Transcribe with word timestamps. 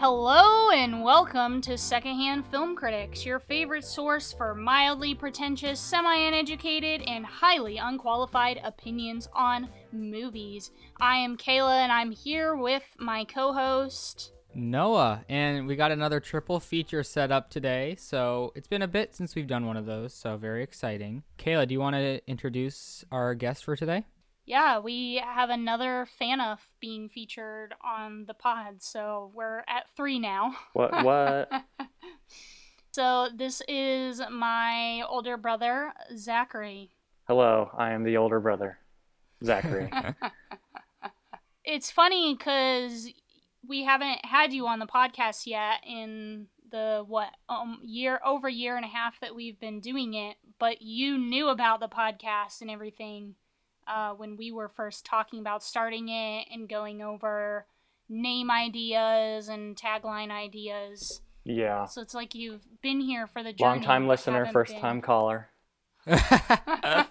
Hello 0.00 0.70
and 0.70 1.02
welcome 1.02 1.60
to 1.60 1.76
Secondhand 1.76 2.46
Film 2.46 2.74
Critics, 2.74 3.26
your 3.26 3.38
favorite 3.38 3.84
source 3.84 4.32
for 4.32 4.54
mildly 4.54 5.14
pretentious, 5.14 5.78
semi 5.78 6.14
uneducated, 6.14 7.02
and 7.02 7.26
highly 7.26 7.76
unqualified 7.76 8.62
opinions 8.64 9.28
on 9.34 9.68
movies. 9.92 10.70
I 10.98 11.16
am 11.16 11.36
Kayla 11.36 11.82
and 11.82 11.92
I'm 11.92 12.12
here 12.12 12.56
with 12.56 12.96
my 12.98 13.26
co 13.26 13.52
host. 13.52 14.32
Noah, 14.54 15.22
and 15.28 15.66
we 15.66 15.76
got 15.76 15.92
another 15.92 16.18
triple 16.18 16.60
feature 16.60 17.02
set 17.02 17.30
up 17.30 17.50
today. 17.50 17.94
So 17.98 18.54
it's 18.54 18.68
been 18.68 18.80
a 18.80 18.88
bit 18.88 19.14
since 19.14 19.34
we've 19.34 19.46
done 19.46 19.66
one 19.66 19.76
of 19.76 19.84
those, 19.84 20.14
so 20.14 20.38
very 20.38 20.62
exciting. 20.62 21.24
Kayla, 21.36 21.68
do 21.68 21.74
you 21.74 21.80
want 21.80 21.96
to 21.96 22.22
introduce 22.26 23.04
our 23.12 23.34
guest 23.34 23.64
for 23.64 23.76
today? 23.76 24.06
Yeah, 24.50 24.80
we 24.80 25.22
have 25.24 25.48
another 25.48 26.08
Phaneuf 26.20 26.58
being 26.80 27.08
featured 27.08 27.72
on 27.84 28.24
the 28.26 28.34
pod, 28.34 28.82
so 28.82 29.30
we're 29.32 29.60
at 29.68 29.84
three 29.96 30.18
now. 30.18 30.56
What? 30.72 31.04
What? 31.04 31.52
so 32.90 33.28
this 33.32 33.62
is 33.68 34.20
my 34.28 35.02
older 35.08 35.36
brother, 35.36 35.92
Zachary. 36.16 36.90
Hello, 37.28 37.70
I 37.78 37.92
am 37.92 38.02
the 38.02 38.16
older 38.16 38.40
brother, 38.40 38.78
Zachary. 39.44 39.88
it's 41.64 41.92
funny 41.92 42.34
because 42.34 43.08
we 43.64 43.84
haven't 43.84 44.26
had 44.26 44.52
you 44.52 44.66
on 44.66 44.80
the 44.80 44.86
podcast 44.88 45.46
yet 45.46 45.76
in 45.86 46.48
the 46.72 47.04
what 47.06 47.30
um 47.48 47.78
year 47.84 48.20
over 48.26 48.48
year 48.48 48.74
and 48.74 48.84
a 48.84 48.88
half 48.88 49.20
that 49.20 49.36
we've 49.36 49.60
been 49.60 49.78
doing 49.78 50.14
it, 50.14 50.38
but 50.58 50.82
you 50.82 51.18
knew 51.18 51.50
about 51.50 51.78
the 51.78 51.88
podcast 51.88 52.62
and 52.62 52.68
everything 52.68 53.36
uh, 53.90 54.12
when 54.12 54.36
we 54.36 54.52
were 54.52 54.68
first 54.68 55.04
talking 55.04 55.40
about 55.40 55.62
starting 55.62 56.08
it 56.08 56.46
and 56.52 56.68
going 56.68 57.02
over 57.02 57.66
name 58.08 58.50
ideas 58.50 59.48
and 59.48 59.76
tagline 59.76 60.30
ideas. 60.30 61.20
Yeah. 61.44 61.86
So 61.86 62.00
it's 62.00 62.14
like 62.14 62.34
you've 62.34 62.66
been 62.82 63.00
here 63.00 63.26
for 63.26 63.42
the 63.42 63.52
journey. 63.52 63.70
Long 63.70 63.82
time 63.82 64.06
listener, 64.06 64.46
first 64.46 64.72
been. 64.72 64.80
time 64.80 65.00
caller. 65.00 65.48
yes, 66.06 67.06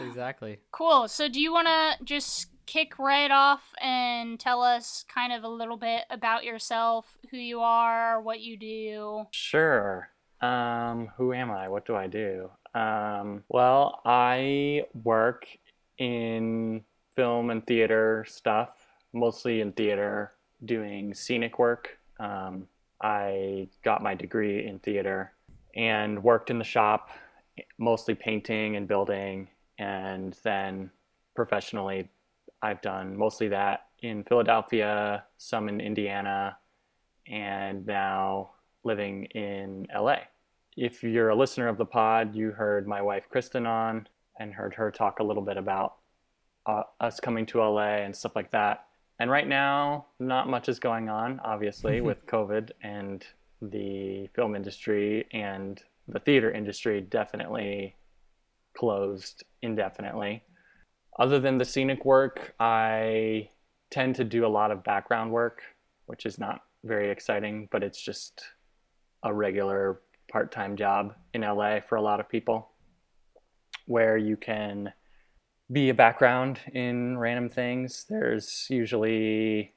exactly. 0.00 0.58
Cool. 0.70 1.08
So 1.08 1.28
do 1.28 1.40
you 1.40 1.52
want 1.52 1.68
to 1.68 2.04
just 2.04 2.48
kick 2.66 2.98
right 2.98 3.30
off 3.30 3.72
and 3.80 4.38
tell 4.38 4.62
us 4.62 5.04
kind 5.12 5.32
of 5.32 5.44
a 5.44 5.48
little 5.48 5.78
bit 5.78 6.04
about 6.10 6.44
yourself, 6.44 7.16
who 7.30 7.38
you 7.38 7.60
are, 7.60 8.20
what 8.20 8.40
you 8.40 8.56
do? 8.56 9.26
Sure. 9.30 10.10
Um, 10.40 11.10
who 11.16 11.32
am 11.32 11.50
I? 11.50 11.68
What 11.68 11.86
do 11.86 11.96
I 11.96 12.06
do? 12.06 12.50
Um, 12.74 13.42
well, 13.48 14.00
I 14.04 14.84
work 15.02 15.46
in 15.98 16.84
film 17.16 17.50
and 17.50 17.66
theater 17.66 18.24
stuff, 18.28 18.70
mostly 19.12 19.60
in 19.60 19.72
theater, 19.72 20.32
doing 20.64 21.14
scenic 21.14 21.58
work. 21.58 21.98
Um, 22.20 22.66
I 23.02 23.68
got 23.84 24.02
my 24.02 24.14
degree 24.14 24.66
in 24.66 24.78
theater 24.80 25.32
and 25.74 26.22
worked 26.22 26.50
in 26.50 26.58
the 26.58 26.64
shop, 26.64 27.10
mostly 27.78 28.14
painting 28.14 28.76
and 28.76 28.86
building. 28.88 29.48
And 29.78 30.36
then 30.42 30.90
professionally, 31.34 32.08
I've 32.62 32.82
done 32.82 33.16
mostly 33.16 33.48
that 33.48 33.86
in 34.02 34.24
Philadelphia, 34.24 35.24
some 35.38 35.68
in 35.68 35.80
Indiana, 35.80 36.56
and 37.26 37.86
now 37.86 38.50
living 38.84 39.24
in 39.26 39.86
LA 39.94 40.18
if 40.78 41.02
you're 41.02 41.30
a 41.30 41.34
listener 41.34 41.66
of 41.66 41.76
the 41.76 41.84
pod, 41.84 42.36
you 42.36 42.52
heard 42.52 42.86
my 42.86 43.02
wife 43.02 43.24
Kristen 43.28 43.66
on 43.66 44.06
and 44.38 44.54
heard 44.54 44.74
her 44.74 44.92
talk 44.92 45.18
a 45.18 45.24
little 45.24 45.42
bit 45.42 45.56
about 45.56 45.96
uh, 46.66 46.84
us 47.00 47.18
coming 47.18 47.44
to 47.46 47.58
LA 47.58 47.96
and 47.96 48.14
stuff 48.14 48.36
like 48.36 48.52
that. 48.52 48.84
And 49.18 49.28
right 49.28 49.48
now, 49.48 50.06
not 50.20 50.48
much 50.48 50.68
is 50.68 50.78
going 50.78 51.08
on, 51.08 51.40
obviously, 51.44 52.00
with 52.08 52.24
COVID 52.26 52.70
and 52.80 53.26
the 53.60 54.28
film 54.36 54.54
industry 54.54 55.26
and 55.32 55.82
the 56.06 56.20
theater 56.20 56.52
industry 56.52 57.00
definitely 57.00 57.96
closed 58.76 59.42
indefinitely. 59.62 60.44
Other 61.18 61.40
than 61.40 61.58
the 61.58 61.64
scenic 61.64 62.04
work, 62.04 62.54
I 62.60 63.50
tend 63.90 64.14
to 64.14 64.24
do 64.24 64.46
a 64.46 64.48
lot 64.48 64.70
of 64.70 64.84
background 64.84 65.32
work, 65.32 65.60
which 66.06 66.24
is 66.24 66.38
not 66.38 66.60
very 66.84 67.10
exciting, 67.10 67.68
but 67.72 67.82
it's 67.82 68.00
just 68.00 68.44
a 69.24 69.34
regular 69.34 70.00
part 70.30 70.52
time 70.52 70.76
job 70.76 71.14
in 71.34 71.42
LA 71.42 71.80
for 71.80 71.96
a 71.96 72.02
lot 72.02 72.20
of 72.20 72.28
people 72.28 72.70
where 73.86 74.16
you 74.16 74.36
can 74.36 74.92
be 75.70 75.88
a 75.88 75.94
background 75.94 76.60
in 76.72 77.18
random 77.18 77.48
things. 77.48 78.06
There's 78.08 78.66
usually 78.70 79.74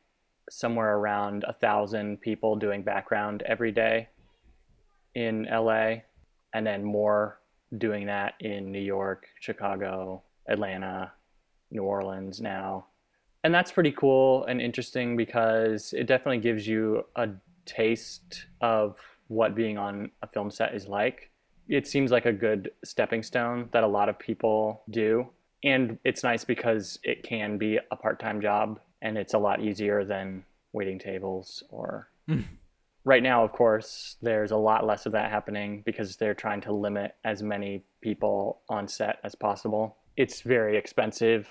somewhere 0.50 0.98
around 0.98 1.46
a 1.48 1.54
thousand 1.54 2.22
people 2.22 2.56
doing 2.56 2.84
background 2.84 3.42
every 3.46 3.72
day 3.72 4.10
in 5.16 5.48
LA, 5.52 5.96
and 6.54 6.66
then 6.66 6.84
more 6.84 7.40
doing 7.78 8.06
that 8.08 8.34
in 8.40 8.72
New 8.72 8.80
York, 8.80 9.28
Chicago, 9.40 10.24
Atlanta, 10.48 11.12
New 11.72 11.84
Orleans 11.84 12.42
now. 12.42 12.86
And 13.44 13.54
that's 13.54 13.72
pretty 13.72 13.92
cool 13.92 14.46
and 14.46 14.62
interesting 14.62 15.18
because 15.18 15.94
it 15.94 16.06
definitely 16.06 16.40
gives 16.40 16.68
you 16.68 17.06
a 17.16 17.30
taste 17.66 18.46
of 18.62 18.98
what 19.32 19.56
being 19.56 19.78
on 19.78 20.12
a 20.22 20.28
film 20.28 20.52
set 20.52 20.76
is 20.76 20.88
like. 20.88 21.32
It 21.70 21.88
seems 21.88 22.12
like 22.12 22.26
a 22.26 22.34
good 22.34 22.72
stepping 22.84 23.24
stone 23.24 23.70
that 23.72 23.86
a 23.86 23.88
lot 23.88 24.10
of 24.10 24.20
people 24.20 24.84
do. 24.90 25.30
And 25.64 25.98
it's 26.04 26.22
nice 26.22 26.44
because 26.44 27.00
it 27.02 27.24
can 27.24 27.58
be 27.58 27.80
a 27.92 27.96
part 27.96 28.20
time 28.20 28.42
job 28.42 28.82
and 29.02 29.18
it's 29.18 29.34
a 29.34 29.40
lot 29.40 29.62
easier 29.62 30.04
than 30.04 30.44
waiting 30.74 31.00
tables 31.00 31.64
or. 31.70 32.10
Hmm. 32.28 32.42
right 33.04 33.24
now, 33.24 33.44
of 33.44 33.52
course, 33.52 34.18
there's 34.22 34.52
a 34.52 34.58
lot 34.58 34.86
less 34.86 35.06
of 35.06 35.14
that 35.14 35.32
happening 35.32 35.82
because 35.86 36.18
they're 36.18 36.36
trying 36.36 36.62
to 36.62 36.74
limit 36.74 37.16
as 37.24 37.42
many 37.42 37.84
people 38.02 38.62
on 38.70 38.88
set 38.88 39.18
as 39.24 39.34
possible. 39.34 39.98
It's 40.18 40.42
very 40.42 40.78
expensive 40.78 41.48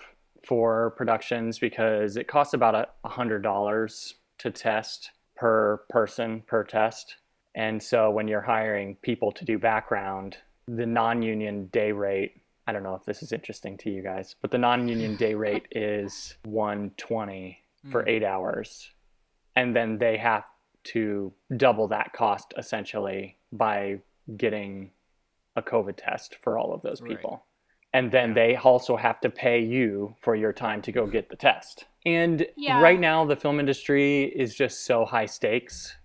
for 0.47 0.95
productions 0.97 1.59
because 1.59 2.17
it 2.17 2.29
costs 2.29 2.55
about 2.55 2.91
a 3.05 3.09
hundred 3.09 3.43
dollars 3.43 4.15
to 4.39 4.51
test 4.51 5.11
per 5.35 5.79
person 5.89 6.43
per 6.47 6.63
test 6.63 7.17
and 7.55 7.83
so 7.83 8.11
when 8.11 8.29
you're 8.29 8.41
hiring 8.41 8.97
people 9.03 9.33
to 9.33 9.45
do 9.45 9.59
background, 9.59 10.37
the 10.69 10.87
non 10.87 11.23
union 11.23 11.67
day 11.67 11.93
rate, 11.93 12.41
I 12.67 12.73
don't 12.73 12.83
know 12.83 12.95
if 12.95 13.05
this 13.05 13.23
is 13.23 13.33
interesting 13.33 13.77
to 13.79 13.91
you 13.91 14.03
guys, 14.03 14.37
but 14.41 14.51
the 14.51 14.59
non 14.59 14.89
union 14.89 15.17
day 15.17 15.35
rate 15.47 15.67
is 15.73 16.37
120 16.45 17.59
for 17.91 18.03
hmm. 18.03 18.09
eight 18.09 18.25
hours. 18.25 18.91
And 19.57 19.75
then 19.75 19.99
they 19.99 20.17
have 20.19 20.45
to 20.83 21.33
double 21.57 21.89
that 21.89 22.13
cost 22.13 22.55
essentially 22.57 23.37
by 23.53 23.99
getting 24.37 24.91
a 25.57 25.63
COVID 25.63 25.97
test 25.97 26.37
for 26.41 26.57
all 26.57 26.73
of 26.73 26.83
those 26.83 27.01
people. 27.01 27.31
Right. 27.31 27.41
And 27.93 28.13
then 28.13 28.29
yeah. 28.29 28.35
they 28.35 28.57
also 28.57 28.97
have 28.97 29.21
to 29.23 29.31
pay 29.31 29.61
you 29.61 30.15
for 30.21 30.37
your 30.37 30.53
time 30.53 30.81
to 30.83 30.93
go 30.93 31.07
get 31.07 31.29
the 31.29 31.37
test. 31.37 31.87
And 32.07 32.47
yeah. 32.57 32.81
right 32.81 33.01
now, 33.01 33.25
the 33.25 33.35
film 33.35 33.59
industry 33.59 34.25
is 34.25 34.55
just 34.55 34.87
so 34.87 35.05
high 35.05 35.27
stakes 35.27 35.97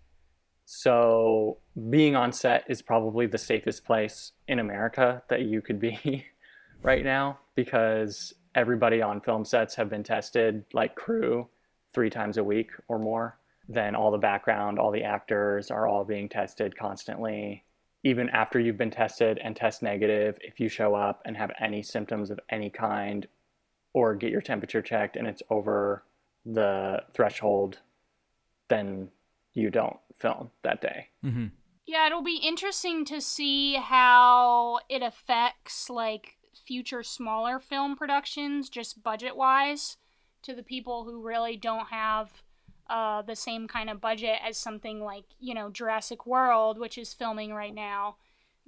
so 0.66 1.58
being 1.90 2.16
on 2.16 2.34
set 2.34 2.66
is 2.68 2.82
probably 2.82 3.28
the 3.28 3.38
safest 3.38 3.86
place 3.86 4.32
in 4.48 4.60
America 4.60 5.22
that 5.30 5.44
you 5.44 5.62
could 5.62 5.80
be 5.80 6.26
right 6.82 7.04
now 7.04 7.40
because 7.54 8.34
everybody 8.56 9.02
on 9.02 9.22
film 9.22 9.46
sets 9.46 9.76
have 9.76 9.90
been 9.90 10.04
tested 10.04 10.66
like 10.74 10.96
crew 10.96 11.48
three 11.94 12.10
times 12.10 12.38
a 12.38 12.44
week 12.44 12.72
or 12.88 12.98
more. 12.98 13.38
Then 13.70 13.96
all 13.96 14.12
the 14.12 14.18
background, 14.18 14.80
all 14.80 14.92
the 14.92 15.04
actors 15.04 15.70
are 15.70 15.88
all 15.88 16.04
being 16.04 16.30
tested 16.30 16.78
constantly. 16.78 17.64
Even 18.04 18.30
after 18.30 18.60
you've 18.60 18.78
been 18.78 18.92
tested 18.92 19.40
and 19.44 19.56
test 19.56 19.82
negative, 19.82 20.38
if 20.42 20.60
you 20.60 20.70
show 20.70 20.96
up 20.96 21.22
and 21.26 21.38
have 21.38 21.52
any 21.60 21.82
symptoms 21.82 22.30
of 22.30 22.40
any 22.50 22.70
kind 22.70 23.28
or 23.94 24.16
get 24.16 24.32
your 24.32 24.42
temperature 24.42 24.82
checked 24.82 25.16
and 25.16 25.28
it's 25.28 25.42
over 25.50 26.04
the 26.46 27.02
threshold, 27.14 27.80
then 28.68 29.10
you 29.56 29.72
don't 29.72 29.98
film 30.14 30.52
that 30.64 30.82
day. 30.82 31.08
Mm-hmm. 31.24 31.48
Yeah, 31.88 32.08
it'll 32.08 32.24
be 32.24 32.42
interesting 32.44 33.06
to 33.06 33.22
see 33.22 33.76
how 33.76 34.80
it 34.90 35.02
affects 35.02 35.90
like 35.90 36.38
future 36.66 37.04
smaller 37.04 37.60
film 37.60 37.96
productions, 37.96 38.70
just 38.70 39.02
budget 39.02 39.36
wise, 39.36 39.98
to 40.44 40.54
the 40.54 40.64
people 40.64 41.06
who 41.06 41.22
really 41.22 41.56
don't 41.56 41.88
have 41.88 42.44
uh, 42.90 43.22
the 43.22 43.36
same 43.36 43.68
kind 43.68 43.90
of 43.90 44.02
budget 44.02 44.40
as 44.48 44.58
something 44.58 45.00
like 45.00 45.26
you 45.40 45.54
know 45.54 45.70
Jurassic 45.70 46.26
World, 46.26 46.80
which 46.80 46.98
is 46.98 47.14
filming 47.14 47.54
right 47.54 47.74
now. 47.74 48.18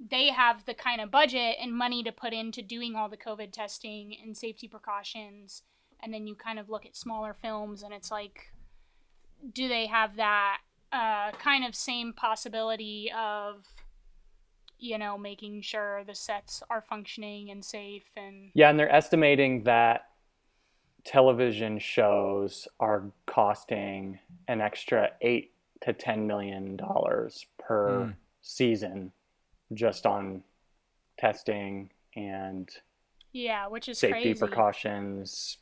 They 0.00 0.28
have 0.28 0.64
the 0.64 0.74
kind 0.74 1.00
of 1.00 1.10
budget 1.10 1.56
and 1.60 1.72
money 1.72 2.04
to 2.04 2.12
put 2.12 2.32
into 2.32 2.62
doing 2.62 2.94
all 2.94 3.08
the 3.08 3.16
COVID 3.16 3.52
testing 3.52 4.16
and 4.22 4.36
safety 4.36 4.68
precautions, 4.68 5.62
and 6.00 6.14
then 6.14 6.26
you 6.26 6.36
kind 6.36 6.58
of 6.58 6.70
look 6.70 6.86
at 6.86 6.96
smaller 6.96 7.34
films 7.34 7.82
and 7.82 7.92
it's 7.92 8.10
like, 8.12 8.52
do 9.52 9.66
they 9.66 9.86
have 9.86 10.14
that 10.16 10.58
uh, 10.92 11.30
kind 11.32 11.64
of 11.64 11.74
same 11.74 12.12
possibility 12.12 13.10
of 13.16 13.64
you 14.78 14.96
know 14.96 15.18
making 15.18 15.60
sure 15.60 16.04
the 16.04 16.14
sets 16.14 16.62
are 16.70 16.80
functioning 16.80 17.50
and 17.50 17.64
safe 17.64 18.04
and 18.16 18.50
yeah 18.54 18.70
and 18.70 18.78
they're 18.78 18.94
estimating 18.94 19.64
that 19.64 20.02
television 21.04 21.78
shows 21.78 22.68
are 22.80 23.04
costing 23.26 24.18
an 24.46 24.60
extra 24.60 25.10
eight 25.22 25.52
to 25.80 25.92
ten 25.92 26.26
million 26.26 26.76
dollars 26.76 27.44
per 27.58 28.04
Hmm. 28.06 28.10
season 28.42 29.12
just 29.74 30.06
on 30.06 30.42
testing 31.18 31.90
and 32.16 32.68
Yeah, 33.32 33.66
which 33.66 33.88
is 33.88 33.98
safety 33.98 34.22
crazy. 34.34 34.38
precautions, 34.38 35.58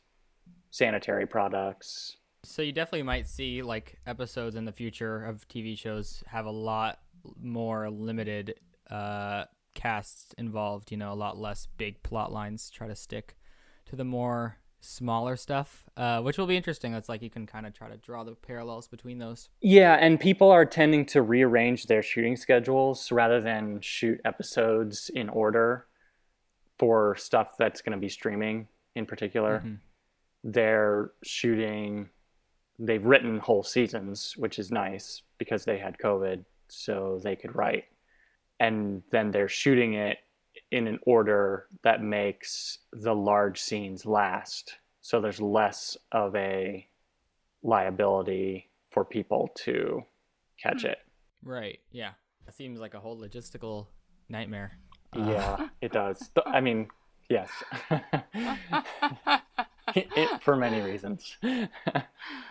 sanitary 0.69 1.25
products. 1.27 2.17
So 2.47 2.61
you 2.61 2.71
definitely 2.71 3.03
might 3.03 3.27
see 3.27 3.61
like 3.61 3.99
episodes 4.05 4.55
in 4.55 4.65
the 4.65 4.71
future 4.71 5.25
of 5.25 5.47
TV 5.49 5.77
shows 5.77 6.23
have 6.27 6.45
a 6.45 6.51
lot 6.51 6.99
more 7.41 7.89
limited 7.89 8.55
uh 8.89 9.43
casts 9.73 10.33
involved, 10.37 10.89
you 10.91 10.97
know, 10.97 11.11
a 11.11 11.15
lot 11.15 11.37
less 11.37 11.67
big 11.77 12.01
plot 12.03 12.31
lines 12.31 12.69
try 12.69 12.87
to 12.87 12.95
stick 12.95 13.35
to 13.85 13.95
the 13.95 14.03
more 14.03 14.57
smaller 14.79 15.35
stuff, 15.35 15.85
uh, 15.97 16.21
which 16.21 16.37
will 16.37 16.47
be 16.47 16.55
interesting. 16.55 16.91
That's 16.91 17.09
like 17.09 17.21
you 17.21 17.29
can 17.29 17.45
kind 17.45 17.67
of 17.67 17.73
try 17.73 17.89
to 17.89 17.97
draw 17.97 18.23
the 18.23 18.33
parallels 18.33 18.87
between 18.87 19.19
those. 19.19 19.49
Yeah, 19.61 19.95
and 19.95 20.19
people 20.19 20.49
are 20.49 20.65
tending 20.65 21.05
to 21.07 21.21
rearrange 21.21 21.87
their 21.87 22.01
shooting 22.01 22.35
schedules 22.37 23.11
rather 23.11 23.41
than 23.41 23.81
shoot 23.81 24.19
episodes 24.25 25.09
in 25.13 25.29
order 25.29 25.85
for 26.79 27.15
stuff 27.17 27.55
that's 27.57 27.81
going 27.81 27.95
to 27.97 28.01
be 28.01 28.09
streaming 28.09 28.67
in 28.95 29.05
particular. 29.05 29.63
Mhm. 29.65 29.79
They're 30.43 31.11
shooting, 31.23 32.09
they've 32.79 33.03
written 33.03 33.39
whole 33.39 33.63
seasons, 33.63 34.33
which 34.37 34.59
is 34.59 34.71
nice 34.71 35.21
because 35.37 35.65
they 35.65 35.77
had 35.77 35.97
COVID, 35.97 36.43
so 36.67 37.19
they 37.23 37.35
could 37.35 37.55
write. 37.55 37.85
And 38.59 39.03
then 39.11 39.31
they're 39.31 39.47
shooting 39.49 39.93
it 39.93 40.17
in 40.71 40.87
an 40.87 40.99
order 41.03 41.67
that 41.83 42.01
makes 42.01 42.79
the 42.91 43.13
large 43.15 43.59
scenes 43.61 44.05
last. 44.05 44.75
So 45.01 45.21
there's 45.21 45.39
less 45.39 45.95
of 46.11 46.35
a 46.35 46.87
liability 47.63 48.69
for 48.91 49.05
people 49.05 49.49
to 49.55 50.03
catch 50.61 50.81
Hmm. 50.81 50.87
it. 50.89 50.97
Right. 51.43 51.79
Yeah. 51.91 52.11
That 52.45 52.55
seems 52.55 52.79
like 52.79 52.93
a 52.93 52.99
whole 52.99 53.17
logistical 53.17 53.87
nightmare. 54.29 54.79
Uh, 55.13 55.29
Yeah, 55.29 55.69
it 55.81 55.91
does. 55.91 56.29
I 56.45 56.61
mean, 56.61 56.89
yes. 57.29 57.49
it, 59.95 60.41
for 60.41 60.55
many 60.55 60.81
reasons. 60.81 61.37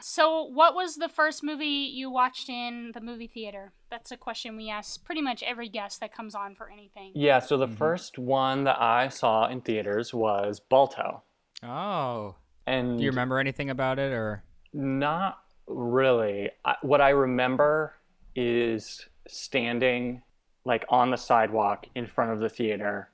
So, 0.01 0.45
what 0.45 0.75
was 0.75 0.97
the 0.97 1.09
first 1.09 1.43
movie 1.43 1.67
you 1.67 2.11
watched 2.11 2.49
in 2.49 2.93
the 2.95 3.01
movie 3.01 3.27
theater? 3.27 3.73
That's 3.91 4.11
a 4.11 4.17
question 4.17 4.57
we 4.57 4.71
ask 4.71 5.05
pretty 5.05 5.21
much 5.21 5.43
every 5.43 5.69
guest 5.69 6.01
that 6.01 6.15
comes 6.15 6.35
on 6.35 6.55
for 6.55 6.71
anything. 6.71 7.13
yeah, 7.15 7.41
so 7.41 7.57
the 7.59 7.67
Mhm. 7.69 7.77
first 7.77 8.19
one 8.19 8.65
that 8.65 8.81
I 8.81 9.09
saw 9.09 9.47
in 9.49 9.61
theaters 9.61 10.15
was 10.15 10.61
Balto. 10.61 11.23
Oh. 11.63 12.37
And 12.67 12.99
Do 12.99 13.05
you 13.05 13.11
remember 13.11 13.39
anything 13.39 13.69
about 13.71 13.99
it 13.99 14.13
or? 14.13 14.45
Not 14.73 15.41
really. 15.67 16.51
I, 16.65 16.77
what 16.83 17.01
I 17.01 17.11
remember 17.11 17.95
is 18.35 19.07
standing 19.29 20.23
like 20.65 20.85
on 20.89 21.11
the 21.11 21.17
sidewalk 21.17 21.87
in 21.95 22.07
front 22.07 22.33
of 22.33 22.39
the 22.41 22.49
theater, 22.49 23.11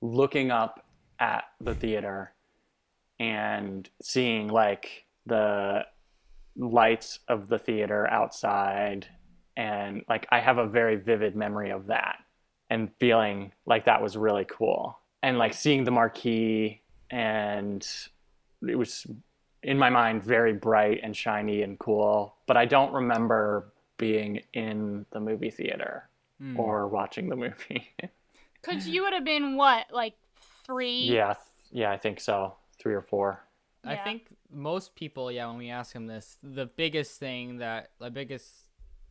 looking 0.00 0.50
up 0.50 0.84
at 1.18 1.44
the 1.60 1.74
theater 1.74 2.32
and 3.22 3.88
seeing 4.02 4.48
like 4.48 5.04
the 5.26 5.84
lights 6.56 7.20
of 7.28 7.48
the 7.48 7.58
theater 7.58 8.06
outside 8.10 9.06
and 9.56 10.02
like 10.08 10.26
I 10.30 10.40
have 10.40 10.58
a 10.58 10.66
very 10.66 10.96
vivid 10.96 11.36
memory 11.36 11.70
of 11.70 11.86
that 11.86 12.16
and 12.68 12.90
feeling 12.98 13.52
like 13.64 13.84
that 13.84 14.02
was 14.02 14.16
really 14.16 14.46
cool. 14.50 14.98
And 15.22 15.38
like 15.38 15.54
seeing 15.54 15.84
the 15.84 15.90
marquee 15.90 16.80
and 17.10 17.86
it 18.68 18.76
was 18.76 19.06
in 19.62 19.78
my 19.78 19.90
mind 19.90 20.24
very 20.24 20.52
bright 20.54 21.00
and 21.02 21.16
shiny 21.16 21.62
and 21.62 21.78
cool, 21.78 22.34
but 22.46 22.56
I 22.56 22.64
don't 22.64 22.92
remember 22.92 23.72
being 23.98 24.40
in 24.52 25.06
the 25.12 25.20
movie 25.20 25.50
theater 25.50 26.08
Hmm. 26.40 26.58
or 26.58 26.88
watching 26.88 27.28
the 27.28 27.36
movie. 27.36 27.88
Because 28.60 28.86
you 28.88 29.02
would 29.02 29.12
have 29.12 29.24
been 29.24 29.56
what, 29.56 29.86
like 29.92 30.14
three? 30.64 31.00
yeah, 31.02 31.34
yeah, 31.72 31.90
I 31.90 31.98
think 31.98 32.20
so. 32.20 32.54
3 32.82 32.94
or 32.94 33.02
4. 33.02 33.40
I 33.84 33.96
think 33.96 34.28
most 34.50 34.94
people, 34.94 35.30
yeah, 35.32 35.48
when 35.48 35.58
we 35.58 35.70
ask 35.70 35.92
them 35.92 36.06
this, 36.06 36.38
the 36.42 36.66
biggest 36.66 37.18
thing 37.18 37.58
that 37.58 37.90
the 38.00 38.10
biggest 38.10 38.48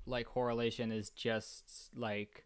like 0.06 0.26
correlation 0.26 0.92
is 0.92 1.10
just 1.10 1.90
like 1.96 2.46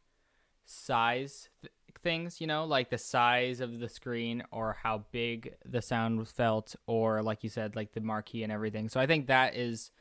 size 0.65 1.49
th- 1.61 1.71
things, 2.01 2.41
you 2.41 2.47
know, 2.47 2.65
like 2.65 2.89
the 2.89 2.97
size 2.97 3.59
of 3.61 3.79
the 3.79 3.89
screen 3.89 4.43
or 4.51 4.75
how 4.81 5.05
big 5.11 5.55
the 5.65 5.81
sound 5.81 6.17
was 6.17 6.31
felt 6.31 6.75
or 6.87 7.21
like 7.21 7.43
you 7.43 7.49
said 7.49 7.75
like 7.75 7.93
the 7.93 8.01
marquee 8.01 8.43
and 8.43 8.51
everything. 8.51 8.89
So 8.89 8.99
I 8.99 9.05
think 9.05 9.27
that 9.27 9.55
is 9.55 9.91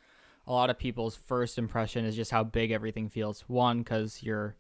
a 0.47 0.53
lot 0.53 0.71
of 0.71 0.79
people's 0.79 1.17
first 1.17 1.59
impression 1.59 2.05
is 2.05 2.17
just 2.17 2.31
how 2.31 2.45
big 2.45 2.71
everything 2.71 3.09
feels. 3.09 3.43
One 3.49 3.85
cuz 3.85 4.23
you're 4.23 4.57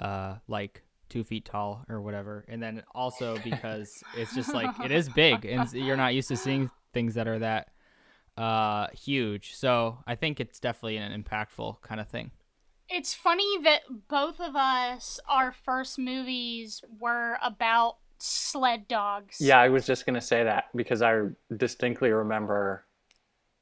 uh 0.00 0.36
like 0.48 0.82
2 1.08 1.24
feet 1.24 1.44
tall 1.44 1.84
or 1.88 2.00
whatever. 2.00 2.44
And 2.48 2.62
then 2.62 2.82
also 2.94 3.38
because 3.44 4.02
it's 4.16 4.34
just 4.34 4.52
like 4.52 4.70
it 4.84 4.90
is 4.90 5.08
big 5.08 5.44
and 5.44 5.70
you're 5.72 5.96
not 5.96 6.14
used 6.14 6.28
to 6.28 6.36
seeing 6.36 6.70
things 6.92 7.14
that 7.14 7.28
are 7.28 7.38
that 7.38 7.68
uh 8.36 8.88
huge. 8.88 9.54
So 9.54 9.98
I 10.06 10.14
think 10.14 10.40
it's 10.40 10.60
definitely 10.60 10.96
an 10.96 11.22
impactful 11.22 11.82
kind 11.82 12.00
of 12.00 12.08
thing. 12.08 12.30
It's 12.88 13.12
funny 13.12 13.62
that 13.64 13.82
both 14.08 14.40
of 14.40 14.56
us, 14.56 15.20
our 15.28 15.52
first 15.52 15.98
movies 15.98 16.82
were 16.98 17.36
about 17.42 17.96
sled 18.18 18.88
dogs. 18.88 19.40
Yeah, 19.40 19.60
I 19.60 19.68
was 19.68 19.86
just 19.86 20.06
going 20.06 20.14
to 20.14 20.22
say 20.22 20.44
that 20.44 20.64
because 20.74 21.02
I 21.02 21.24
distinctly 21.54 22.10
remember 22.10 22.86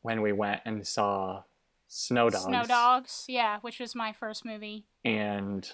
when 0.02 0.22
we 0.22 0.32
went 0.32 0.60
and 0.64 0.87
saw 0.87 1.42
Snow 1.88 2.31
Dogs. 2.31 2.44
Snow 2.44 2.64
Dogs, 2.64 3.25
yeah, 3.28 3.58
which 3.60 3.81
was 3.81 3.94
my 3.94 4.12
first 4.12 4.44
movie. 4.44 4.87
And 5.04 5.69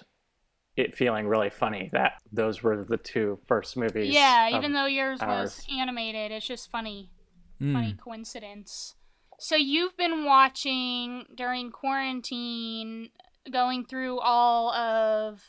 it 0.75 0.95
feeling 0.95 1.27
really 1.27 1.49
funny 1.49 1.89
that 1.93 2.13
those 2.31 2.63
were 2.63 2.85
the 2.87 2.97
two 2.97 3.39
first 3.47 3.77
movies. 3.77 4.13
Yeah, 4.13 4.49
even 4.57 4.73
though 4.73 4.87
yours 4.87 5.19
was 5.21 5.65
animated, 5.71 6.31
it's 6.31 6.47
just 6.47 6.71
funny. 6.71 7.11
Hmm. 7.59 7.73
Funny 7.73 7.93
coincidence. 7.93 8.95
So 9.39 9.55
you've 9.55 9.95
been 9.97 10.25
watching 10.25 11.25
during 11.35 11.71
quarantine, 11.71 13.09
going 13.51 13.85
through 13.85 14.19
all 14.19 14.71
of 14.73 15.43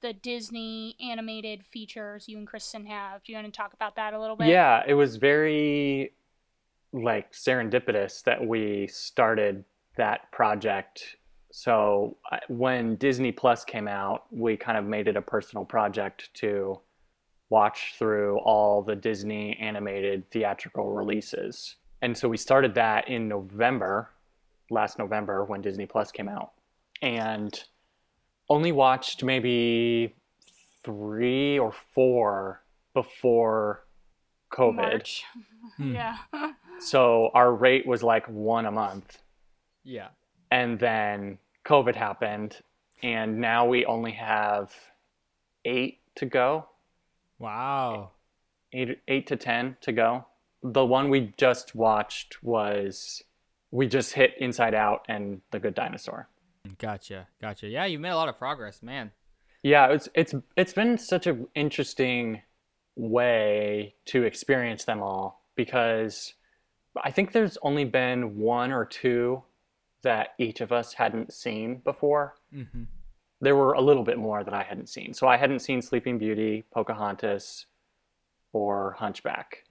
the 0.00 0.12
Disney 0.12 0.96
animated 1.00 1.64
features 1.64 2.26
you 2.26 2.38
and 2.38 2.46
Kristen 2.46 2.86
have. 2.86 3.22
Do 3.22 3.32
you 3.32 3.38
want 3.38 3.52
to 3.52 3.56
talk 3.56 3.72
about 3.72 3.96
that 3.96 4.14
a 4.14 4.20
little 4.20 4.36
bit? 4.36 4.48
Yeah, 4.48 4.82
it 4.86 4.94
was 4.94 5.16
very 5.16 6.14
like 6.92 7.32
serendipitous 7.32 8.22
that 8.24 8.44
we 8.44 8.88
started 8.88 9.64
that 9.96 10.32
project. 10.32 11.16
So 11.50 12.16
when 12.48 12.96
Disney 12.96 13.32
Plus 13.32 13.64
came 13.64 13.88
out, 13.88 14.24
we 14.30 14.56
kind 14.56 14.78
of 14.78 14.84
made 14.84 15.08
it 15.08 15.16
a 15.16 15.22
personal 15.22 15.64
project 15.64 16.32
to 16.34 16.80
watch 17.48 17.94
through 17.98 18.38
all 18.38 18.82
the 18.82 18.94
Disney 18.94 19.56
animated 19.58 20.24
theatrical 20.26 20.92
releases. 20.92 21.76
And 22.02 22.16
so 22.16 22.28
we 22.28 22.36
started 22.36 22.74
that 22.74 23.08
in 23.08 23.28
November, 23.28 24.10
last 24.70 24.98
November 24.98 25.44
when 25.44 25.60
Disney 25.60 25.86
Plus 25.86 26.12
came 26.12 26.28
out. 26.28 26.52
And 27.02 27.62
only 28.48 28.72
watched 28.72 29.24
maybe 29.24 30.14
three 30.84 31.58
or 31.58 31.72
four 31.72 32.62
before 32.94 33.84
COVID. 34.52 34.74
March. 34.74 35.24
Hmm. 35.76 35.94
yeah. 35.94 36.16
So 36.80 37.30
our 37.34 37.52
rate 37.52 37.86
was 37.86 38.02
like 38.02 38.26
one 38.26 38.64
a 38.64 38.70
month. 38.70 39.18
Yeah. 39.84 40.08
And 40.50 40.78
then 40.78 41.38
COVID 41.64 41.94
happened. 41.94 42.56
And 43.02 43.38
now 43.40 43.66
we 43.66 43.84
only 43.86 44.12
have 44.12 44.72
eight 45.64 46.00
to 46.16 46.26
go, 46.26 46.66
Wow. 47.38 48.10
eight, 48.72 49.00
eight 49.08 49.26
to 49.28 49.36
10 49.36 49.76
to 49.82 49.92
go. 49.92 50.26
The 50.62 50.84
one 50.84 51.08
we 51.08 51.32
just 51.38 51.74
watched 51.74 52.42
was 52.42 53.22
we 53.70 53.86
just 53.86 54.12
hit 54.12 54.34
Inside 54.38 54.74
Out 54.74 55.04
and 55.08 55.40
The 55.50 55.58
Good 55.60 55.74
Dinosaur. 55.74 56.28
Gotcha. 56.78 57.28
Gotcha. 57.40 57.68
Yeah, 57.68 57.86
you've 57.86 58.02
made 58.02 58.10
a 58.10 58.16
lot 58.16 58.28
of 58.28 58.36
progress, 58.38 58.82
man. 58.82 59.12
Yeah, 59.62 59.88
it's 59.88 60.08
it's 60.14 60.34
it's 60.56 60.72
been 60.72 60.98
such 60.98 61.26
an 61.26 61.46
interesting 61.54 62.42
way 62.96 63.94
to 64.06 64.24
experience 64.24 64.84
them 64.84 65.02
all 65.02 65.42
because 65.54 66.34
I 67.02 67.10
think 67.10 67.32
there's 67.32 67.56
only 67.62 67.84
been 67.84 68.38
one 68.38 68.72
or 68.72 68.84
two 68.84 69.42
that 70.02 70.28
each 70.38 70.60
of 70.60 70.72
us 70.72 70.92
hadn't 70.94 71.32
seen 71.32 71.80
before. 71.84 72.34
Mm-hmm. 72.54 72.84
There 73.40 73.56
were 73.56 73.72
a 73.72 73.80
little 73.80 74.04
bit 74.04 74.18
more 74.18 74.44
that 74.44 74.54
I 74.54 74.62
hadn't 74.62 74.88
seen. 74.88 75.14
So 75.14 75.26
I 75.26 75.36
hadn't 75.36 75.60
seen 75.60 75.80
Sleeping 75.80 76.18
Beauty, 76.18 76.64
Pocahontas, 76.72 77.66
or 78.52 78.92
Hunchback. 78.98 79.64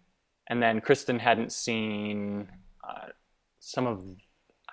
And 0.47 0.61
then 0.61 0.81
Kristen 0.81 1.19
hadn't 1.19 1.51
seen 1.51 2.49
uh, 2.87 3.09
some 3.59 3.85
of, 3.85 4.03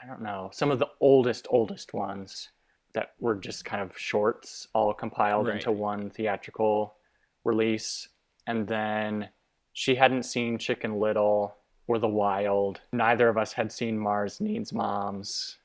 I 0.02 0.06
don't 0.06 0.22
know, 0.22 0.50
some 0.52 0.70
of 0.70 0.78
the 0.78 0.88
oldest, 1.00 1.46
oldest 1.50 1.92
ones 1.92 2.48
that 2.94 3.10
were 3.20 3.34
just 3.34 3.64
kind 3.66 3.82
of 3.82 3.98
shorts 3.98 4.68
all 4.74 4.94
compiled 4.94 5.48
Right. 5.48 5.56
into 5.56 5.72
one 5.72 6.08
theatrical 6.08 6.94
release. 7.44 8.08
And 8.46 8.66
then 8.66 9.28
she 9.74 9.96
hadn't 9.96 10.22
seen 10.22 10.56
Chicken 10.56 10.98
Little 10.98 11.56
or 11.86 11.98
The 11.98 12.08
Wild. 12.08 12.80
Neither 12.92 13.28
of 13.28 13.38
us 13.38 13.52
had 13.52 13.72
seen 13.72 13.98
Mars 13.98 14.40
Needs 14.40 14.72
Moms. 14.72 15.56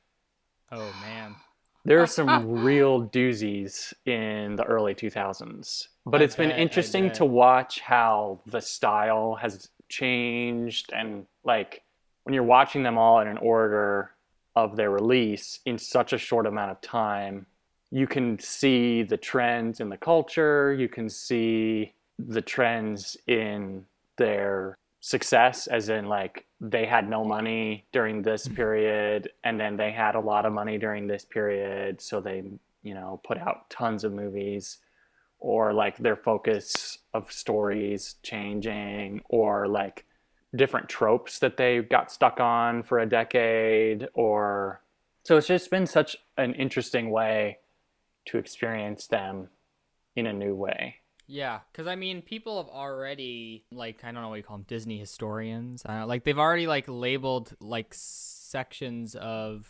Oh 0.71 0.93
man. 1.01 1.35
There 1.83 2.01
are 2.01 2.07
some 2.19 2.63
real 2.63 3.07
doozies 3.07 3.93
in 4.05 4.55
the 4.55 4.63
early 4.63 4.93
2000s. 4.93 5.87
But 6.05 6.21
I 6.21 6.23
it's 6.23 6.35
been 6.35 6.51
interesting 6.51 7.11
to 7.13 7.25
watch 7.25 7.79
how 7.81 8.39
the 8.45 8.61
style 8.61 9.35
has 9.35 9.69
changed 9.89 10.91
and 10.93 11.25
like 11.43 11.83
when 12.23 12.33
you're 12.33 12.43
watching 12.43 12.83
them 12.83 12.97
all 12.97 13.19
in 13.19 13.27
an 13.27 13.37
order 13.37 14.11
of 14.55 14.75
their 14.75 14.89
release 14.89 15.59
in 15.65 15.77
such 15.77 16.13
a 16.13 16.17
short 16.17 16.45
amount 16.45 16.71
of 16.71 16.81
time, 16.81 17.45
you 17.89 18.07
can 18.07 18.39
see 18.39 19.03
the 19.03 19.17
trends 19.17 19.79
in 19.79 19.89
the 19.89 19.97
culture, 19.97 20.73
you 20.73 20.87
can 20.87 21.09
see 21.09 21.93
the 22.19 22.41
trends 22.41 23.17
in 23.27 23.85
their 24.17 24.77
success 25.01 25.65
as 25.65 25.89
in 25.89 26.05
like 26.05 26.45
they 26.61 26.85
had 26.85 27.09
no 27.09 27.25
money 27.25 27.85
during 27.91 28.21
this 28.21 28.45
mm-hmm. 28.45 28.55
period 28.55 29.29
and 29.43 29.59
then 29.59 29.75
they 29.75 29.91
had 29.91 30.13
a 30.13 30.19
lot 30.19 30.45
of 30.45 30.53
money 30.53 30.77
during 30.77 31.07
this 31.07 31.25
period 31.25 31.99
so 31.99 32.21
they 32.21 32.43
you 32.83 32.93
know 32.93 33.19
put 33.25 33.37
out 33.39 33.67
tons 33.69 34.03
of 34.03 34.13
movies 34.13 34.77
or 35.39 35.73
like 35.73 35.97
their 35.97 36.15
focus 36.15 36.99
of 37.15 37.31
stories 37.31 38.15
changing 38.21 39.19
or 39.27 39.67
like 39.67 40.05
different 40.55 40.87
tropes 40.87 41.39
that 41.39 41.57
they 41.57 41.79
got 41.79 42.11
stuck 42.11 42.39
on 42.39 42.83
for 42.83 42.99
a 42.99 43.09
decade 43.09 44.07
or 44.13 44.83
so 45.23 45.35
it's 45.35 45.47
just 45.47 45.71
been 45.71 45.87
such 45.87 46.15
an 46.37 46.53
interesting 46.53 47.09
way 47.09 47.57
to 48.25 48.37
experience 48.37 49.07
them 49.07 49.47
in 50.15 50.27
a 50.27 50.33
new 50.33 50.53
way 50.53 51.00
Yeah, 51.31 51.59
because 51.71 51.87
I 51.87 51.95
mean, 51.95 52.21
people 52.21 52.61
have 52.61 52.69
already 52.69 53.63
like 53.71 54.03
I 54.03 54.11
don't 54.11 54.21
know 54.21 54.27
what 54.27 54.35
you 54.35 54.43
call 54.43 54.57
them, 54.57 54.65
Disney 54.67 54.99
historians. 54.99 55.81
I 55.85 55.99
don't, 55.99 56.09
like 56.09 56.25
they've 56.25 56.37
already 56.37 56.67
like 56.67 56.85
labeled 56.89 57.53
like 57.61 57.93
sections 57.93 59.15
of 59.15 59.65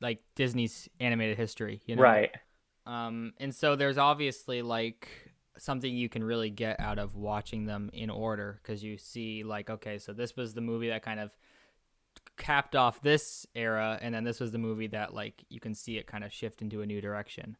like 0.00 0.22
Disney's 0.34 0.88
animated 0.98 1.36
history. 1.36 1.82
You 1.84 1.96
know, 1.96 2.02
right 2.02 2.30
Um, 2.86 3.34
and 3.38 3.54
so 3.54 3.76
there's 3.76 3.98
obviously 3.98 4.62
like 4.62 5.10
something 5.58 5.94
you 5.94 6.08
can 6.08 6.24
really 6.24 6.48
get 6.48 6.80
out 6.80 6.98
of 6.98 7.16
watching 7.16 7.66
them 7.66 7.90
in 7.92 8.08
order 8.08 8.58
because 8.62 8.82
you 8.82 8.96
see 8.96 9.44
like 9.44 9.68
okay, 9.68 9.98
so 9.98 10.14
this 10.14 10.36
was 10.36 10.54
the 10.54 10.62
movie 10.62 10.88
that 10.88 11.02
kind 11.02 11.20
of 11.20 11.36
capped 12.38 12.74
off 12.74 13.02
this 13.02 13.46
era, 13.54 13.98
and 14.00 14.14
then 14.14 14.24
this 14.24 14.40
was 14.40 14.52
the 14.52 14.58
movie 14.58 14.86
that 14.86 15.12
like 15.12 15.44
you 15.50 15.60
can 15.60 15.74
see 15.74 15.98
it 15.98 16.06
kind 16.06 16.24
of 16.24 16.32
shift 16.32 16.62
into 16.62 16.80
a 16.80 16.86
new 16.86 17.02
direction. 17.02 17.58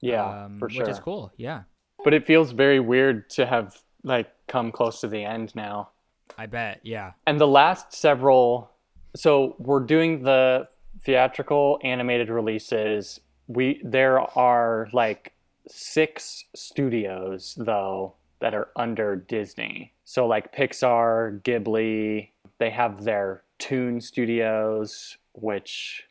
yeah 0.00 0.46
um, 0.46 0.58
for 0.58 0.68
sure 0.68 0.82
which 0.82 0.90
is 0.90 0.98
cool. 0.98 1.30
Yeah, 1.36 1.62
but 2.04 2.14
it 2.14 2.26
feels 2.26 2.52
very 2.52 2.80
weird 2.80 3.28
to 3.30 3.46
have 3.46 3.78
like 4.04 4.30
come 4.46 4.70
close 4.72 5.00
to 5.00 5.08
the 5.08 5.24
end 5.24 5.54
now 5.54 5.90
I 6.36 6.46
bet. 6.46 6.80
Yeah. 6.82 7.12
and 7.26 7.40
the 7.40 7.46
last 7.48 7.92
several 7.92 8.70
so 9.16 9.56
we're 9.58 9.80
doing 9.80 10.22
the 10.22 10.68
theatrical 11.02 11.78
animated 11.82 12.28
releases 12.28 13.20
we 13.46 13.80
there 13.84 14.20
are 14.38 14.88
like 14.92 15.32
six 15.68 16.44
studios 16.54 17.54
though 17.58 18.14
that 18.40 18.54
are 18.54 18.68
under 18.76 19.16
disney 19.16 19.92
so 20.04 20.26
like 20.26 20.54
pixar 20.54 21.40
ghibli 21.42 22.30
they 22.58 22.70
have 22.70 23.04
their 23.04 23.42
toon 23.58 24.00
studios 24.00 25.18
which 25.34 26.04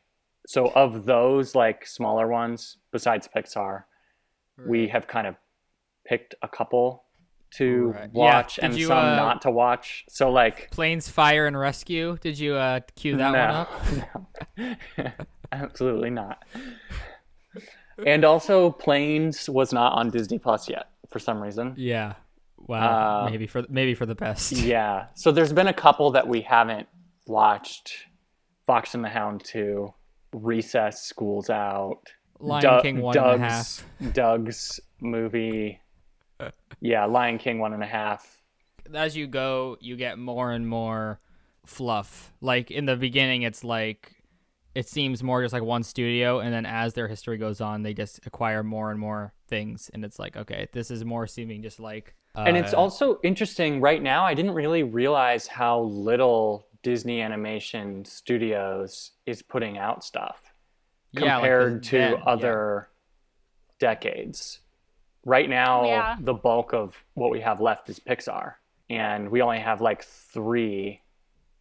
so 0.48 0.68
of 0.76 1.06
those 1.06 1.56
like 1.56 1.86
smaller 1.86 2.28
ones 2.28 2.78
besides 2.92 3.28
pixar 3.36 3.84
we 4.66 4.88
have 4.88 5.08
kind 5.08 5.28
of 5.28 5.36
picked 6.08 6.36
a 6.42 6.48
couple 6.48 7.04
to 7.50 7.92
Right. 7.92 8.14
Watch 8.14 8.56
did 8.56 8.66
and 8.66 8.78
you, 8.78 8.88
some 8.88 8.98
uh, 8.98 9.16
not 9.16 9.42
to 9.44 9.52
watch 9.52 10.06
so 10.10 10.30
like 10.32 10.70
Planes, 10.72 11.08
Fire, 11.10 11.46
and 11.46 11.58
Rescue. 11.58 12.18
Did 12.22 12.38
you 12.38 12.56
uh 12.56 12.82
cue 12.96 13.18
that 13.18 13.32
one 13.32 13.40
up? 13.40 14.16
no. 14.58 14.76
no. 14.98 15.12
Absolutely 15.52 16.10
not. 16.10 16.44
And 18.06 18.26
also, 18.26 18.72
Planes 18.72 19.50
was 19.50 19.74
not 19.74 19.94
on 19.94 20.10
Disney 20.10 20.38
Plus 20.38 20.70
yet 20.70 20.90
for 21.10 21.20
some 21.20 21.42
reason. 21.42 21.74
Yeah. 21.78 22.14
Wow. 22.58 23.26
Uh, 23.26 23.30
maybe 23.30 23.48
for 23.48 23.64
maybe 23.70 23.96
for 23.96 24.06
the 24.06 24.16
best. 24.16 24.52
Yeah. 24.58 25.08
So 25.16 25.32
there's 25.32 25.54
been 25.54 25.68
a 25.68 25.74
couple 25.74 26.12
that 26.12 26.28
we 26.28 26.42
haven't 26.42 26.88
watched 27.26 27.94
Fox 28.66 28.94
and 28.94 29.04
the 29.04 29.10
Hound 29.10 29.44
2, 29.46 29.94
Recess, 30.34 31.02
School's 31.04 31.50
Out, 31.50 32.02
Lion 32.40 32.82
King 32.82 33.02
one 33.02 33.14
Doug's, 33.16 33.34
and 33.34 33.44
a 33.44 33.48
half. 33.48 33.86
Doug's 34.14 34.80
movie. 35.00 35.80
Yeah, 36.80 37.06
Lion 37.06 37.38
King 37.38 37.60
one 37.60 37.74
and 37.74 37.84
a 37.84 37.88
half. 37.88 38.42
As 38.94 39.18
you 39.18 39.28
go, 39.28 39.78
you 39.80 39.96
get 39.96 40.18
more 40.18 40.52
and 40.52 40.68
more 40.68 41.20
fluff. 41.66 42.34
Like 42.42 42.72
in 42.72 42.86
the 42.86 42.96
beginning, 42.96 43.42
it's 43.42 43.64
like 43.64 44.14
it 44.76 44.88
seems 44.88 45.24
more 45.24 45.42
just 45.42 45.54
like 45.54 45.64
one 45.64 45.84
studio, 45.84 46.40
and 46.40 46.54
then 46.54 46.66
as 46.66 46.94
their 46.94 47.08
history 47.08 47.38
goes 47.38 47.62
on, 47.62 47.82
they 47.82 47.94
just 47.94 48.26
acquire 48.26 48.64
more 48.64 48.92
and 48.92 49.00
more 49.00 49.34
things, 49.48 49.90
and 49.94 50.06
it's 50.06 50.20
like 50.20 50.38
okay, 50.38 50.68
this 50.72 50.92
is 50.92 51.04
more 51.04 51.28
seeming 51.28 51.62
just 51.62 51.80
like. 51.80 52.16
Uh, 52.36 52.44
and 52.46 52.56
it's 52.56 52.74
also 52.74 53.20
interesting 53.24 53.82
right 53.82 54.04
now 54.04 54.24
i 54.24 54.36
didn't 54.36 54.52
really 54.54 54.84
realize 54.84 55.48
how 55.48 55.80
little 55.82 56.68
disney 56.84 57.20
animation 57.20 58.06
studios 58.06 59.14
is 59.26 59.42
putting 59.42 59.80
out 59.80 60.04
stuff 60.04 60.54
yeah, 61.14 61.22
like 61.22 61.26
the- 61.26 61.32
compared 61.32 61.84
to 61.84 61.98
yeah. 61.98 62.14
other 62.28 62.90
decades 63.80 64.60
right 65.26 65.50
now 65.50 65.86
Yeah. 65.86 66.16
the 66.20 66.34
bulk 66.34 66.74
of 66.74 66.96
what 67.14 67.32
we 67.32 67.42
have 67.42 67.60
left 67.62 67.90
is 67.90 68.00
pixar 68.00 68.54
and 68.90 69.30
we 69.30 69.42
only 69.42 69.60
have 69.60 69.82
like 69.82 70.04
three 70.04 71.02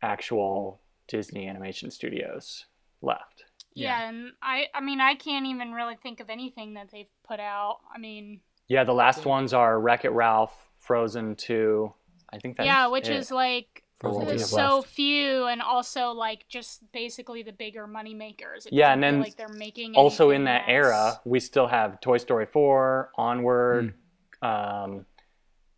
actual 0.03 0.81
disney 1.09 1.49
animation 1.49 1.91
studios 1.91 2.67
left 3.03 3.45
Yeah. 3.75 4.01
Yeah. 4.01 4.09
and 4.09 4.33
I 4.43 4.67
I 4.75 4.81
mean 4.81 5.01
I 5.01 5.15
can't 5.15 5.47
even 5.47 5.73
really 5.73 5.97
think 5.97 6.21
of 6.21 6.31
anything 6.31 6.75
that 6.75 6.91
they've 6.91 7.11
put 7.27 7.41
out. 7.41 7.79
I 7.95 7.99
mean, 7.99 8.41
yeah 8.69 8.85
the 8.85 8.95
last 8.95 9.25
ones 9.27 9.53
are 9.53 9.79
wreck 9.81 10.05
it 10.05 10.11
ralph 10.11 10.55
frozen 10.81 11.35
2 11.37 11.93
i 12.33 12.39
think 12.39 12.57
that's 12.57 12.67
yeah, 12.67 12.87
which 12.89 13.09
it. 13.09 13.17
is 13.17 13.31
like 13.31 13.83
for 13.83 13.83
what 13.83 13.85
we 13.85 13.86
there's 14.03 14.41
have 14.43 14.49
so 14.51 14.77
left. 14.79 14.89
few 14.89 15.47
and 15.47 15.63
also 15.63 16.11
like 16.11 16.47
just 16.49 16.91
basically 16.93 17.43
the 17.43 17.53
bigger 17.53 17.87
money 17.87 18.15
makers. 18.15 18.67
It 18.67 18.73
Yeah, 18.73 18.93
and 18.93 19.03
then 19.03 19.21
like 19.21 19.37
they're 19.37 19.49
making 19.49 19.95
also 19.95 20.31
in 20.31 20.45
that 20.45 20.65
that's- 20.67 20.75
era, 20.75 21.21
we 21.25 21.41
still 21.41 21.67
have 21.67 22.01
Toy 22.01 22.19
Story 22.19 22.47
4, 22.47 23.11
Onward, 23.17 23.95
Hmm. 24.43 24.47
um, 24.47 25.07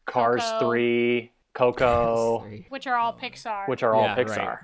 Cars 0.06 0.42
Coco. 0.42 0.58
3, 0.70 1.32
Coco, 1.54 2.40
Three. 2.40 2.66
which 2.68 2.86
are 2.86 2.96
all 2.96 3.12
Pixar. 3.12 3.68
which 3.68 3.82
are 3.82 3.94
all 3.94 4.02
Yeah, 4.02 4.14
right. 4.16 4.26
Pixar. 4.26 4.58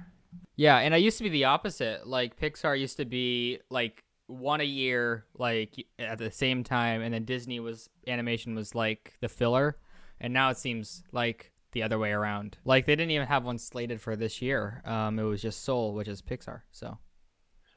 Yeah, 0.57 0.79
and 0.79 0.95
i 0.95 0.99
used 0.99 1.19
to 1.19 1.25
be 1.25 1.31
the 1.31 1.45
opposite. 1.45 2.07
Like 2.07 2.37
Pixar 2.37 2.79
used 2.79 2.97
to 2.99 3.05
be 3.05 3.59
like 3.71 4.05
one 4.27 4.61
a 4.61 4.65
year, 4.65 5.27
like 5.37 5.75
at 5.99 6.19
the 6.19 6.31
same 6.31 6.65
time, 6.65 7.03
and 7.03 7.13
then 7.13 7.25
Disney 7.25 7.61
was 7.61 7.89
animation 8.07 8.55
was 8.55 8.75
like 8.75 9.15
the 9.21 9.29
filler, 9.29 9.77
and 10.21 10.33
now 10.33 10.51
it 10.51 10.57
seems 10.57 11.03
like 11.13 11.51
the 11.75 11.83
other 11.83 11.99
way 11.99 12.13
around. 12.13 12.57
Like 12.65 12.87
they 12.87 12.97
didn't 12.97 13.11
even 13.11 13.27
have 13.27 13.45
one 13.45 13.59
slated 13.59 14.01
for 14.01 14.17
this 14.17 14.41
year. 14.41 14.83
Um, 14.85 15.19
it 15.19 15.25
was 15.25 15.43
just 15.43 15.65
Soul, 15.65 15.93
which 15.93 16.09
is 16.09 16.23
Pixar. 16.23 16.63
So 16.73 16.99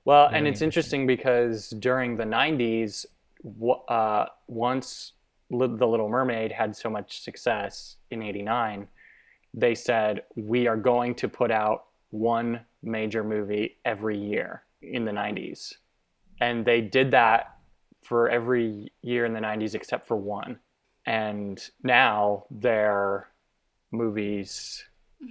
Well, 0.06 0.30
Very 0.30 0.40
and 0.40 0.48
it's 0.48 0.62
interesting 0.62 1.06
because 1.06 1.70
during 1.72 2.16
the 2.16 2.24
90s, 2.24 3.06
w- 3.44 3.82
uh, 3.90 4.28
once 4.48 5.14
The 5.50 5.58
Little 5.58 6.10
Mermaid 6.10 6.52
had 6.52 6.76
so 6.76 6.90
much 6.90 7.22
success 7.22 7.98
in 8.12 8.22
89, 8.22 8.88
they 9.54 9.76
said, 9.76 10.22
we 10.36 10.68
are 10.68 10.78
going 10.78 11.16
to 11.16 11.28
put 11.28 11.52
out 11.52 11.86
one 12.12 12.62
major 12.84 13.24
movie 13.24 13.78
every 13.86 14.18
year 14.18 14.64
in 14.82 15.04
the 15.04 15.12
90s. 15.12 15.74
And 16.40 16.66
they 16.66 16.82
did 16.82 17.12
that 17.12 17.58
for 18.04 18.30
every 18.30 18.92
year 19.02 19.26
in 19.26 19.34
the 19.34 19.40
90s 19.40 19.76
except 19.76 20.08
for 20.08 20.16
one. 20.16 20.60
And 21.06 21.62
now 21.84 22.46
their 22.52 23.30
movies 23.92 24.84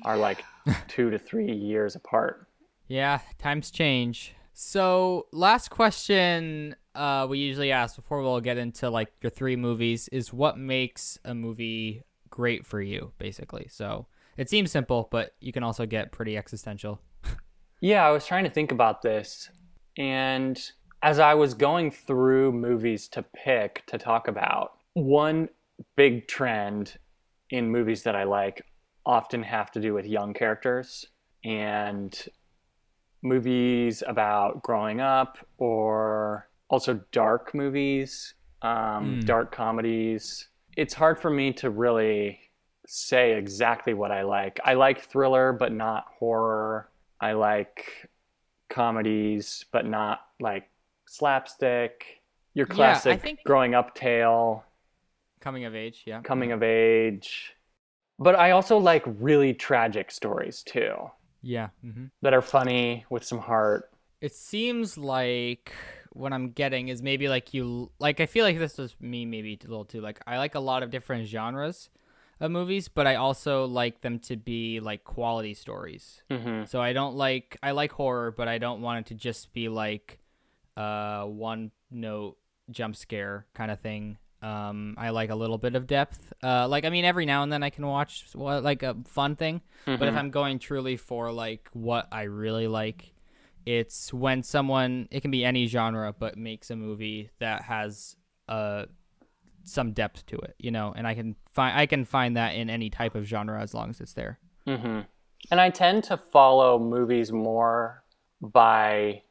are 0.03 0.17
like 0.17 0.45
two 0.89 1.11
to 1.11 1.19
three 1.19 1.53
years 1.53 1.97
apart. 1.97 2.47
yeah, 2.89 3.21
times 3.39 3.71
change. 3.71 4.35
So 4.53 5.27
last 5.33 5.69
question 5.69 6.75
uh, 6.95 7.27
we 7.29 7.39
usually 7.39 7.71
ask 7.71 7.95
before 7.95 8.23
we'll 8.23 8.41
get 8.41 8.57
into 8.57 8.89
like 8.89 9.13
your 9.21 9.31
three 9.31 9.57
movies 9.57 10.09
is 10.09 10.33
what 10.33 10.59
makes 10.59 11.19
a 11.25 11.35
movie 11.35 12.03
great 12.31 12.67
for 12.67 12.81
you, 12.81 13.13
basically. 13.19 13.69
So 13.71 14.07
it 14.37 14.49
seems 14.49 14.71
simple, 14.71 15.09
but 15.11 15.35
you 15.41 15.53
can 15.53 15.63
also 15.63 15.87
get 15.87 16.11
pretty 16.11 16.37
existential. 16.37 17.01
Yeah, 17.83 18.07
I 18.07 18.11
was 18.11 18.27
trying 18.27 18.45
to 18.45 18.51
think 18.51 18.73
about 18.73 19.03
this. 19.03 19.51
And 19.99 20.59
as 21.03 21.19
I 21.19 21.35
was 21.35 21.53
going 21.53 21.91
through 21.91 22.53
movies 22.53 23.09
to 23.09 23.23
pick 23.23 23.85
to 23.87 23.99
talk 23.99 24.29
about, 24.29 24.73
one 24.95 25.51
big 25.97 26.27
trend 26.27 26.97
in 27.50 27.71
movies 27.71 28.03
that 28.05 28.17
I 28.17 28.25
like 28.25 28.62
often 29.05 29.43
have 29.43 29.71
to 29.73 29.81
do 29.81 29.95
with 29.95 30.05
young 30.07 30.35
characters 30.35 31.07
and 31.45 32.26
movies 33.23 34.03
about 34.07 34.62
growing 34.62 35.00
up 35.00 35.38
or 35.59 36.49
also 36.69 37.00
dark 37.12 37.55
movies, 37.55 38.35
um, 38.62 39.21
Mm. 39.21 39.25
dark 39.26 39.53
comedies. 39.53 40.49
It's 40.76 40.95
hard 40.95 41.19
for 41.21 41.31
me 41.31 41.53
to 41.55 41.71
really 41.71 42.41
say 42.87 43.37
exactly 43.37 43.95
what 43.95 44.11
I 44.12 44.23
like. 44.23 44.61
I 44.65 44.75
like 44.75 45.00
thriller, 45.00 45.53
but 45.53 45.73
not 45.73 46.07
horror. 46.19 46.91
I 47.21 47.33
like 47.33 48.09
comedies, 48.69 49.65
but 49.73 49.87
not 49.87 50.21
like 50.41 50.69
slapstick. 51.07 52.21
Your 52.55 52.67
Yeah, 52.71 52.75
classic 52.75 53.21
think- 53.23 53.45
growing 53.45 53.75
up 53.75 53.95
tale, 53.95 54.65
Coming 55.40 55.64
of 55.64 55.75
age, 55.75 56.02
yeah. 56.07 56.21
coming 56.23 56.52
of 56.52 56.62
age. 56.62 57.55
But 58.19 58.35
I 58.35 58.52
also 58.52 58.78
like 58.78 59.05
really 59.07 59.52
tragic 59.55 60.11
stories 60.11 60.62
too 60.62 61.11
Yeah. 61.43 61.69
Mm-hmm. 61.85 62.07
that 62.23 62.35
are 62.35 62.43
funny 62.43 63.05
with 63.11 63.25
some 63.25 63.38
heart. 63.38 63.90
It 64.21 64.35
seems 64.35 64.97
like 64.97 65.73
what 66.12 66.33
I'm 66.33 66.50
getting 66.50 66.88
is 66.88 67.02
maybe 67.02 67.28
like 67.28 67.52
you 67.52 67.90
like 67.99 68.21
I 68.21 68.26
feel 68.26 68.45
like 68.45 68.59
this 68.59 68.78
was 68.78 68.97
me 69.00 69.26
maybe 69.26 69.59
a 69.62 69.69
little 69.69 69.85
too 69.85 70.00
like 70.00 70.21
I 70.26 70.38
like 70.38 70.55
a 70.55 70.61
lot 70.61 70.83
of 70.83 70.90
different 70.90 71.26
genres 71.28 71.90
of 72.40 72.50
movies, 72.50 72.88
but 72.88 73.07
I 73.07 73.16
also 73.16 73.66
like 73.66 74.00
them 74.00 74.19
to 74.21 74.37
be 74.37 74.81
like 74.81 75.05
quality 75.05 75.55
stories. 75.55 76.23
hmm 76.31 76.64
So 76.64 76.81
I 76.81 76.93
don't 76.95 77.16
like 77.16 77.59
I 77.62 77.73
like 77.73 77.93
horror, 77.93 78.31
but 78.31 78.49
I 78.49 78.59
don't 78.59 78.81
want 78.81 79.00
it 79.00 79.07
to 79.11 79.14
just 79.14 79.52
be 79.52 79.69
like 79.69 80.19
uh 80.76 81.25
one 81.25 81.71
note 81.90 82.38
jump 82.71 82.97
scare 82.97 83.47
kind 83.55 83.71
of 83.71 83.81
thing. 83.81 84.16
Um 84.43 84.95
I 84.99 85.11
like 85.11 85.31
a 85.31 85.35
little 85.35 85.59
bit 85.59 85.75
of 85.75 85.87
depth. 85.87 86.33
Uh 86.43 86.69
like 86.69 86.85
I 86.85 86.90
mean 86.90 87.05
every 87.05 87.26
now 87.26 87.43
and 87.43 87.52
then 87.52 87.62
I 87.62 87.71
can 87.71 87.87
watch 87.87 88.26
what 88.35 88.62
like 88.62 88.83
a 88.83 88.97
fun 89.07 89.37
thing, 89.37 89.61
but 89.85 90.02
if 90.09 90.14
I'm 90.14 90.31
going 90.31 90.59
truly 90.59 90.97
for 90.97 91.33
like 91.33 91.69
what 91.73 92.07
I 92.12 92.23
really 92.23 92.69
like, 92.69 93.12
it's 93.64 94.12
when 94.12 94.43
someone 94.43 95.09
it 95.11 95.21
can 95.23 95.31
be 95.31 95.45
any 95.45 95.66
genre 95.66 96.14
but 96.19 96.37
makes 96.37 96.71
a 96.71 96.76
movie 96.76 97.31
that 97.38 97.62
has 97.62 98.16
uh 98.49 98.85
some 99.64 99.93
depth 99.93 100.25
to 100.26 100.37
it, 100.37 100.55
you 100.59 100.71
know, 100.71 100.93
and 100.97 101.07
I 101.09 101.14
can 101.14 101.35
find 101.52 101.76
I 101.76 101.87
can 101.87 102.05
find 102.05 102.37
that 102.37 102.55
in 102.55 102.71
any 102.71 102.90
type 102.90 103.14
of 103.14 103.25
genre 103.25 103.61
as 103.61 103.75
long 103.75 103.90
as 103.90 104.00
it's 104.00 104.12
there. 104.12 104.38
hmm 104.66 105.00
And 105.50 105.61
I 105.61 105.71
tend 105.71 106.05
to 106.05 106.16
follow 106.16 106.78
movies 106.78 107.33
more 107.33 108.05
by 108.40 109.23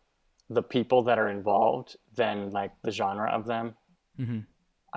the 0.50 0.62
people 0.63 1.03
that 1.03 1.17
are 1.19 1.29
involved 1.29 1.95
than 2.15 2.51
like 2.51 2.71
the 2.83 2.91
genre 2.91 3.29
of 3.29 3.45
them. 3.45 3.75
Mm-hmm. 4.19 4.39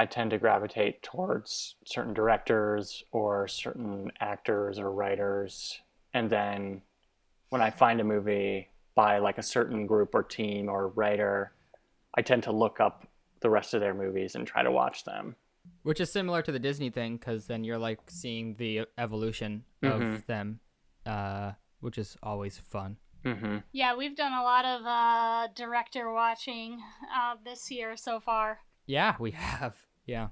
I 0.01 0.07
tend 0.07 0.31
to 0.31 0.39
gravitate 0.39 1.03
towards 1.03 1.75
certain 1.85 2.15
directors 2.15 3.03
or 3.11 3.49
certain 3.49 4.13
actors 4.21 4.79
or 4.79 4.93
writers. 4.93 5.81
And 6.15 6.31
then 6.31 6.83
when 7.49 7.61
I 7.61 7.71
find 7.71 8.01
a 8.01 8.05
movie 8.05 8.69
by 8.95 9.19
like 9.19 9.39
a 9.39 9.43
certain 9.43 9.89
group 9.89 10.15
or 10.15 10.23
team 10.23 10.69
or 10.69 10.89
writer, 10.89 11.53
I 12.17 12.23
tend 12.23 12.45
to 12.45 12.53
look 12.53 12.79
up 12.79 13.09
the 13.41 13.51
rest 13.51 13.75
of 13.75 13.81
their 13.81 13.93
movies 13.93 14.37
and 14.37 14.47
try 14.47 14.63
to 14.63 14.71
watch 14.71 15.05
them. 15.05 15.35
Which 15.83 16.01
is 16.01 16.13
similar 16.13 16.43
to 16.43 16.53
the 16.53 16.59
Disney 16.61 16.91
thing, 16.91 17.17
because 17.17 17.47
then 17.47 17.65
you're 17.65 17.77
like 17.77 17.99
seeing 18.09 18.55
the 18.55 18.87
evolution 18.99 19.65
of 19.83 20.25
them, 20.27 20.61
uh, 21.07 21.53
which 21.81 21.99
is 21.99 22.17
always 22.23 22.57
fun. 22.57 22.99
hmm 23.25 23.59
Yeah, 23.73 23.97
we've 23.97 24.17
done 24.17 24.33
a 24.33 24.43
lot 24.45 24.65
of 24.65 24.87
uh, 24.87 25.49
director 25.57 26.13
watching 26.13 26.81
uh, 27.13 27.35
this 27.45 27.69
year 27.71 27.97
so 27.97 28.21
far, 28.21 28.61
Yeah, 28.87 29.17
we 29.19 29.33
have. 29.33 29.77
Yeah. 30.09 30.29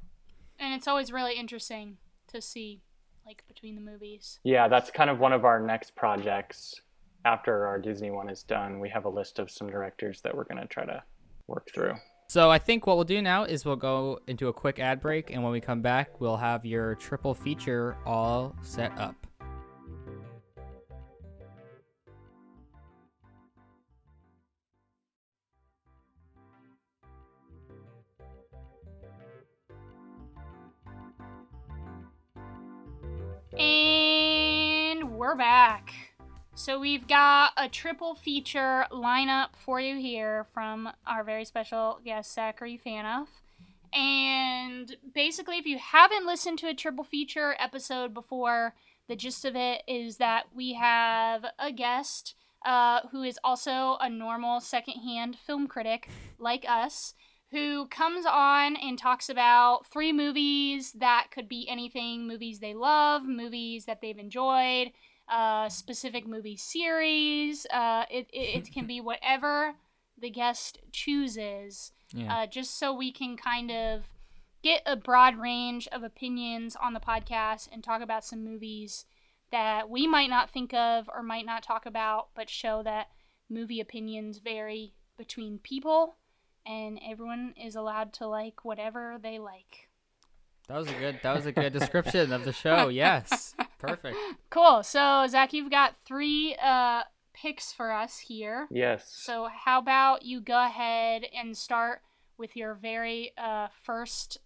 and 0.59 0.75
it's 0.75 0.89
always 0.89 1.13
really 1.13 1.35
interesting 1.35 1.99
to 2.29 2.41
see, 2.41 2.81
like 3.27 3.45
between 3.47 3.75
the 3.75 3.81
movies. 3.81 4.41
Yeah, 4.43 4.69
that's 4.69 4.91
kind 4.91 5.11
of 5.11 5.21
one 5.21 5.33
of 5.33 5.45
our 5.45 5.61
next 5.61 5.95
projects. 5.95 6.81
After 7.25 7.67
our 7.67 7.79
Disney 7.79 8.11
one 8.11 8.29
is 8.31 8.43
done, 8.43 8.81
we 8.81 8.89
have 8.89 9.05
a 9.05 9.09
list 9.09 9.39
of 9.39 9.51
some 9.51 9.69
directors 9.69 10.21
that 10.23 10.35
we're 10.35 10.45
going 10.45 10.61
to 10.61 10.67
try 10.67 10.85
to 10.87 11.03
work 11.47 11.69
through. 11.75 11.95
So 12.29 12.51
I 12.51 12.59
think 12.59 12.87
what 12.87 12.97
we'll 12.97 13.05
do 13.05 13.21
now 13.23 13.45
is 13.45 13.65
we'll 13.65 13.77
go 13.77 14.19
into 14.27 14.49
a 14.49 14.53
quick 14.53 14.79
ad 14.79 15.01
break, 15.01 15.31
and 15.31 15.43
when 15.43 15.53
we 15.53 15.61
come 15.61 15.83
back, 15.83 16.21
we'll 16.21 16.37
have 16.37 16.65
your 16.65 16.95
triple 16.97 17.35
feature 17.35 17.97
all 18.05 18.55
set 18.63 18.97
up. 18.99 19.15
And 33.59 35.17
we're 35.17 35.35
back. 35.35 35.95
So 36.55 36.79
we've 36.79 37.09
got 37.09 37.53
a 37.57 37.69
triple 37.69 38.15
feature 38.15 38.85
lineup 38.93 39.57
for 39.57 39.81
you 39.81 39.97
here 39.99 40.47
from 40.53 40.91
our 41.07 41.25
very 41.25 41.47
special 41.47 42.01
guest, 42.05 42.35
Zachary 42.35 42.79
Phaneuf. 42.85 43.29
And 43.95 44.95
basically, 45.15 45.57
if 45.57 45.65
you 45.65 45.79
haven't 45.79 46.27
listened 46.27 46.59
to 46.59 46.69
a 46.69 46.75
triple 46.75 47.05
feature 47.05 47.57
episode 47.59 48.13
before, 48.13 48.75
the 49.09 49.17
gist 49.17 49.47
of 49.47 49.57
it 49.57 49.83
is 49.89 50.19
that 50.19 50.47
we 50.55 50.75
have 50.75 51.47
a 51.59 51.73
guest 51.73 52.35
uh, 52.65 53.01
who 53.11 53.23
is 53.23 53.39
also 53.43 53.97
a 54.01 54.11
normal 54.11 54.61
secondhand 54.61 55.37
film 55.37 55.67
critic 55.67 56.09
like 56.39 56.67
us 56.69 57.15
who 57.53 57.87
comes 57.87 58.27
on 58.27 58.77
and 58.77 58.99
talks 58.99 59.29
about 59.29 59.87
three 59.87 60.13
movies 60.13 60.93
that 60.93 61.29
could 61.31 61.49
be 61.49 61.69
anything 61.69 62.27
movies 62.27 62.59
they 62.59 62.75
love, 62.75 63.25
movies 63.25 63.85
that 63.85 64.01
they've 64.01 64.19
enjoyed, 64.19 64.91
uh, 65.29 65.69
specific 65.69 66.27
movie 66.27 66.57
series. 66.57 67.67
Uh, 67.73 68.05
it, 68.11 68.29
it, 68.33 68.67
it 68.67 68.73
can 68.73 68.87
be 68.87 69.01
whatever 69.11 69.75
the 70.21 70.31
guest 70.31 70.79
chooses, 70.93 71.93
Yeah. 72.13 72.35
uh, 72.43 72.47
just 72.47 72.79
so 72.79 72.93
we 72.93 73.13
can 73.13 73.37
kind 73.37 73.71
of 73.71 74.07
get 74.63 74.83
a 74.87 74.97
broad 74.97 75.37
range 75.37 75.87
of 75.93 76.03
opinions 76.03 76.75
on 76.75 76.95
the 76.95 77.01
podcast 77.01 77.69
and 77.71 77.85
talk 77.85 78.03
about 78.03 78.25
some 78.25 78.43
movies 78.45 79.05
that 79.53 79.89
we 79.89 80.07
might 80.09 80.31
not 80.31 80.51
think 80.51 80.75
of 80.75 81.09
or 81.15 81.23
might 81.23 81.47
not 81.47 81.63
talk 81.63 81.87
about, 81.87 82.29
but 82.35 82.51
show 82.51 82.83
that 82.83 83.09
movie 83.49 83.81
opinions 83.81 84.39
vary 84.39 84.95
between 85.17 85.59
people 85.59 86.17
and 86.67 86.99
everyone 87.07 87.55
is 87.63 87.77
allowed 87.77 88.13
to 88.15 88.27
like 88.27 88.65
whatever 88.65 89.19
they 89.23 89.39
like. 89.39 89.89
That 90.69 90.79
was 90.79 90.89
a 90.89 90.95
good. 90.95 91.21
That 91.23 91.37
was 91.37 91.47
a 91.47 91.53
good 91.53 91.73
description 91.73 92.33
of 92.33 92.45
the 92.45 92.53
show. 92.53 92.89
Yes, 92.97 93.55
perfect. 93.79 94.17
Cool. 94.51 94.83
So 94.83 95.27
Zach, 95.29 95.53
you've 95.53 95.71
got 95.71 95.95
three 96.05 96.57
uh, 96.63 97.03
picks 97.33 97.73
for 97.73 97.93
us 97.93 98.19
here. 98.19 98.67
Yes. 98.71 99.09
So 99.09 99.49
how 99.65 99.79
about 99.79 100.25
you 100.25 100.41
go 100.41 100.65
ahead 100.65 101.25
and 101.33 101.57
start 101.57 102.01
with 102.39 102.57
your 102.57 102.75
very 102.75 103.33
uh, 103.39 103.69
first 103.83 104.39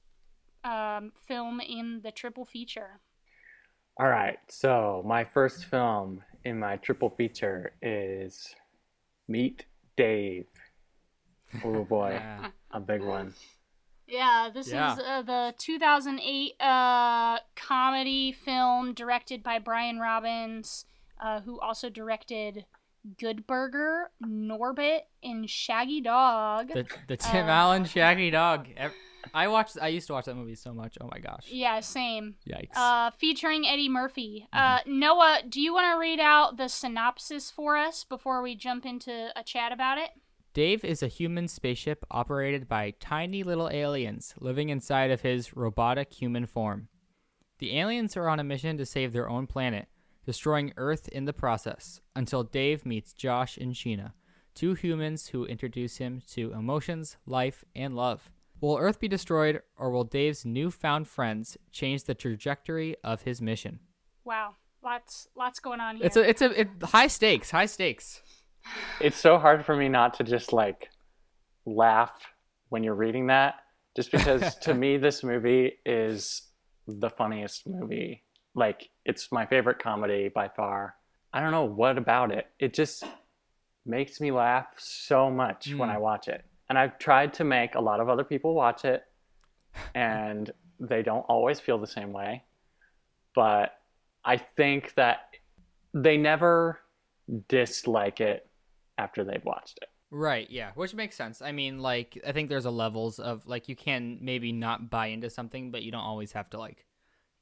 um, 0.65 1.13
film 1.15 1.61
in 1.61 2.01
the 2.03 2.11
triple 2.11 2.45
feature. 2.45 3.01
All 3.99 4.09
right. 4.09 4.39
So, 4.49 5.03
my 5.07 5.25
first 5.25 5.67
film 5.67 6.23
in 6.45 6.59
my 6.59 6.77
triple 6.77 7.11
feature 7.11 7.73
is 7.83 8.55
Meet 9.29 9.67
Dave. 9.97 10.47
Oh 11.65 11.85
boy, 11.85 12.11
Yeah. 12.13 12.51
a 12.71 12.81
big 12.81 13.03
one. 13.03 13.35
Yeah, 14.07 14.51
this 14.53 14.69
Yeah. 14.69 14.93
is 14.95 14.99
uh, 15.01 15.23
the 15.23 15.55
2008 15.59 16.55
uh, 16.61 17.39
comedy 17.55 18.33
film 18.33 18.93
directed 18.95 19.43
by 19.43 19.59
Brian 19.59 19.99
Robbins, 19.99 20.85
uh, 21.21 21.41
who 21.41 21.61
also 21.61 21.89
directed 21.89 22.65
Good 23.19 23.47
Burger, 23.47 24.11
Norbit, 24.23 25.01
and 25.23 25.49
Shaggy 25.49 26.01
Dog. 26.01 26.69
The 26.69 26.87
the 27.09 27.17
Tim 27.17 27.47
Uh, 27.47 27.51
Allen 27.51 27.85
Shaggy 27.85 28.31
Dog. 28.31 28.69
I 29.35 29.49
watched. 29.49 29.77
I 29.81 29.89
used 29.89 30.07
to 30.09 30.15
watch 30.15 30.25
that 30.27 30.35
movie 30.35 30.55
so 30.55 30.73
much. 30.75 30.97
Oh 31.01 31.09
my 31.11 31.19
gosh. 31.19 31.47
yeah, 31.49 31.81
same. 31.81 32.37
Yikes. 32.49 32.75
Uh, 32.75 33.11
featuring 33.19 33.67
Eddie 33.67 33.89
Murphy. 33.89 34.49
Uh, 34.53 34.81
Noah, 34.87 35.41
do 35.49 35.61
you 35.61 35.73
want 35.75 35.95
to 35.95 35.99
read 36.01 36.21
out 36.21 36.57
the 36.57 36.69
synopsis 36.69 37.51
for 37.51 37.77
us 37.77 38.03
before 38.05 38.43
we 38.43 38.55
jump 38.55 38.85
into 38.87 39.31
a 39.37 39.43
chat 39.45 39.73
about 39.73 39.99
it? 39.99 40.11
Dave 40.53 40.85
is 40.85 41.01
a 41.01 41.09
human 41.09 41.47
spaceship 41.47 42.05
operated 42.11 42.67
by 42.67 42.95
tiny 42.99 43.45
little 43.45 43.71
aliens 43.71 44.35
living 44.41 44.69
inside 44.69 45.13
of 45.13 45.21
his 45.21 45.57
robotic 45.57 46.13
human 46.13 46.45
form. 46.45 46.89
The 47.61 47.79
aliens 47.79 48.17
are 48.17 48.29
on 48.29 48.41
a 48.41 48.45
mission 48.45 48.77
to 48.79 48.87
save 48.87 49.13
their 49.13 49.29
own 49.29 49.47
planet, 49.47 49.87
destroying 50.27 50.73
Earth 50.77 51.09
in 51.09 51.25
the 51.25 51.33
process, 51.33 52.01
until 52.17 52.43
Dave 52.43 52.85
meets 52.85 53.13
Josh 53.13 53.59
and 53.59 53.75
Sheena, 53.75 54.13
two 54.55 54.75
humans 54.75 55.29
who 55.29 55.45
introduce 55.45 55.99
him 55.99 56.21
to 56.33 56.53
emotions, 56.53 57.17
life, 57.27 57.65
and 57.77 57.95
love. 57.95 58.29
Will 58.61 58.77
Earth 58.77 58.99
be 58.99 59.09
destroyed, 59.09 59.63
or 59.77 59.91
will 59.91 60.05
Dave's 60.05 60.45
newfound 60.45 61.07
friends 61.07 61.57
change 61.71 62.05
the 62.05 62.15
trajectory 62.15 62.97
of 63.05 63.23
his 63.23 63.41
mission? 63.41 63.79
Wow, 64.25 64.57
lots, 64.83 65.29
lots 65.37 65.61
going 65.61 65.81
on 65.81 65.97
here. 65.97 66.07
It's 66.07 66.17
a, 66.17 66.29
it's 66.29 66.43
a, 66.43 66.61
it, 66.61 66.69
high 66.83 67.07
stakes, 67.07 67.53
high 67.53 67.67
stakes. 67.67 68.21
It's 69.01 69.16
so 69.18 69.38
hard 69.38 69.64
for 69.64 69.77
me 69.77 69.88
not 69.88 70.14
to 70.14 70.25
just 70.25 70.53
like 70.53 70.90
laugh 71.66 72.12
when 72.68 72.85
you're 72.85 72.94
reading 72.94 73.27
that, 73.29 73.55
just 73.96 74.12
because 74.12 74.57
to 74.62 74.75
me, 74.75 74.96
this 74.96 75.23
movie 75.25 75.73
is 75.85 76.42
the 76.87 77.11
funniest 77.11 77.66
movie. 77.66 78.23
Like, 78.55 78.88
it's 79.05 79.31
my 79.33 79.46
favorite 79.46 79.79
comedy 79.79 80.29
by 80.29 80.49
far. 80.49 80.94
I 81.33 81.40
don't 81.40 81.53
know 81.53 81.64
what 81.64 81.99
about 81.99 82.33
it. 82.33 82.46
It 82.59 82.75
just 82.75 83.05
makes 83.87 84.20
me 84.20 84.31
laugh 84.33 84.66
so 84.77 85.31
much 85.31 85.73
when 85.75 85.88
Mm. 85.88 85.94
I 85.94 85.99
watch 85.99 86.29
it. 86.29 86.44
And 86.68 86.79
I've 86.79 86.99
tried 86.99 87.35
to 87.35 87.44
make 87.44 87.75
a 87.75 87.81
lot 87.81 88.01
of 88.01 88.09
other 88.09 88.25
people 88.25 88.55
watch 88.55 88.85
it, 88.85 89.03
and 89.94 90.51
they 90.79 91.03
don't 91.03 91.23
always 91.29 91.59
feel 91.61 91.79
the 91.79 91.87
same 91.87 92.12
way. 92.12 92.44
But 93.35 93.73
I 94.25 94.37
think 94.37 94.94
that 94.94 95.20
they 95.94 96.16
never 96.16 96.81
dislike 97.49 98.20
it 98.20 98.50
after 99.01 99.25
they've 99.25 99.45
watched 99.45 99.79
it. 99.83 99.89
Right, 100.13 100.49
yeah, 100.51 100.73
which 100.75 100.93
makes 100.93 101.17
sense. 101.17 101.41
I 101.41 101.53
mean, 101.53 101.79
like 101.79 102.21
I 102.27 102.33
think 102.33 102.49
there's 102.49 102.65
a 102.65 102.71
levels 102.71 103.19
of 103.19 103.47
like 103.47 103.69
you 103.69 103.77
can 103.77 104.19
maybe 104.21 104.53
not 104.53 104.91
buy 104.91 105.07
into 105.07 105.31
something, 105.31 105.71
but 105.71 105.83
you 105.83 105.93
don't 105.93 106.03
always 106.03 106.33
have 106.33 106.51
to 106.51 106.59
like 106.59 106.85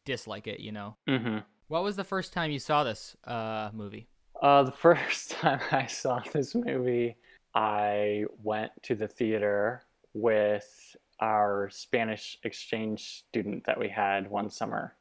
dislike 0.04 0.46
it, 0.46 0.60
you 0.60 0.72
know. 0.72 0.96
Mm-hmm. 1.08 1.38
What 1.68 1.82
was 1.82 1.96
the 1.96 2.04
first 2.04 2.32
time 2.32 2.50
you 2.50 2.58
saw 2.58 2.84
this 2.84 3.16
uh 3.24 3.70
movie? 3.72 4.08
Uh, 4.40 4.62
the 4.62 4.72
first 4.86 5.32
time 5.32 5.60
I 5.72 5.86
saw 5.86 6.20
this 6.32 6.54
movie, 6.54 7.16
I 7.54 8.24
went 8.42 8.70
to 8.82 8.94
the 8.94 9.08
theater 9.08 9.84
with 10.12 10.96
our 11.20 11.68
Spanish 11.70 12.38
exchange 12.44 13.24
student 13.28 13.64
that 13.64 13.78
we 13.78 13.88
had 13.88 14.30
one 14.30 14.50
summer, 14.50 14.94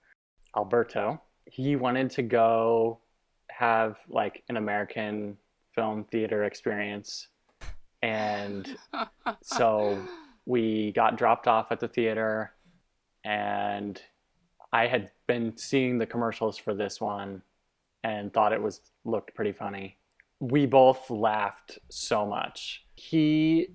Alberto. 0.56 1.22
He 1.46 1.76
wanted 1.76 2.10
to 2.12 2.24
go 2.24 3.00
have 3.50 3.98
like 4.10 4.44
an 4.50 4.58
American 4.58 5.38
film 5.78 6.04
theater 6.12 6.44
experience. 6.44 7.28
And 8.02 8.76
so 9.44 10.02
we 10.46 10.92
got 10.94 11.18
dropped 11.18 11.48
off 11.48 11.72
at 11.72 11.80
the 11.80 11.88
theater 11.88 12.52
and 13.24 14.02
I 14.74 14.88
had 14.88 15.12
been 15.28 15.56
seeing 15.56 15.98
the 15.98 16.06
commercials 16.06 16.58
for 16.58 16.74
this 16.74 17.00
one 17.00 17.42
and 18.04 18.34
thought 18.34 18.54
it 18.54 18.62
was 18.62 18.82
looked 19.06 19.36
pretty 19.36 19.52
funny. 19.52 19.98
We 20.40 20.66
both 20.66 21.10
laughed 21.10 21.80
so 21.90 22.26
much. 22.26 22.86
He 22.96 23.70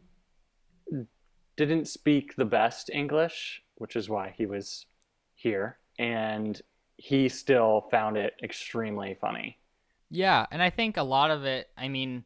didn't 1.57 1.87
speak 1.87 2.35
the 2.37 2.45
best 2.45 2.91
English, 2.91 3.63
which 3.77 3.97
is 3.97 4.09
why 4.09 4.35
he 4.37 4.47
was 4.47 4.87
here, 5.35 5.79
and 5.99 6.61
he 6.97 7.29
still 7.29 7.89
found 7.91 8.17
it 8.17 8.35
extremely 8.43 9.17
funny. 9.21 9.59
Yeah, 10.13 10.47
and 10.51 10.63
I 10.63 10.71
think 10.71 10.99
a 10.99 11.03
lot 11.03 11.31
of 11.31 11.45
it, 11.45 11.69
I 11.77 11.89
mean, 11.89 12.25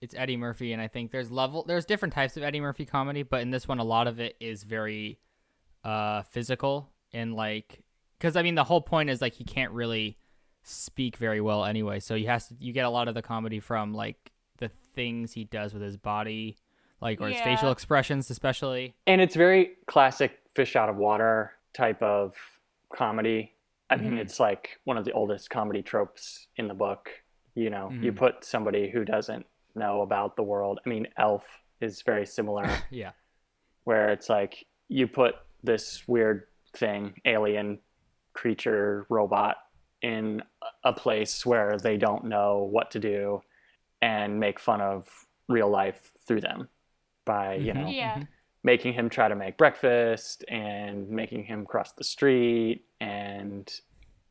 it's 0.00 0.14
Eddie 0.14 0.36
Murphy 0.36 0.72
and 0.72 0.80
I 0.80 0.88
think 0.88 1.10
there's 1.10 1.30
level 1.30 1.64
there's 1.66 1.84
different 1.84 2.14
types 2.14 2.36
of 2.36 2.42
Eddie 2.42 2.60
Murphy 2.60 2.84
comedy, 2.84 3.22
but 3.22 3.40
in 3.42 3.50
this 3.50 3.66
one 3.68 3.78
a 3.78 3.84
lot 3.84 4.06
of 4.06 4.20
it 4.20 4.36
is 4.40 4.62
very 4.62 5.18
uh 5.84 6.22
physical 6.22 6.90
and 7.12 7.34
like 7.34 7.82
cuz 8.20 8.36
I 8.36 8.42
mean 8.42 8.56
the 8.56 8.64
whole 8.64 8.80
point 8.82 9.08
is 9.08 9.22
like 9.22 9.32
he 9.34 9.44
can't 9.44 9.72
really 9.72 10.18
speak 10.62 11.16
very 11.16 11.40
well 11.40 11.64
anyway. 11.64 12.00
So 12.00 12.14
you 12.14 12.26
has 12.26 12.48
to 12.48 12.56
you 12.58 12.72
get 12.72 12.84
a 12.84 12.90
lot 12.90 13.08
of 13.08 13.14
the 13.14 13.22
comedy 13.22 13.58
from 13.60 13.94
like 13.94 14.32
the 14.58 14.68
things 14.94 15.32
he 15.32 15.44
does 15.44 15.72
with 15.72 15.82
his 15.82 15.96
body, 15.96 16.56
like 17.00 17.20
or 17.20 17.28
his 17.28 17.40
facial 17.40 17.70
expressions 17.70 18.28
especially. 18.30 18.94
And 19.06 19.20
it's 19.20 19.34
very 19.34 19.72
classic 19.86 20.38
fish 20.54 20.76
out 20.76 20.88
of 20.90 20.96
water 20.96 21.52
type 21.72 22.02
of 22.02 22.34
comedy. 22.94 23.54
I 23.88 23.96
mean, 23.96 24.14
Mhm. 24.14 24.18
it's 24.18 24.38
like 24.40 24.78
one 24.84 24.98
of 24.98 25.04
the 25.04 25.12
oldest 25.12 25.48
comedy 25.48 25.82
tropes 25.82 26.48
in 26.56 26.68
the 26.68 26.74
book. 26.74 27.10
You 27.56 27.70
know, 27.70 27.90
you 27.90 28.12
Mhm. 28.12 28.16
put 28.16 28.44
somebody 28.44 28.90
who 28.90 29.04
doesn't 29.04 29.46
know 29.74 30.02
about 30.02 30.36
the 30.36 30.42
world. 30.42 30.78
I 30.84 30.88
mean, 30.88 31.08
Elf 31.16 31.44
is 31.80 32.02
very 32.02 32.26
similar, 32.26 32.64
Yeah. 32.90 33.12
where 33.84 34.10
it's 34.10 34.28
like 34.28 34.66
you 34.88 35.08
put 35.08 35.34
this 35.62 36.06
weird 36.06 36.46
thing, 36.74 37.14
alien 37.24 37.80
creature, 38.34 39.06
robot, 39.08 39.56
in 40.02 40.42
a 40.84 40.92
place 40.92 41.46
where 41.46 41.78
they 41.78 41.96
don't 41.96 42.24
know 42.24 42.58
what 42.70 42.90
to 42.90 43.00
do 43.00 43.42
and 44.02 44.38
make 44.38 44.60
fun 44.60 44.82
of 44.82 45.08
real 45.48 45.70
life 45.70 46.12
through 46.26 46.42
them 46.42 46.68
by, 47.24 47.54
you 47.54 47.72
Mhm. 47.72 47.74
know, 47.82 47.88
Yeah. 47.88 48.22
making 48.62 48.92
him 48.92 49.08
try 49.08 49.28
to 49.28 49.34
make 49.34 49.56
breakfast 49.56 50.44
and 50.48 51.08
making 51.08 51.44
him 51.44 51.64
cross 51.64 51.92
the 51.92 52.04
street 52.04 52.84
and 53.00 53.80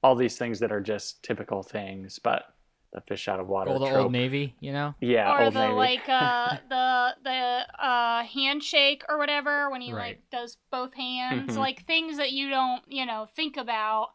all 0.04 0.16
these 0.16 0.38
things 0.38 0.60
that 0.60 0.72
are 0.72 0.82
just 0.82 1.24
typical 1.24 1.64
things, 1.64 2.20
but 2.20 2.55
the 2.96 3.02
fish 3.02 3.28
out 3.28 3.40
of 3.40 3.48
water 3.48 3.72
Old 3.72 3.88
trope. 3.88 4.04
Old 4.04 4.12
Navy, 4.14 4.56
you 4.62 4.72
know? 4.72 4.96
Yeah, 5.02 5.32
or 5.34 5.44
Old 5.44 5.54
the 5.54 5.60
Navy. 5.60 5.76
like 5.76 6.08
uh 6.10 6.58
the 6.70 7.16
the 7.24 7.84
uh 7.86 8.24
handshake 8.24 9.04
or 9.10 9.18
whatever 9.18 9.70
when 9.70 9.82
he 9.82 9.94
Right. 9.94 10.18
like 10.18 10.30
does 10.32 10.58
both 10.72 10.94
hands 10.96 11.54
Mhm. 11.56 11.60
like 11.60 11.86
things 11.86 12.18
that 12.18 12.32
you 12.32 12.50
don't 12.50 12.84
you 12.88 13.06
know 13.06 13.28
think 13.36 13.58
about 13.58 14.10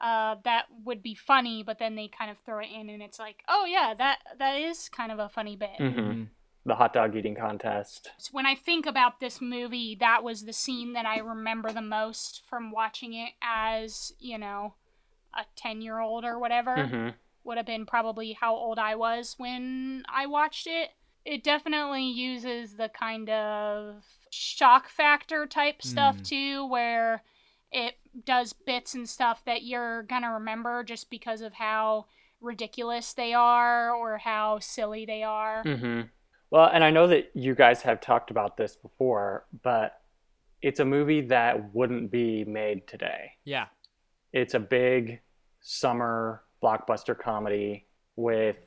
uh 0.00 0.36
that 0.44 0.66
would 0.84 1.02
be 1.02 1.14
funny 1.14 1.62
but 1.62 1.78
then 1.78 1.96
they 1.96 2.08
kind 2.08 2.30
of 2.30 2.38
throw 2.38 2.60
it 2.60 2.68
in 2.72 2.88
and 2.88 3.02
it's 3.02 3.18
like 3.18 3.42
oh 3.48 3.66
yeah 3.66 3.92
that 3.98 4.18
that 4.38 4.54
is 4.54 4.88
kind 4.88 5.10
of 5.12 5.18
a 5.18 5.28
funny 5.28 5.56
bit 5.56 5.78
Mhm. 5.78 5.94
Mhm. 5.94 6.28
the 6.64 6.76
hot 6.76 6.92
dog 6.92 7.16
eating 7.16 7.34
contest. 7.34 8.12
So 8.18 8.28
when 8.30 8.46
I 8.46 8.54
think 8.54 8.86
about 8.86 9.18
this 9.18 9.40
movie, 9.40 9.96
that 9.98 10.22
was 10.22 10.44
the 10.44 10.52
scene 10.52 10.92
that 10.92 11.04
I 11.06 11.18
remember 11.18 11.72
the 11.72 11.82
most 11.82 12.42
from 12.48 12.70
watching 12.70 13.14
it 13.14 13.32
as, 13.42 14.12
you 14.20 14.38
know, 14.38 14.74
a 15.34 15.44
10 15.56 15.82
year 15.82 15.98
old 15.98 16.24
or 16.24 16.38
whatever. 16.38 16.86
hmm 16.86 17.08
Would 17.44 17.56
have 17.56 17.66
been 17.66 17.86
probably 17.86 18.32
how 18.32 18.54
old 18.54 18.78
I 18.78 18.94
was 18.94 19.34
when 19.38 20.04
I 20.08 20.26
watched 20.26 20.66
it. 20.66 20.90
It 21.24 21.42
definitely 21.44 22.04
uses 22.08 22.76
the 22.76 22.88
kind 22.88 23.30
of 23.30 24.04
shock 24.30 24.88
factor 24.88 25.46
type 25.46 25.82
stuff 25.82 26.18
Mm. 26.18 26.24
too, 26.24 26.66
where 26.66 27.22
it 27.70 27.94
does 28.24 28.52
bits 28.52 28.94
and 28.94 29.08
stuff 29.08 29.44
that 29.44 29.62
you're 29.62 30.02
gonna 30.02 30.32
remember 30.32 30.84
just 30.84 31.10
because 31.10 31.40
of 31.40 31.54
how 31.54 32.06
ridiculous 32.40 33.12
they 33.14 33.32
are 33.32 33.94
or 33.94 34.18
how 34.18 34.58
silly 34.58 35.04
they 35.06 35.22
are. 35.22 35.62
hmm 35.62 36.02
Well, 36.50 36.68
and 36.72 36.84
I 36.84 36.90
know 36.90 37.06
that 37.06 37.30
you 37.34 37.54
guys 37.54 37.82
have 37.82 38.00
talked 38.00 38.30
about 38.30 38.56
this 38.56 38.76
before, 38.76 39.46
but 39.62 40.00
it's 40.60 40.80
a 40.80 40.84
movie 40.84 41.22
that 41.22 41.74
wouldn't 41.74 42.10
be 42.10 42.44
made 42.44 42.86
today. 42.86 43.32
Yeah. 43.44 43.66
It's 44.32 44.54
a 44.54 44.60
big 44.60 45.20
summer 45.60 46.42
blockbuster 46.62 47.18
comedy 47.18 47.84
with 48.16 48.58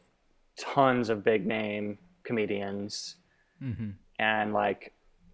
tons 0.57 1.09
of 1.09 1.23
big 1.23 1.45
name 1.45 1.97
comedians. 2.23 3.15
Mm-hmm. 3.63 3.91
and 4.19 4.53
like 4.53 4.91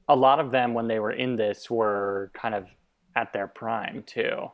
a 0.07 0.15
lot 0.15 0.39
of 0.39 0.51
them 0.51 0.73
when 0.75 0.87
they 0.87 0.99
were 0.99 1.11
in 1.11 1.35
this 1.37 1.69
were 1.71 2.31
kind 2.35 2.53
of 2.53 2.67
at 3.15 3.33
their 3.33 3.47
prime 3.47 4.03
too 4.05 4.51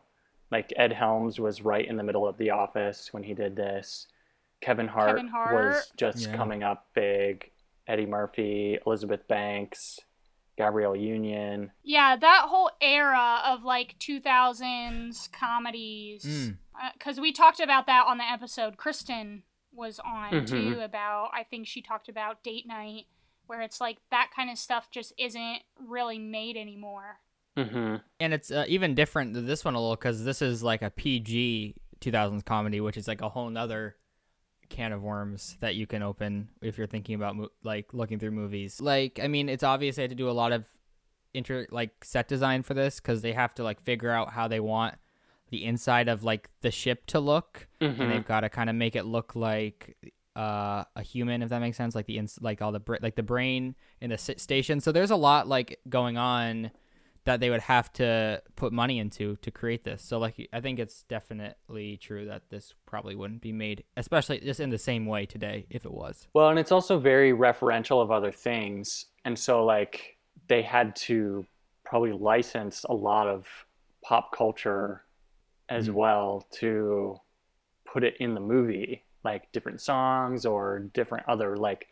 like 0.52 0.72
ed 0.78 0.94
helms 0.94 1.38
was 1.38 1.62
right 1.62 1.86
in 1.86 1.98
the 1.98 2.04
middle 2.04 2.26
of 2.26 2.38
the 2.38 2.50
office 2.52 3.10
when 3.14 3.24
he 3.24 3.34
did 3.34 3.56
this 3.58 4.08
kevin 4.62 4.88
hart, 4.88 5.10
Kevin 5.18 5.28
Hart. 5.28 5.54
was 5.54 5.92
just 5.98 6.28
Yeah. 6.30 6.36
coming 6.38 6.64
up 6.64 6.88
big 6.94 7.52
eddie 7.88 8.06
murphy 8.06 8.80
elizabeth 8.86 9.28
banks 9.28 10.00
gabrielle 10.58 10.96
union 10.96 11.72
Yeah, 11.84 12.16
that 12.18 12.46
whole 12.48 12.72
era 12.82 13.42
of 13.46 13.64
like 13.64 13.96
2000s 14.00 15.32
comedies. 15.32 16.24
Mm. 16.26 16.58
Because 16.94 17.20
we 17.20 17.32
talked 17.32 17.60
about 17.60 17.86
that 17.88 18.06
on 18.08 18.18
the 18.18 18.24
episode 18.24 18.78
Kristen 18.78 19.44
was 19.72 20.00
on 20.00 20.32
Mhm. 20.34 20.48
too, 20.48 20.80
about, 20.82 21.30
I 21.34 21.44
think 21.44 21.68
she 21.68 21.82
talked 21.82 22.10
about 22.10 22.44
date 22.44 22.68
night, 22.68 23.06
where 23.46 23.62
it's 23.62 23.80
like 23.82 23.98
that 24.12 24.32
kind 24.36 24.50
of 24.50 24.58
stuff 24.58 24.90
just 24.92 25.14
isn't 25.18 25.62
really 25.80 26.20
made 26.20 26.58
anymore. 26.58 27.20
hmm 27.56 27.96
and 28.20 28.34
it's 28.34 28.52
uh, 28.52 28.66
even 28.68 28.94
different 28.94 29.34
than 29.34 29.46
this 29.48 29.66
one 29.66 29.74
a 29.74 29.80
little 29.80 29.96
because 29.96 30.24
this 30.24 30.42
is 30.44 30.62
like 30.62 30.82
a 30.84 30.92
PG 30.92 31.76
2000s 32.02 32.44
comedy, 32.46 32.80
which 32.82 32.98
is 32.98 33.08
like 33.08 33.22
a 33.22 33.30
whole 33.30 33.50
nother 33.50 33.96
can 34.70 34.92
of 34.92 35.02
worms 35.02 35.58
that 35.60 35.76
you 35.76 35.88
can 35.88 36.02
open 36.04 36.50
if 36.62 36.78
you're 36.78 36.88
thinking 36.88 37.16
about 37.16 37.36
mo- 37.36 37.50
like 37.64 37.94
looking 37.94 38.20
through 38.20 38.32
movies. 38.32 38.80
Like, 38.82 39.20
I 39.22 39.28
mean, 39.28 39.50
it's 39.50 39.64
obvious 39.64 39.96
they 39.96 40.04
had 40.04 40.10
to 40.12 40.16
do 40.16 40.30
a 40.30 40.32
lot 40.32 40.52
of 40.52 40.66
inter 41.34 41.68
like 41.72 42.04
set 42.04 42.28
design 42.28 42.64
for 42.64 42.74
this 42.74 43.00
because 43.00 43.22
they 43.22 43.34
have 43.34 43.54
to 43.56 43.64
like 43.64 43.82
figure 43.82 44.12
out 44.12 44.32
how 44.32 44.48
they 44.48 44.60
want 44.60 44.96
the 45.50 45.64
inside 45.64 46.08
of 46.10 46.24
like 46.24 46.50
the 46.62 46.72
ship 46.72 47.06
to 47.08 47.20
look, 47.20 47.68
hmm 47.80 47.86
and 47.86 48.12
they've 48.12 48.26
got 48.28 48.42
to 48.42 48.50
kind 48.50 48.70
of 48.70 48.76
make 48.76 48.96
it 48.96 49.04
look 49.06 49.36
like 49.36 49.96
uh, 50.36 50.84
a 50.96 51.02
human, 51.02 51.42
if 51.42 51.50
that 51.50 51.60
makes 51.60 51.78
sense. 51.78 51.96
Like 51.96 52.06
the 52.06 52.18
ins- 52.18 52.40
like 52.42 52.62
all 52.62 52.72
the 52.72 52.80
bra- 52.80 52.98
like 53.02 53.16
the 53.16 53.24
brain 53.24 53.76
in 54.02 54.10
the 54.10 54.16
s- 54.16 54.30
station. 54.38 54.80
So 54.82 54.92
there's 54.92 55.10
a 55.12 55.16
lot 55.16 55.48
like 55.48 55.80
going 55.90 56.18
on 56.18 56.70
that 57.28 57.42
they 57.42 57.50
would 57.50 57.62
have 57.62 57.92
to 57.92 58.42
put 58.56 58.72
money 58.72 59.00
into 59.00 59.36
to 59.42 59.52
create 59.52 59.84
this. 59.84 60.02
So 60.02 60.18
like 60.18 60.50
I 60.54 60.62
think 60.62 60.80
it's 60.80 61.04
definitely 61.04 61.98
true 61.98 62.26
that 62.26 62.44
this 62.50 62.74
probably 62.86 63.16
wouldn't 63.16 63.42
be 63.42 63.52
made, 63.52 63.84
especially 63.98 64.40
just 64.40 64.62
in 64.62 64.70
the 64.70 64.78
same 64.78 65.06
way 65.06 65.26
today 65.26 65.66
if 65.70 65.86
it 65.86 65.92
was. 65.92 66.28
Well, 66.34 66.50
and 66.50 66.58
it's 66.58 66.72
also 66.72 66.98
very 66.98 67.34
referential 67.34 68.02
of 68.02 68.12
other 68.12 68.32
things. 68.32 69.06
And 69.26 69.38
so, 69.38 69.66
like, 69.66 70.18
they 70.48 70.62
had 70.62 70.96
to 71.08 71.46
probably 71.84 72.14
license 72.14 72.86
a 72.86 72.94
lot 72.94 73.28
of 73.28 73.46
pop 74.04 74.32
culture 74.34 75.04
as 75.68 75.90
Mhm. 75.90 75.94
well 75.96 76.48
to 76.52 77.20
put 77.86 78.06
it 78.06 78.16
in 78.22 78.36
the 78.36 78.40
movie, 78.40 79.04
like 79.26 79.52
different 79.52 79.82
songs 79.82 80.46
or 80.46 80.80
different 80.94 81.28
other, 81.28 81.58
like, 81.58 81.88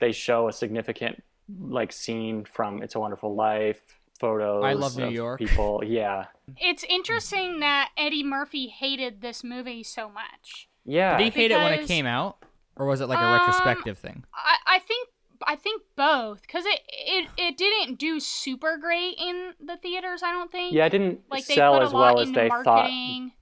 they 0.00 0.12
show 0.12 0.48
a 0.48 0.52
significant, 0.54 1.22
like, 1.58 1.92
scene 1.92 2.46
from 2.46 2.82
It's 2.82 2.94
a 2.94 3.00
Wonderful 3.00 3.34
Life, 3.34 3.99
photos. 4.20 4.62
I 4.64 4.74
Love 4.74 4.96
New 4.96 5.08
York. 5.08 5.38
People, 5.40 5.82
yeah. 5.86 6.26
It's 6.58 6.84
interesting 6.84 7.60
that 7.60 7.90
Eddie 7.96 8.22
Murphy 8.22 8.68
hated 8.68 9.20
this 9.20 9.42
movie 9.42 9.82
so 9.82 10.08
much. 10.08 10.68
Yeah. 10.84 11.16
Did 11.18 11.32
he 11.32 11.40
hate 11.40 11.50
it 11.50 11.56
when 11.58 11.72
it 11.72 11.86
came 11.86 12.06
out, 12.06 12.44
or 12.76 12.86
was 12.86 13.00
it 13.00 13.06
like 13.08 13.18
a 13.18 13.22
Um, 13.24 13.32
retrospective 13.32 13.98
thing? 13.98 14.24
I, 14.34 14.76
I 14.76 14.78
think 14.78 15.08
I 15.46 15.56
think 15.56 15.82
both 15.96 16.42
because 16.42 16.64
it, 16.66 16.80
it 16.90 17.28
it 17.38 17.56
didn't 17.56 17.98
do 17.98 18.20
super 18.20 18.76
great 18.76 19.16
in 19.18 19.54
the 19.64 19.76
theaters. 19.78 20.22
I 20.22 20.32
don't 20.32 20.52
think. 20.52 20.74
yeah, 20.74 20.86
it 20.86 20.90
didn't 20.90 21.20
like 21.30 21.44
sell 21.44 21.80
as 21.82 21.92
well 21.92 22.20
as 22.20 22.28
into 22.28 22.40
they 22.40 22.48
thought 22.48 22.90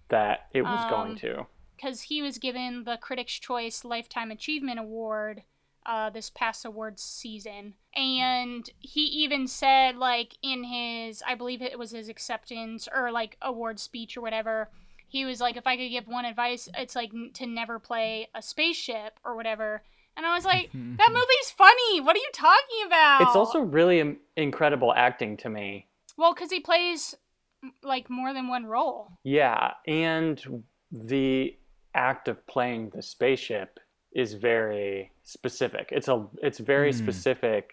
that 0.08 0.46
it 0.54 0.62
was 0.62 0.80
Um, 0.84 0.90
going 0.90 1.16
to. 1.18 1.46
because 1.76 2.02
he 2.02 2.22
was 2.22 2.38
given 2.38 2.84
the 2.84 2.98
Critics' 3.00 3.38
Choice 3.38 3.84
Lifetime 3.84 4.30
Achievement 4.30 4.78
Award 4.78 5.42
uh, 5.88 6.10
this 6.10 6.30
past 6.30 6.64
awards 6.64 7.02
season. 7.02 7.72
And 7.96 8.68
he 8.78 9.00
even 9.06 9.48
said, 9.48 9.96
like, 9.96 10.36
in 10.42 10.62
his, 10.64 11.22
I 11.26 11.34
believe 11.34 11.62
it 11.62 11.78
was 11.78 11.90
his 11.92 12.08
acceptance 12.08 12.86
or 12.94 13.10
like 13.10 13.36
award 13.42 13.80
speech 13.80 14.16
or 14.16 14.20
whatever, 14.20 14.68
he 15.08 15.24
was 15.24 15.40
like, 15.40 15.56
if 15.56 15.66
I 15.66 15.76
could 15.78 15.88
give 15.88 16.06
one 16.06 16.26
advice, 16.26 16.68
it's 16.76 16.94
like 16.94 17.10
n- 17.14 17.30
to 17.34 17.46
never 17.46 17.78
play 17.78 18.28
a 18.34 18.42
spaceship 18.42 19.18
or 19.24 19.34
whatever. 19.34 19.82
And 20.16 20.26
I 20.26 20.34
was 20.34 20.44
like, 20.44 20.70
that 20.74 21.08
movie's 21.10 21.50
funny. 21.56 22.00
What 22.02 22.14
are 22.14 22.18
you 22.20 22.30
talking 22.34 22.86
about? 22.86 23.22
It's 23.22 23.34
also 23.36 23.60
really 23.60 24.00
im- 24.00 24.18
incredible 24.36 24.92
acting 24.94 25.38
to 25.38 25.48
me. 25.48 25.86
well, 26.18 26.34
because 26.34 26.50
he 26.50 26.60
plays 26.60 27.14
like 27.82 28.10
more 28.10 28.34
than 28.34 28.48
one 28.48 28.66
role. 28.66 29.08
Yeah, 29.24 29.72
and 29.86 30.62
the 30.92 31.56
act 31.94 32.28
of 32.28 32.46
playing 32.46 32.90
the 32.90 33.02
spaceship 33.02 33.80
is 34.12 34.34
very 34.34 35.12
specific. 35.24 35.88
It's 35.92 36.08
a 36.08 36.26
it's 36.42 36.58
very 36.58 36.92
Hmm. 36.92 36.98
specific 36.98 37.70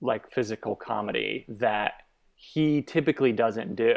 like 0.00 0.30
physical 0.30 0.76
comedy 0.76 1.44
that 1.48 2.02
he 2.34 2.82
typically 2.82 3.32
doesn't 3.32 3.76
do 3.76 3.94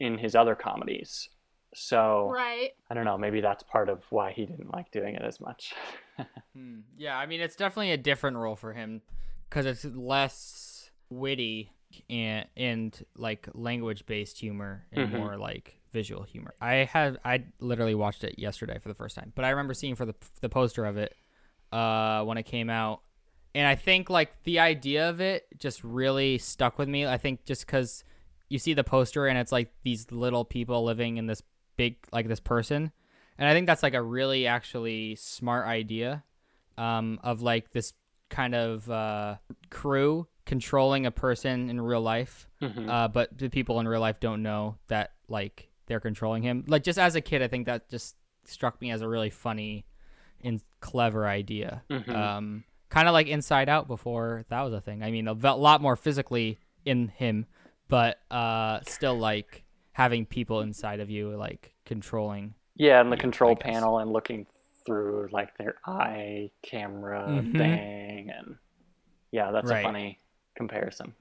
in 0.00 0.18
his 0.18 0.34
other 0.34 0.54
comedies. 0.56 1.28
So 1.74 2.30
Right. 2.32 2.70
I 2.90 2.94
don't 2.94 3.04
know, 3.04 3.16
maybe 3.18 3.40
that's 3.40 3.62
part 3.62 3.88
of 3.88 4.04
why 4.10 4.32
he 4.32 4.44
didn't 4.46 4.72
like 4.72 4.90
doing 4.90 5.14
it 5.14 5.22
as 5.22 5.40
much. 5.40 5.74
Hmm. 6.54 6.80
Yeah, 6.96 7.18
I 7.18 7.26
mean 7.26 7.40
it's 7.42 7.56
definitely 7.56 7.92
a 7.92 7.98
different 7.98 8.38
role 8.38 8.56
for 8.56 8.72
him 8.72 9.02
because 9.48 9.66
it's 9.66 9.84
less 9.84 10.90
witty 11.10 11.70
and 12.10 12.46
and 12.56 13.04
like 13.16 13.48
language 13.54 14.06
based 14.06 14.38
humor 14.38 14.86
and 14.92 15.10
Mhm. 15.10 15.18
more 15.18 15.36
like 15.36 15.78
visual 15.92 16.22
humor. 16.22 16.54
I 16.60 16.74
had 16.84 17.18
I 17.24 17.44
literally 17.60 17.94
watched 17.94 18.24
it 18.24 18.38
yesterday 18.38 18.78
for 18.78 18.88
the 18.88 18.94
first 18.94 19.16
time, 19.16 19.32
but 19.34 19.44
I 19.44 19.50
remember 19.50 19.74
seeing 19.74 19.94
for 19.94 20.04
the 20.06 20.14
the 20.40 20.48
poster 20.48 20.84
of 20.84 20.96
it 20.96 21.14
uh 21.72 22.22
when 22.24 22.38
it 22.38 22.44
came 22.44 22.70
out, 22.70 23.00
and 23.54 23.66
I 23.66 23.74
think 23.74 24.10
like 24.10 24.42
the 24.44 24.58
idea 24.60 25.08
of 25.08 25.20
it 25.20 25.46
just 25.58 25.82
really 25.84 26.38
stuck 26.38 26.78
with 26.78 26.88
me. 26.88 27.06
I 27.06 27.18
think 27.18 27.44
just 27.44 27.66
because 27.66 28.04
you 28.48 28.58
see 28.58 28.74
the 28.74 28.84
poster 28.84 29.26
and 29.26 29.36
it's 29.38 29.50
like 29.52 29.72
these 29.82 30.10
little 30.12 30.44
people 30.44 30.84
living 30.84 31.16
in 31.16 31.26
this 31.26 31.42
big 31.76 31.96
like 32.12 32.28
this 32.28 32.40
person 32.40 32.92
and 33.38 33.48
i 33.48 33.52
think 33.52 33.66
that's 33.66 33.82
like 33.82 33.92
a 33.92 34.00
really 34.00 34.46
actually 34.46 35.14
smart 35.16 35.66
idea 35.66 36.22
um, 36.78 37.18
of 37.24 37.42
like 37.42 37.70
this 37.72 37.92
kind 38.30 38.54
of 38.54 38.88
uh, 38.88 39.34
crew 39.68 40.26
controlling 40.46 41.04
a 41.06 41.10
person 41.10 41.68
in 41.68 41.78
real 41.80 42.00
life 42.00 42.48
Mhm. 42.62 42.88
uh, 42.88 43.08
but 43.08 43.36
the 43.36 43.48
people 43.50 43.78
in 43.80 43.86
real 43.88 44.00
life 44.00 44.18
don't 44.20 44.42
know 44.42 44.76
that 44.88 45.12
like 45.28 45.68
they're 45.86 46.00
controlling 46.00 46.42
him 46.42 46.64
like 46.68 46.82
just 46.82 46.98
as 46.98 47.14
a 47.16 47.20
kid 47.20 47.42
i 47.42 47.48
think 47.48 47.66
that 47.66 47.88
just 47.90 48.16
struck 48.44 48.80
me 48.80 48.90
as 48.90 49.02
a 49.02 49.08
really 49.08 49.28
funny 49.30 49.84
and 50.42 50.62
clever 50.80 51.26
idea 51.26 51.82
Mhm. 51.90 52.14
um, 52.14 52.64
kind 52.88 53.08
of 53.08 53.12
like 53.12 53.26
inside 53.26 53.68
out 53.68 53.88
before 53.88 54.44
that 54.48 54.62
was 54.62 54.72
a 54.72 54.80
thing 54.80 55.02
i 55.02 55.10
mean 55.10 55.26
a 55.28 55.32
lot 55.34 55.82
more 55.82 55.96
physically 55.96 56.58
in 56.84 57.08
him 57.08 57.44
but 57.88 58.18
uh, 58.30 58.80
still 58.86 59.18
like 59.18 59.64
having 59.92 60.24
people 60.26 60.60
inside 60.60 61.00
of 61.00 61.10
you 61.10 61.30
like 61.36 61.74
controlling 61.84 62.54
yeah, 62.78 63.00
and 63.00 63.10
the 63.10 63.16
I 63.16 63.20
control 63.20 63.56
panel 63.56 63.98
and 63.98 64.12
looking 64.12 64.46
through 64.84 65.28
like 65.32 65.56
their 65.56 65.76
eye 65.86 66.50
camera 66.62 67.24
Mhm. 67.42 67.56
thing 67.56 68.30
and 68.30 68.56
yeah, 69.32 69.50
that's 69.50 69.70
Right. 69.70 69.80
a 69.80 69.82
funny 69.82 70.18
comparison. 70.56 71.14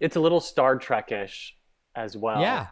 it's 0.00 0.16
a 0.16 0.20
little 0.20 0.40
Star 0.40 0.76
Trek-ish 0.76 1.56
as 1.94 2.16
well. 2.16 2.40
yeah 2.40 2.68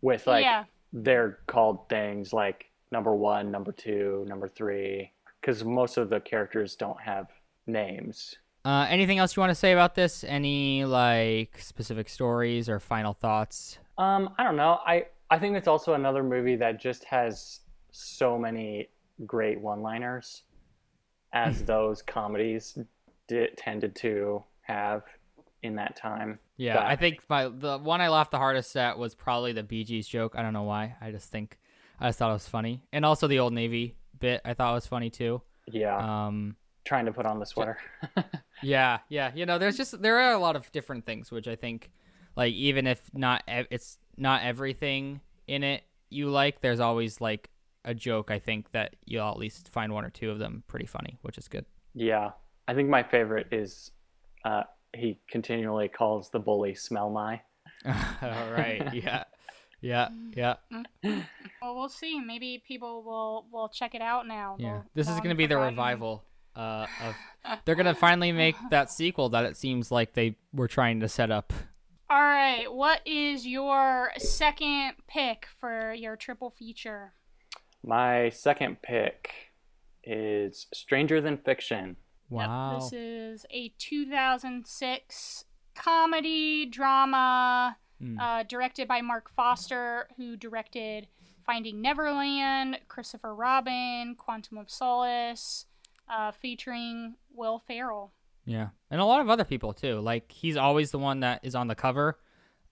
With 0.00 0.26
like 0.26 0.44
yeah. 0.44 0.64
they're 0.92 1.38
called 1.46 1.88
things 1.88 2.32
like 2.32 2.66
number 2.92 3.14
one, 3.14 3.50
number 3.50 3.72
two, 3.72 4.24
number 4.28 4.48
three, 4.48 5.12
because 5.40 5.64
most 5.64 5.96
of 5.96 6.10
the 6.10 6.20
characters 6.20 6.76
don't 6.76 7.00
have 7.00 7.28
names. 7.66 8.36
Uh, 8.64 8.86
anything 8.88 9.18
else 9.18 9.36
you 9.36 9.40
want 9.40 9.50
to 9.50 9.54
say 9.54 9.72
about 9.72 9.94
this? 9.94 10.24
Any 10.24 10.84
like 10.84 11.60
specific 11.60 12.08
stories 12.08 12.68
or 12.68 12.80
final 12.80 13.12
thoughts? 13.12 13.78
Um, 13.96 14.30
I 14.38 14.44
don't 14.44 14.56
know. 14.56 14.80
I 14.84 15.06
I 15.30 15.38
think 15.38 15.56
it's 15.56 15.68
also 15.68 15.94
another 15.94 16.22
movie 16.22 16.56
that 16.56 16.80
just 16.80 17.04
has 17.04 17.60
so 17.92 18.38
many 18.38 18.88
great 19.24 19.60
one-liners, 19.60 20.42
as 21.32 21.62
those 21.74 22.02
comedies 22.02 22.76
did, 23.28 23.56
tended 23.56 23.94
to 23.96 24.42
have 24.62 25.02
in 25.66 25.76
that 25.76 25.96
time. 25.96 26.38
Yeah, 26.56 26.74
That- 26.74 26.86
I 26.86 26.96
think 26.96 27.20
my 27.28 27.48
the 27.48 27.78
one 27.78 28.00
I 28.00 28.08
laughed 28.08 28.30
the 28.30 28.38
hardest 28.38 28.74
at 28.76 28.98
was 28.98 29.14
probably 29.14 29.52
the 29.52 29.62
Bee 29.62 29.84
Gees 29.84 30.08
joke. 30.08 30.34
I 30.36 30.42
don't 30.42 30.52
know 30.54 30.62
why. 30.62 30.96
I 31.00 31.10
just 31.10 31.30
think 31.30 31.58
I 32.00 32.08
just 32.08 32.18
thought 32.18 32.30
it 32.30 32.34
was 32.34 32.48
funny, 32.48 32.82
and 32.92 33.04
also 33.04 33.26
the 33.26 33.38
Old 33.38 33.52
Navy 33.52 33.96
bit 34.18 34.40
I 34.44 34.54
thought 34.54 34.74
was 34.74 34.86
funny 34.86 35.10
too. 35.10 35.42
Yeah, 35.66 35.96
Um, 36.26 36.56
trying 36.84 37.04
to 37.06 37.12
put 37.12 37.26
on 37.26 37.38
the 37.40 37.44
sweater. 37.46 37.78
yeah, 38.62 38.98
yeah, 39.08 39.32
you 39.34 39.44
know, 39.46 39.58
there's 39.58 39.76
just 39.76 40.00
there 40.00 40.18
are 40.20 40.32
a 40.32 40.38
lot 40.38 40.56
of 40.56 40.70
different 40.72 41.04
things 41.06 41.30
which 41.30 41.48
I 41.48 41.56
think, 41.56 41.90
like 42.36 42.54
even 42.54 42.86
if 42.86 43.02
not 43.12 43.42
ev- 43.48 43.66
it's 43.70 43.98
not 44.16 44.42
everything 44.42 45.20
in 45.46 45.62
it 45.62 45.82
you 46.08 46.28
like, 46.30 46.60
there's 46.60 46.78
always 46.80 47.20
like 47.20 47.50
a 47.84 47.92
joke. 47.94 48.30
I 48.30 48.38
think 48.38 48.70
that 48.72 48.94
you'll 49.04 49.28
at 49.28 49.36
least 49.38 49.68
find 49.70 49.92
one 49.92 50.04
or 50.04 50.10
two 50.10 50.30
of 50.30 50.38
them 50.38 50.62
pretty 50.68 50.86
funny, 50.86 51.18
which 51.22 51.36
is 51.36 51.48
good. 51.48 51.66
yeah, 51.94 52.30
I 52.68 52.74
think 52.74 52.88
my 52.88 53.02
favorite 53.02 53.48
is 53.52 53.90
uh, 54.44 54.62
he 54.94 55.20
continually 55.30 55.88
calls 55.88 56.30
the 56.30 56.38
bully 56.38 56.74
"Smell 56.74 57.10
My." 57.10 57.40
All 57.86 58.52
right. 58.52 58.88
Yeah. 58.94 59.24
Yeah. 59.82 60.08
Yeah. 60.34 60.54
Well, 61.02 61.74
we'll 61.76 61.88
see. 61.90 62.18
Maybe 62.20 62.62
people 62.66 63.02
will 63.02 63.46
will 63.52 63.68
check 63.68 63.94
it 63.94 64.00
out 64.02 64.26
now. 64.26 64.56
Yeah. 64.58 64.68
They'll- 64.72 64.84
This 64.94 65.08
is 65.08 65.16
going 65.18 65.28
to 65.30 65.34
be 65.36 65.46
the 65.46 65.58
revival 65.58 66.24
uh, 66.56 66.86
of. 67.04 67.58
They're 67.64 67.74
going 67.74 67.86
to 67.86 67.94
finally 67.94 68.32
make 68.32 68.56
that 68.70 68.90
sequel 68.90 69.28
that 69.30 69.44
it 69.44 69.56
seems 69.56 69.90
like 69.92 70.14
they 70.14 70.36
were 70.52 70.66
trying 70.68 71.00
to 71.00 71.08
set 71.08 71.30
up. 71.30 71.52
All 72.08 72.22
right. 72.22 72.66
What 72.72 73.00
is 73.06 73.46
your 73.46 74.12
second 74.16 74.94
pick 75.08 75.46
for 75.60 75.92
your 75.92 76.16
triple 76.16 76.50
feature? 76.50 77.12
My 77.84 78.30
second 78.30 78.80
pick 78.82 79.30
is 80.02 80.66
Stranger 80.72 81.20
Than 81.20 81.36
Fiction. 81.36 81.96
Wow. 82.30 82.72
Yep, 82.72 82.80
this 82.82 82.92
is 82.92 83.46
a 83.50 83.68
2006 83.78 85.44
comedy 85.74 86.66
drama 86.66 87.76
Mm. 88.02 88.20
uh, 88.20 88.42
directed 88.42 88.86
by 88.86 89.00
Marc 89.00 89.30
Forster, 89.30 90.06
who 90.18 90.36
directed 90.36 91.08
Finding 91.46 91.80
Neverland, 91.80 92.78
Christopher 92.88 93.34
Robin, 93.34 94.14
Quantum 94.18 94.58
of 94.58 94.68
Solace, 94.70 95.64
uh, 96.06 96.30
featuring 96.30 97.14
Will 97.34 97.58
Ferrell. 97.66 98.12
Yeah. 98.44 98.68
And 98.90 99.00
a 99.00 99.04
lot 99.06 99.22
of 99.22 99.30
other 99.30 99.44
people 99.44 99.72
too. 99.72 99.98
Like 100.00 100.30
he's 100.30 100.58
always 100.58 100.90
the 100.90 100.98
one 100.98 101.20
that 101.20 101.40
is 101.42 101.54
on 101.54 101.68
the 101.68 101.74
cover 101.74 102.18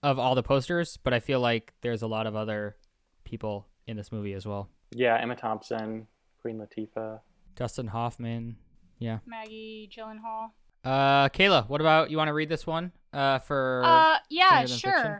of 0.03 0.19
all 0.19 0.35
the 0.35 0.43
posters, 0.43 0.97
but 0.97 1.11
I 1.11 1.19
feel 1.19 1.39
like 1.39 1.73
there's 1.81 2.03
a 2.03 2.07
lot 2.07 2.27
of 2.27 2.35
other 2.35 2.75
people 3.23 3.67
in 3.87 3.97
this 3.97 4.11
movie 4.11 4.33
as 4.33 4.45
well. 4.45 4.69
Yeah, 4.91 5.17
Emma 5.19 5.35
Thompson, 5.35 6.05
Queen 6.39 6.59
Latifah. 6.59 7.21
Dustin 7.55 7.87
Hoffman. 7.87 8.57
Yeah. 8.99 9.19
Maggie 9.25 9.89
Gyllenhaal. 9.95 10.51
Uh, 10.83 11.29
Kayla, 11.29 11.67
what 11.67 11.81
about 11.81 12.11
you? 12.11 12.17
Want 12.17 12.27
to 12.27 12.33
read 12.33 12.49
this 12.49 12.67
one? 12.67 12.91
Uh, 13.11 13.39
for 13.39 13.81
Uh, 13.83 14.17
yeah, 14.29 14.65
sure. 14.65 14.91
Fiction? 14.91 15.17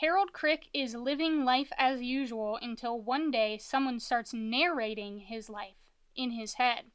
Harold 0.00 0.32
Crick 0.32 0.68
is 0.74 0.94
living 0.94 1.44
life 1.44 1.72
as 1.78 2.02
usual 2.02 2.58
until 2.60 3.00
one 3.00 3.30
day 3.30 3.56
someone 3.56 3.98
starts 3.98 4.34
narrating 4.34 5.20
his 5.20 5.48
life 5.48 5.76
in 6.14 6.32
his 6.32 6.54
head. 6.54 6.86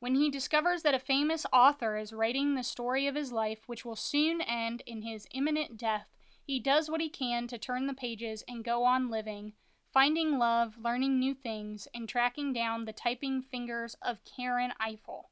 When 0.00 0.16
he 0.16 0.30
discovers 0.30 0.82
that 0.82 0.94
a 0.94 0.98
famous 0.98 1.46
author 1.52 1.96
is 1.96 2.12
writing 2.12 2.54
the 2.54 2.62
story 2.62 3.06
of 3.06 3.14
his 3.14 3.32
life, 3.32 3.60
which 3.66 3.84
will 3.84 3.96
soon 3.96 4.42
end 4.42 4.82
in 4.86 5.02
his 5.02 5.26
imminent 5.30 5.78
death, 5.78 6.08
he 6.44 6.60
does 6.60 6.90
what 6.90 7.00
he 7.00 7.08
can 7.08 7.48
to 7.48 7.58
turn 7.58 7.86
the 7.86 7.94
pages 7.94 8.44
and 8.46 8.62
go 8.64 8.84
on 8.84 9.08
living, 9.10 9.54
finding 9.90 10.38
love, 10.38 10.76
learning 10.78 11.18
new 11.18 11.34
things, 11.34 11.88
and 11.94 12.08
tracking 12.08 12.52
down 12.52 12.84
the 12.84 12.92
typing 12.92 13.40
fingers 13.40 13.96
of 14.02 14.18
Karen 14.24 14.72
Eiffel. 14.78 15.30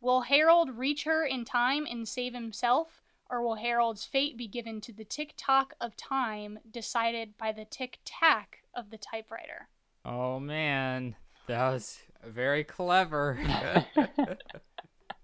Will 0.00 0.22
Harold 0.22 0.78
reach 0.78 1.04
her 1.04 1.24
in 1.24 1.44
time 1.44 1.86
and 1.88 2.08
save 2.08 2.32
himself, 2.32 3.02
or 3.28 3.42
will 3.42 3.56
Harold's 3.56 4.04
fate 4.04 4.36
be 4.36 4.48
given 4.48 4.80
to 4.82 4.92
the 4.92 5.04
tick 5.04 5.34
tock 5.36 5.74
of 5.80 5.96
time 5.96 6.58
decided 6.70 7.36
by 7.36 7.52
the 7.52 7.64
tick 7.64 7.98
tack 8.04 8.58
of 8.74 8.90
the 8.90 8.98
typewriter? 8.98 9.68
Oh 10.04 10.40
man, 10.40 11.16
that 11.46 11.70
was 11.70 11.98
very 12.26 12.64
clever. 12.64 13.38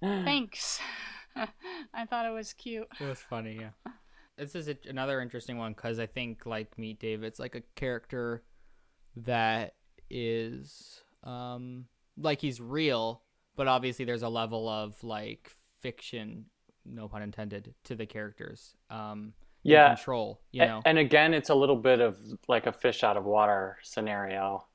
Thanks. 0.02 0.80
I 1.94 2.06
thought 2.06 2.26
it 2.26 2.34
was 2.34 2.52
cute. 2.52 2.88
It 3.00 3.06
was 3.06 3.18
funny, 3.18 3.58
yeah. 3.60 3.92
This 4.36 4.54
is 4.54 4.68
a, 4.68 4.76
another 4.86 5.20
interesting 5.20 5.56
one 5.56 5.72
because 5.72 5.98
I 5.98 6.06
think, 6.06 6.44
like 6.44 6.78
Meet 6.78 7.00
David's 7.00 7.38
like 7.38 7.54
a 7.54 7.62
character 7.74 8.42
that 9.16 9.74
is, 10.10 11.00
um, 11.24 11.86
like 12.18 12.40
he's 12.40 12.60
real, 12.60 13.22
but 13.57 13.66
obviously 13.66 14.05
there's 14.05 14.23
a 14.23 14.29
level 14.29 14.69
of 14.69 15.03
like 15.03 15.51
fiction, 15.81 16.47
no 16.85 17.09
pun 17.09 17.23
intended, 17.23 17.75
to 17.85 17.95
the 17.95 18.07
characters. 18.07 18.77
Um, 18.90 19.33
Yeah. 19.62 19.88
control. 19.95 20.40
You 20.53 20.64
know. 20.66 20.83
And 20.85 20.99
again, 20.99 21.35
it's 21.35 21.51
a 21.51 21.55
little 21.55 21.77
bit 21.77 22.01
of 22.01 22.19
like 22.47 22.66
a 22.66 22.73
fish 22.73 23.03
out 23.03 23.16
of 23.16 23.25
water 23.25 23.79
scenario. 23.83 24.66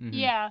Mhm. 0.00 0.10
Yeah. 0.12 0.50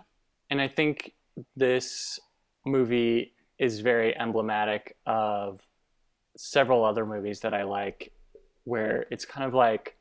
And 0.49 0.59
I 0.61 0.67
think 0.67 1.15
this 1.55 2.19
movie 2.65 3.33
is 3.59 3.79
very 3.79 4.17
emblematic 4.17 4.97
of 5.05 5.65
several 6.35 6.83
other 6.83 7.05
movies 7.05 7.39
that 7.41 7.53
I 7.53 7.63
like, 7.63 8.11
where 8.65 9.05
it's 9.09 9.25
kind 9.25 9.45
of 9.47 9.53
like 9.53 9.97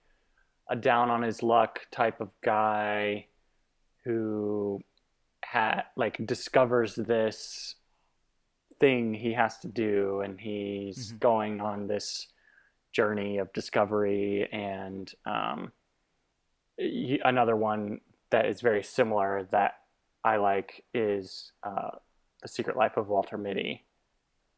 a 0.68 0.74
down 0.76 1.10
on 1.10 1.22
his 1.22 1.42
luck 1.42 1.80
type 1.90 2.20
of 2.20 2.30
guy 2.42 3.28
who 4.04 4.80
like 5.96 6.24
discovers 6.26 6.94
this 6.94 7.74
thing 8.78 9.14
he 9.14 9.32
has 9.32 9.58
to 9.58 9.68
do 9.68 10.20
and 10.20 10.38
he's 10.40 11.12
Mhm. 11.12 11.20
going 11.20 11.60
on 11.60 11.86
this 11.86 12.28
journey 12.92 13.38
of 13.38 13.52
discovery 13.52 14.48
and 14.52 15.14
um, 15.24 15.72
y- 16.78 17.18
another 17.24 17.56
one 17.56 18.00
that 18.30 18.46
is 18.46 18.60
very 18.60 18.82
similar 18.82 19.44
that 19.44 19.74
I 20.24 20.36
like 20.36 20.84
is 20.92 21.52
uh, 21.62 21.92
The 22.42 22.48
Secret 22.48 22.76
Life 22.76 22.96
of 22.96 23.08
Walter 23.08 23.38
Mitty. 23.38 23.86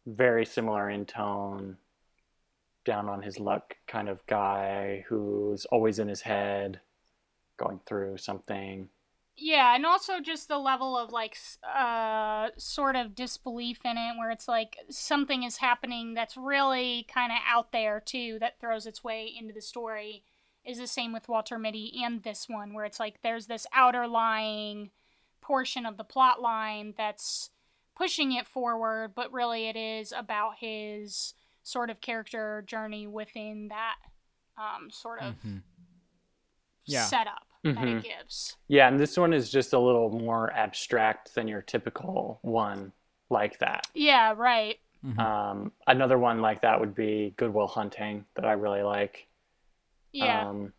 Very 0.07 0.47
similar 0.47 0.89
in 0.89 1.05
tone, 1.05 1.77
down 2.85 3.09
on 3.09 3.23
his 3.23 3.39
luck 3.39 3.77
kind 3.87 4.09
of 4.09 4.25
guy 4.27 5.05
who's 5.09 5.65
always 5.67 5.99
in 5.99 6.09
his 6.09 6.23
head, 6.23 6.81
going 7.59 7.81
through 7.87 8.17
something. 8.17 8.89
Yeah, 9.41 9.77
and 9.77 9.87
also 9.87 10.21
just 10.21 10.49
the 10.49 10.59
level 10.59 10.99
of 10.99 11.13
like 11.13 11.37
uh 11.63 12.49
sort 12.57 12.97
of 12.97 13.15
disbelief 13.15 13.79
in 13.85 13.97
it 13.97 14.19
where 14.19 14.33
it's 14.33 14.49
like 14.49 14.77
something 14.91 15.45
is 15.45 15.59
happening 15.59 16.15
that's 16.15 16.37
really 16.37 17.07
kind 17.13 17.31
of 17.31 17.39
out 17.47 17.71
there 17.71 18.01
too 18.01 18.39
that 18.41 18.59
throws 18.61 18.85
its 18.85 19.05
way 19.05 19.33
into 19.39 19.55
the 19.55 19.61
story 19.63 20.25
is 20.65 20.79
the 20.79 20.87
same 20.89 21.13
with 21.13 21.29
Walter 21.29 21.57
Mitty 21.59 21.93
and 22.05 22.23
this 22.25 22.49
one 22.49 22.75
where 22.75 22.85
it's 22.85 22.99
like 22.99 23.23
there's 23.23 23.47
this 23.47 23.67
outer 23.73 24.09
lying 24.09 24.91
portion 25.41 25.87
of 25.87 25.97
the 25.97 26.05
plot 26.05 26.43
line 26.43 26.95
that's 26.97 27.51
pushing 27.97 28.33
it 28.33 28.47
forward 28.47 29.13
but 29.15 29.33
really 29.33 29.69
it 29.69 29.77
is 29.77 30.13
about 30.13 30.55
his 30.59 31.35
sort 31.63 31.91
of 31.91 32.01
character 32.01 32.65
journey 32.67 33.07
within 33.07 33.69
that 33.69 33.97
um 34.57 34.91
sort 34.91 35.21
of 35.21 35.35
Mhm. 35.45 35.63
Yeah. 36.87 37.05
setup 37.05 37.47
that 37.75 37.85
Mhm. 37.85 37.99
it 37.99 38.05
gives. 38.05 38.57
Yeah, 38.69 38.89
and 38.89 38.99
this 38.99 39.17
one 39.17 39.33
is 39.33 39.51
just 39.51 39.73
a 39.73 39.79
little 39.79 40.11
more 40.11 40.53
abstract 40.53 41.35
than 41.35 41.49
your 41.49 41.63
typical 41.63 42.39
one 42.43 42.93
like 43.31 43.59
that. 43.59 43.87
Yeah, 43.95 44.35
right. 44.37 44.79
Mhm. 45.05 45.19
Um, 45.19 45.73
another 45.87 46.19
one 46.19 46.41
like 46.41 46.63
that 46.63 46.81
would 46.81 46.95
be 46.95 47.31
Good 47.37 47.53
Will 47.55 47.69
Hunting 47.69 48.27
that 48.35 48.45
I 48.45 48.53
really 48.53 48.83
like. 48.83 49.29
Yeah. 50.13 50.49
Um, 50.49 50.73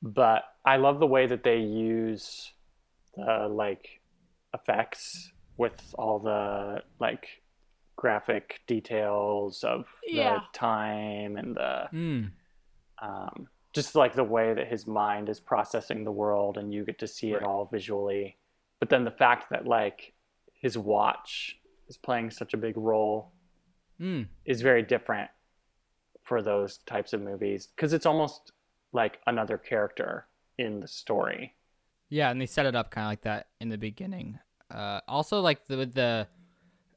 but 0.00 0.44
I 0.64 0.76
love 0.76 1.00
the 1.00 1.06
way 1.06 1.26
that 1.26 1.42
they 1.42 1.58
use 1.58 2.52
the 3.14 3.48
like 3.48 4.00
effects 4.54 5.32
with 5.56 5.94
all 5.98 6.18
the 6.18 6.82
like 6.98 7.42
graphic 7.96 8.60
details 8.66 9.64
of 9.64 9.86
the 10.02 10.12
Yeah. 10.12 10.40
time 10.52 11.36
and 11.36 11.54
the 11.56 11.88
Mm. 11.92 12.32
um, 12.98 13.48
just 13.72 13.94
like 13.94 14.14
the 14.14 14.24
way 14.24 14.52
that 14.54 14.68
his 14.68 14.86
mind 14.86 15.28
is 15.28 15.40
processing 15.40 16.04
the 16.04 16.12
world 16.12 16.58
and 16.58 16.72
you 16.74 16.84
get 16.84 16.98
to 16.98 17.06
see 17.06 17.32
it 17.32 17.42
all 17.42 17.64
visually 17.72 18.36
but 18.80 18.88
then 18.90 19.04
the 19.04 19.10
fact 19.10 19.48
that 19.50 19.66
like 19.66 20.12
his 20.52 20.76
watch 20.76 21.58
is 21.88 21.96
playing 21.96 22.30
such 22.30 22.54
a 22.54 22.56
big 22.56 22.76
role 22.76 23.32
Mm. 24.00 24.26
is 24.44 24.62
very 24.62 24.82
different 24.82 25.30
for 26.22 26.42
those 26.42 26.78
types 26.78 27.12
of 27.12 27.20
movies 27.20 27.68
because 27.76 27.92
it's 27.92 28.06
almost 28.06 28.50
like 28.92 29.18
another 29.26 29.56
character 29.58 30.26
in 30.58 30.80
the 30.80 30.88
story 30.88 31.54
Yeah, 32.08 32.30
and 32.30 32.40
they 32.40 32.46
set 32.46 32.66
it 32.66 32.74
up 32.74 32.90
kind 32.90 33.04
of 33.04 33.10
like 33.10 33.22
that 33.22 33.46
in 33.60 33.68
the 33.68 33.78
beginning. 33.78 34.38
Uh, 34.70 35.00
also, 35.06 35.40
like 35.40 35.66
the 35.66 35.76
with 35.76 35.94
the, 35.94 36.26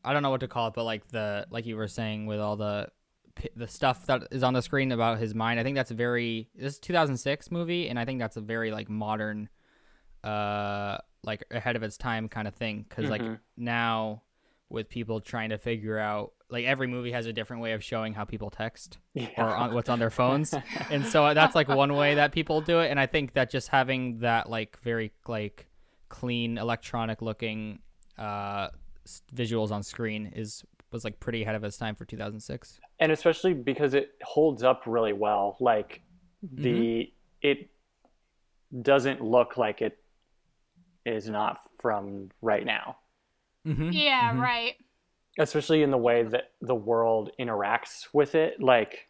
I 0.04 0.14
don't 0.14 0.24
know 0.24 0.30
what 0.30 0.40
to 0.42 0.48
call 0.48 0.68
it, 0.70 0.74
but 0.74 0.84
like 0.86 1.08
the 1.10 1.46
like 1.52 1.66
you 1.66 1.76
were 1.76 1.88
saying 1.88 2.26
with 2.26 2.40
all 2.40 2.56
the 2.56 2.88
the 3.56 3.68
stuff 3.68 4.06
that 4.06 4.28
is 4.32 4.44
on 4.44 4.54
the 4.54 4.62
screen 4.62 4.92
about 4.92 5.20
his 5.20 5.36
mind. 5.36 5.60
I 5.60 5.64
think 5.64 5.76
that's 5.76 5.92
a 5.92 5.96
very 5.96 6.50
this 6.56 6.74
is 6.74 6.80
2006 6.80 7.52
movie, 7.52 7.90
and 7.90 8.00
I 8.00 8.06
think 8.06 8.20
that's 8.20 8.38
a 8.38 8.42
very 8.42 8.72
like 8.72 8.90
modern, 8.90 9.50
uh, 10.24 10.98
like 11.24 11.44
ahead 11.52 11.76
of 11.76 11.84
its 11.84 11.98
time 11.98 12.30
kind 12.30 12.48
of 12.48 12.56
thing. 12.56 12.86
Because 12.88 13.10
like 13.10 13.22
Mhm. 13.22 13.40
now, 13.58 14.24
with 14.70 14.90
people 14.90 15.20
trying 15.22 15.50
to 15.50 15.58
figure 15.58 15.98
out 15.98 16.34
like 16.50 16.66
every 16.66 16.88
movie 16.88 17.12
has 17.12 17.26
a 17.26 17.34
different 17.34 17.62
way 17.62 17.74
of 17.74 17.84
showing 17.84 18.14
how 18.14 18.24
people 18.24 18.50
text 18.50 18.98
yeah. 19.14 19.28
or 19.38 19.56
on, 19.56 19.74
what's 19.74 19.90
on 19.90 20.00
their 20.00 20.10
phones 20.10 20.54
and 20.92 21.06
so 21.06 21.34
that's 21.34 21.56
like 21.56 21.68
one 21.68 21.94
way 21.96 22.16
that 22.16 22.32
people 22.32 22.62
do 22.62 22.80
it 22.80 22.90
and 22.92 23.00
i 23.00 23.06
think 23.06 23.34
that 23.34 23.50
just 23.50 23.68
having 23.70 24.20
that 24.20 24.50
like 24.50 24.78
very 24.82 25.12
like 25.28 25.68
clean 26.10 26.58
electronic 26.58 27.22
looking 27.22 27.80
uh 28.18 28.68
visuals 29.36 29.72
on 29.72 29.82
screen 29.84 30.32
is 30.36 30.64
was 30.92 31.04
like 31.04 31.20
pretty 31.20 31.44
ahead 31.44 31.56
of 31.56 31.64
its 31.64 31.78
time 31.78 31.96
for 31.96 32.06
2006 32.06 32.80
and 33.00 33.12
especially 33.12 33.54
because 33.54 33.94
it 33.94 34.12
holds 34.24 34.64
up 34.64 34.84
really 34.86 35.14
well 35.14 35.58
like 35.60 36.02
the 36.54 37.12
it 37.42 37.70
doesn't 38.82 39.22
look 39.22 39.58
like 39.58 39.82
it 39.82 39.98
is 41.06 41.30
not 41.30 41.60
from 41.80 42.30
right 42.42 42.66
now 42.66 42.98
mm-hmm. 43.66 43.92
Yeah, 43.92 44.38
right. 44.40 44.76
especially 45.38 45.84
in 45.84 45.92
the 45.92 45.98
way 45.98 46.24
that 46.24 46.52
the 46.62 46.76
world 46.76 47.32
interacts 47.40 48.08
with 48.14 48.36
it 48.36 48.62
like 48.62 49.08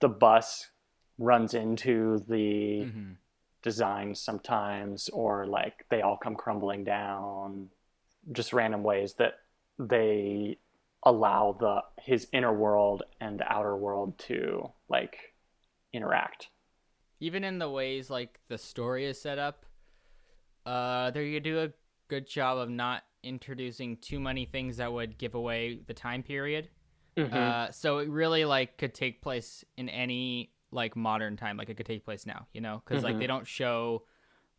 the 0.00 0.08
bus 0.08 0.68
runs 1.18 1.54
into 1.54 2.24
the 2.28 2.84
mm-hmm. 2.86 3.12
designs 3.62 4.20
sometimes 4.20 5.08
or 5.10 5.46
like 5.46 5.84
they 5.90 6.02
all 6.02 6.16
come 6.16 6.36
crumbling 6.36 6.84
down 6.84 7.68
just 8.32 8.52
random 8.52 8.82
ways 8.82 9.14
that 9.14 9.34
they 9.78 10.58
allow 11.04 11.56
the 11.58 11.80
his 12.02 12.28
inner 12.32 12.52
world 12.52 13.02
and 13.20 13.38
the 13.38 13.50
outer 13.52 13.76
world 13.76 14.18
to 14.18 14.70
like 14.88 15.16
interact 15.92 16.48
even 17.20 17.44
in 17.44 17.58
the 17.58 17.68
ways 17.70 18.10
like 18.10 18.40
the 18.48 18.58
story 18.58 19.04
is 19.06 19.20
set 19.20 19.38
up 19.38 19.64
uh 20.66 21.10
they 21.10 21.38
do 21.40 21.60
a 21.60 21.70
good 22.08 22.26
job 22.26 22.58
of 22.58 22.68
not 22.68 23.02
introducing 23.22 23.96
too 23.96 24.20
many 24.20 24.44
things 24.44 24.76
that 24.78 24.92
would 24.92 25.18
give 25.18 25.34
away 25.34 25.80
the 25.86 25.94
time 25.94 26.22
period 26.22 26.68
Mhm. 27.16 27.32
Uh, 27.34 27.72
so 27.72 27.98
it 27.98 28.08
really 28.08 28.44
like 28.44 28.78
could 28.78 28.94
take 28.94 29.20
place 29.22 29.64
in 29.76 29.88
any 29.88 30.52
like 30.70 30.94
modern 30.94 31.36
time. 31.36 31.56
Like 31.56 31.68
it 31.68 31.76
could 31.76 31.84
take 31.84 32.04
place 32.04 32.24
now, 32.26 32.46
you 32.52 32.60
know, 32.60 32.80
because 32.84 33.02
like 33.02 33.16
Mhm. 33.16 33.18
they 33.18 33.26
don't 33.26 33.46
show 33.46 34.04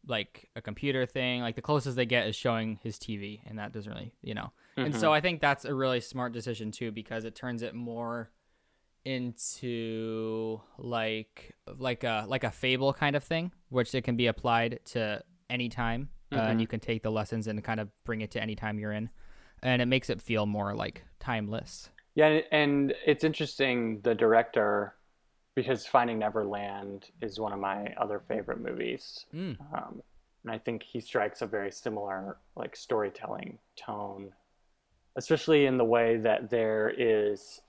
like 0.05 0.49
a 0.57 0.61
computer 0.61 1.05
thing. 1.05 1.39
Like 1.41 1.55
the 1.55 1.61
closest 1.61 1.95
they 1.95 2.05
get 2.05 2.27
is 2.27 2.35
showing 2.35 2.77
his 2.83 2.97
TV, 2.99 3.41
and 3.45 3.57
that 3.59 3.71
doesn't 3.71 3.89
really, 3.89 4.11
you 4.21 4.33
know. 4.33 4.51
And 4.85 4.93
Mhm. 4.93 4.97
so 4.97 5.13
I 5.13 5.21
think 5.21 5.41
that's 5.41 5.65
a 5.65 5.73
really 5.73 5.99
smart 6.01 6.33
decision 6.33 6.71
too, 6.71 6.91
because 6.91 7.25
it 7.25 7.35
turns 7.35 7.61
it 7.61 7.75
more 7.75 8.31
into 9.05 10.61
like 10.77 11.55
like 11.77 12.03
a 12.03 12.25
like 12.27 12.43
a 12.43 12.51
fable 12.51 12.93
kind 12.93 13.15
of 13.15 13.23
thing, 13.23 13.51
which 13.69 13.93
it 13.95 14.03
can 14.03 14.15
be 14.15 14.27
applied 14.27 14.79
to 14.85 15.23
any 15.49 15.69
time, 15.69 16.09
uh, 16.31 16.35
and 16.35 16.59
Mhm. 16.59 16.61
you 16.61 16.67
can 16.67 16.79
take 16.79 17.03
the 17.03 17.11
lessons 17.11 17.47
and 17.47 17.63
kind 17.63 17.79
of 17.79 17.89
bring 18.03 18.21
it 18.21 18.31
to 18.31 18.41
any 18.41 18.55
time 18.55 18.77
you're 18.79 18.91
in, 18.91 19.09
and 19.63 19.81
it 19.81 19.87
makes 19.87 20.09
it 20.09 20.21
feel 20.21 20.45
more 20.45 20.75
like 20.75 21.05
timeless. 21.19 21.89
Yeah, 22.15 22.41
and 22.51 22.93
it's 23.05 23.23
interesting 23.23 24.01
the 24.01 24.13
director 24.15 24.95
because 25.55 25.85
Finding 25.85 26.19
Neverland 26.19 27.09
is 27.21 27.39
one 27.39 27.53
of 27.53 27.59
my 27.59 27.93
other 27.97 28.19
favorite 28.27 28.59
movies. 28.61 29.25
Mm. 29.33 29.57
Um, 29.73 30.01
and 30.43 30.51
I 30.51 30.57
think 30.57 30.83
he 30.83 31.01
strikes 31.01 31.41
a 31.41 31.47
very 31.47 31.71
similar 31.71 32.37
like 32.55 32.75
storytelling 32.75 33.59
tone, 33.75 34.33
especially 35.19 35.65
in 35.65 35.77
the 35.77 35.83
way 35.85 36.15
that 36.17 36.49
there 36.49 36.89
is 36.97 37.61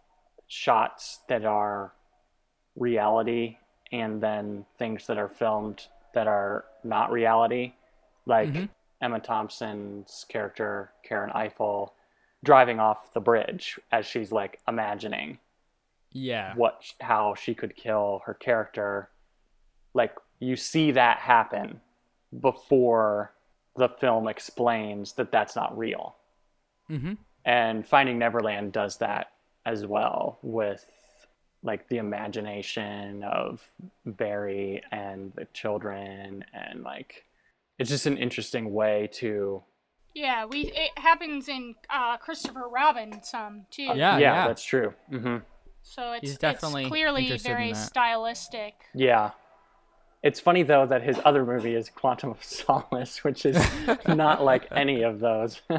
shots 0.46 1.20
that 1.28 1.44
are 1.44 1.92
reality 2.76 3.57
and 3.92 4.22
then 4.22 4.64
things 4.78 5.07
that 5.09 5.18
are 5.18 5.28
filmed 5.28 5.86
that 6.14 6.26
are 6.28 6.64
not 6.84 7.11
reality, 7.11 7.72
like 8.24 8.48
Mhm. 8.51 8.68
Emma 9.03 9.18
Thompson's 9.20 10.24
character 10.28 10.92
Karen 11.03 11.30
Eiffel 11.34 11.94
driving 12.44 12.78
off 12.80 13.12
the 13.12 13.20
bridge 13.20 13.78
as 13.90 14.07
she's 14.07 14.30
like 14.32 14.61
imagining 14.68 15.38
Yeah. 16.12 16.55
what 16.55 16.82
how 17.01 17.34
she 17.34 17.55
could 17.55 17.74
kill 17.76 18.22
her 18.26 18.34
character 18.34 19.11
like 19.94 20.14
you 20.38 20.57
see 20.57 20.92
that 20.92 21.18
happen 21.18 21.80
before 22.40 23.34
the 23.76 23.88
film 23.88 24.28
explains 24.28 25.14
that 25.14 25.30
that's 25.32 25.57
not 25.57 25.76
real 25.76 26.16
Mm-hmm. 26.90 27.14
And 27.45 27.86
finding 27.86 28.18
neverland 28.18 28.72
does 28.72 28.99
that 28.99 29.32
as 29.66 29.86
well 29.86 30.38
with 30.43 30.84
like 31.62 31.88
the 31.88 31.99
imagination 31.99 33.22
of 33.22 33.62
barrie 34.07 34.82
and 34.91 35.32
the 35.34 35.47
children 35.53 36.45
and 36.55 36.82
like 36.82 37.24
it's 37.78 37.91
just 37.91 38.07
an 38.07 38.16
interesting 38.16 38.72
way 38.72 39.09
to 39.12 39.62
Yeah, 40.14 40.47
we 40.47 40.72
it 40.74 40.99
happens 40.99 41.49
in 41.49 41.74
uh, 41.91 42.16
Christopher 42.16 42.68
Robin 42.68 43.22
some 43.22 43.66
too. 43.70 43.82
Yeah, 43.82 43.95
yeah, 43.95 44.18
yeah. 44.18 44.49
that's 44.49 44.64
true 44.64 44.95
mm-hmm. 45.12 45.38
So 45.82 46.12
it's, 46.12 46.28
He's 46.28 46.38
definitely 46.38 46.82
it's 46.82 46.91
clearly 46.91 47.36
very 47.38 47.74
stylistic. 47.74 48.74
yeah 48.95 49.30
It's 50.23 50.39
funny 50.39 50.62
though 50.62 50.85
that 50.87 51.03
his 51.03 51.18
other 51.25 51.47
movie 51.47 51.75
is 51.75 51.89
Quantum 51.89 52.31
of 52.31 52.45
Solace, 52.45 53.25
which 53.25 53.47
is 53.47 53.57
not 54.07 54.45
like 54.45 54.68
any 54.71 55.03
of 55.03 55.21
those. 55.21 55.61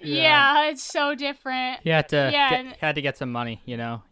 Yeah, 0.00 0.66
it's 0.68 0.82
so 0.82 1.14
different. 1.14 1.80
He 1.82 1.88
had 1.90 2.08
to 2.10 2.28
Yeah, 2.32 2.50
get, 2.50 2.60
and- 2.60 2.76
had 2.80 2.94
to 2.96 3.02
get 3.02 3.16
some 3.16 3.32
money, 3.32 3.62
you 3.64 3.76
know. 3.78 4.02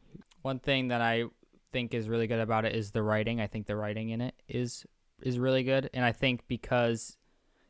One 0.41 0.59
thing 0.59 0.89
that 0.89 1.01
I 1.03 1.25
think 1.73 1.93
is 1.95 2.09
really 2.09 2.27
good 2.27 2.41
about 2.41 2.65
it 2.65 2.75
is 2.75 2.93
the 2.93 3.03
writing. 3.03 3.41
I 3.41 3.47
think 3.47 3.67
the 3.67 3.77
writing 3.77 4.09
in 4.11 4.21
it 4.23 4.35
is 4.49 4.87
is 5.23 5.39
really 5.39 5.63
good, 5.65 5.91
and 5.93 6.05
I 6.05 6.13
think 6.13 6.47
because 6.49 7.17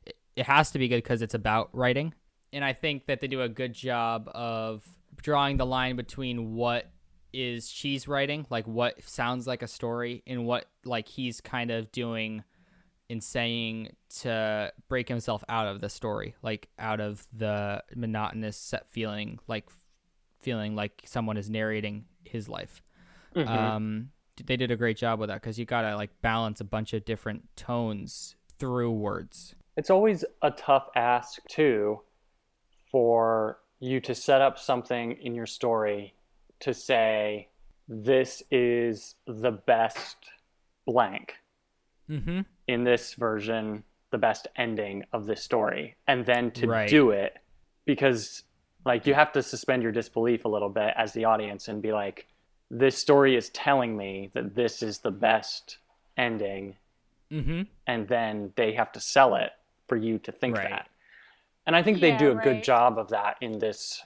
it, 0.06 0.16
it 0.36 0.46
has 0.46 0.70
to 0.70 0.78
be 0.78 0.86
good 0.88 1.02
because 1.02 1.20
it's 1.22 1.34
about 1.34 1.68
writing, 1.72 2.14
and 2.52 2.64
I 2.64 2.72
think 2.74 3.06
that 3.06 3.20
they 3.20 3.26
do 3.26 3.42
a 3.42 3.48
good 3.48 3.72
job 3.74 4.30
of 4.32 4.84
drawing 5.20 5.56
the 5.56 5.66
line 5.66 5.96
between 5.96 6.54
what 6.54 6.90
is 7.32 7.68
she's 7.70 8.06
writing, 8.08 8.46
like 8.50 8.66
what 8.66 9.02
sounds 9.02 9.46
like 9.46 9.62
a 9.62 9.68
story, 9.68 10.22
and 10.26 10.46
what 10.46 10.66
like 10.84 11.08
he's 11.08 11.40
kind 11.40 11.70
of 11.70 11.90
doing 11.92 12.44
and 13.10 13.22
saying 13.22 13.94
to 14.20 14.72
break 14.88 15.08
himself 15.08 15.44
out 15.48 15.66
of 15.66 15.80
the 15.80 15.88
story, 15.88 16.34
like 16.42 16.68
out 16.78 17.00
of 17.00 17.26
the 17.32 17.82
monotonous 17.94 18.56
set 18.56 18.88
feeling, 18.90 19.38
like 19.48 19.68
feeling 20.40 20.74
like 20.74 21.02
someone 21.04 21.36
is 21.36 21.50
narrating 21.50 22.04
his 22.24 22.48
life. 22.48 22.82
Mhm. 23.34 23.48
Um, 23.48 24.10
they 24.44 24.56
did 24.56 24.70
a 24.70 24.76
great 24.76 24.96
job 24.96 25.20
with 25.20 25.28
that 25.28 25.40
because 25.42 25.58
you 25.58 25.64
gotta 25.64 25.94
like 25.96 26.10
balance 26.22 26.60
a 26.60 26.64
bunch 26.64 26.92
of 26.94 27.04
different 27.04 27.54
tones 27.56 28.36
through 28.58 28.92
words. 28.92 29.54
it's 29.76 29.88
always 29.90 30.24
a 30.42 30.50
tough 30.50 30.88
ask 30.94 31.42
too 31.48 32.00
for 32.90 33.58
you 33.80 34.00
to 34.00 34.14
set 34.14 34.40
up 34.42 34.58
something 34.58 35.12
in 35.12 35.34
your 35.34 35.46
story 35.46 36.14
to 36.62 36.74
say 36.74 37.48
this 37.88 38.42
is 38.50 39.14
the 39.26 39.52
best 39.52 40.16
blank 40.86 41.34
Mm-hmm. 42.10 42.40
in 42.66 42.84
this 42.84 43.14
version 43.14 43.84
the 44.10 44.18
best 44.18 44.46
ending 44.56 45.04
of 45.12 45.24
this 45.26 45.42
story 45.42 45.94
and 46.06 46.26
then 46.26 46.50
to 46.50 46.66
Right. 46.66 46.88
do 46.88 47.10
it 47.10 47.38
because 47.86 48.42
like 48.84 49.06
you 49.06 49.14
have 49.14 49.32
to 49.32 49.42
suspend 49.42 49.82
your 49.82 49.92
disbelief 49.92 50.44
a 50.44 50.48
little 50.48 50.68
bit 50.68 50.92
as 50.96 51.12
the 51.12 51.24
audience 51.24 51.68
and 51.68 51.80
be 51.80 51.92
like 51.92 52.26
this 52.70 52.98
story 52.98 53.36
is 53.36 53.48
telling 53.50 53.96
me 53.96 54.30
that 54.34 54.54
this 54.54 54.82
is 54.82 54.98
the 54.98 55.10
best 55.12 55.78
ending 56.16 56.76
Mm-hmm. 57.30 57.62
and 57.86 58.08
then 58.08 58.52
they 58.56 58.74
have 58.74 58.92
to 58.92 59.00
sell 59.00 59.36
it 59.36 59.52
for 59.88 59.96
you 59.96 60.18
to 60.18 60.32
think 60.32 60.56
Right. 60.58 60.68
that. 60.68 60.88
And 61.66 61.74
I 61.74 61.82
think 61.82 62.00
they 62.00 62.14
do 62.18 62.32
a 62.32 62.34
good 62.34 62.62
job 62.62 62.98
of 62.98 63.08
that 63.10 63.36
in 63.40 63.58
this 63.58 64.02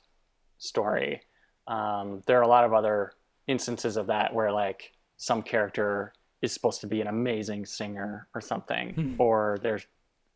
story. 0.59 1.23
Um, 1.67 2.23
there 2.27 2.39
are 2.39 2.43
a 2.43 2.49
lot 2.49 2.65
of 2.65 2.73
other 2.73 3.13
instances 3.47 3.97
of 3.97 4.07
that 4.09 4.33
where 4.35 4.53
like 4.53 4.93
some 5.17 5.43
character 5.43 6.13
is 6.43 6.53
supposed 6.53 6.81
to 6.83 6.87
be 6.87 7.01
an 7.01 7.07
amazing 7.07 7.65
singer 7.67 8.29
or 8.35 8.41
something, 8.41 8.95
Hmm. 8.95 9.15
or 9.19 9.59
there's 9.63 9.87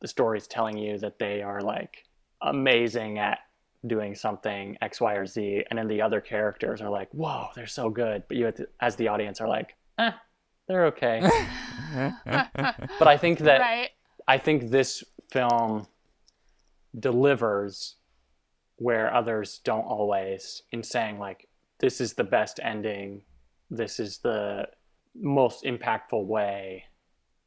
the 0.01 0.09
story's 0.09 0.47
telling 0.47 0.79
you 0.79 0.99
that 0.99 1.19
they 1.19 1.43
are 1.43 1.61
like 1.61 2.05
amazing 2.41 3.19
at 3.19 3.41
doing 3.87 4.15
something 4.15 4.77
X, 4.81 5.01
Y, 5.01 5.15
or 5.15 5.27
Z, 5.27 5.65
and 5.69 5.79
then 5.79 5.89
the 5.89 6.01
other 6.03 6.21
characters 6.21 6.81
are 6.81 6.89
like, 6.91 7.11
"Whoa, 7.13 7.49
they're 7.55 7.67
so 7.67 7.91
good," 7.91 8.25
but 8.29 8.37
you, 8.37 8.53
as 8.81 8.97
the 8.97 9.09
audience, 9.09 9.41
are 9.41 9.49
like, 9.49 9.75
"Eh, 9.99 10.13
they're 10.67 10.87
okay." 10.87 11.21
but 12.99 13.09
I 13.09 13.17
think 13.19 13.41
that 13.41 13.61
right. 13.61 13.91
I 14.27 14.39
think 14.39 14.71
this 14.71 15.05
film 15.31 15.87
delivers 16.99 17.97
where 18.81 19.13
others 19.15 19.61
don't 19.63 19.85
always 19.85 20.63
in 20.73 20.83
saying 20.83 21.19
like 21.19 21.47
this 21.81 22.01
is 22.01 22.15
the 22.15 22.25
best 22.25 22.59
ending 22.63 23.23
this 23.71 24.01
is 24.01 24.19
the 24.19 24.67
most 25.15 25.65
impactful 25.65 26.25
way 26.25 26.83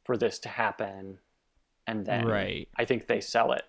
for 0.04 0.16
this 0.16 0.38
to 0.38 0.48
happen 0.48 1.18
and 1.86 2.06
then 2.06 2.26
Right. 2.26 2.68
I 2.76 2.84
think 2.84 3.06
they 3.06 3.20
sell 3.20 3.52
it 3.52 3.62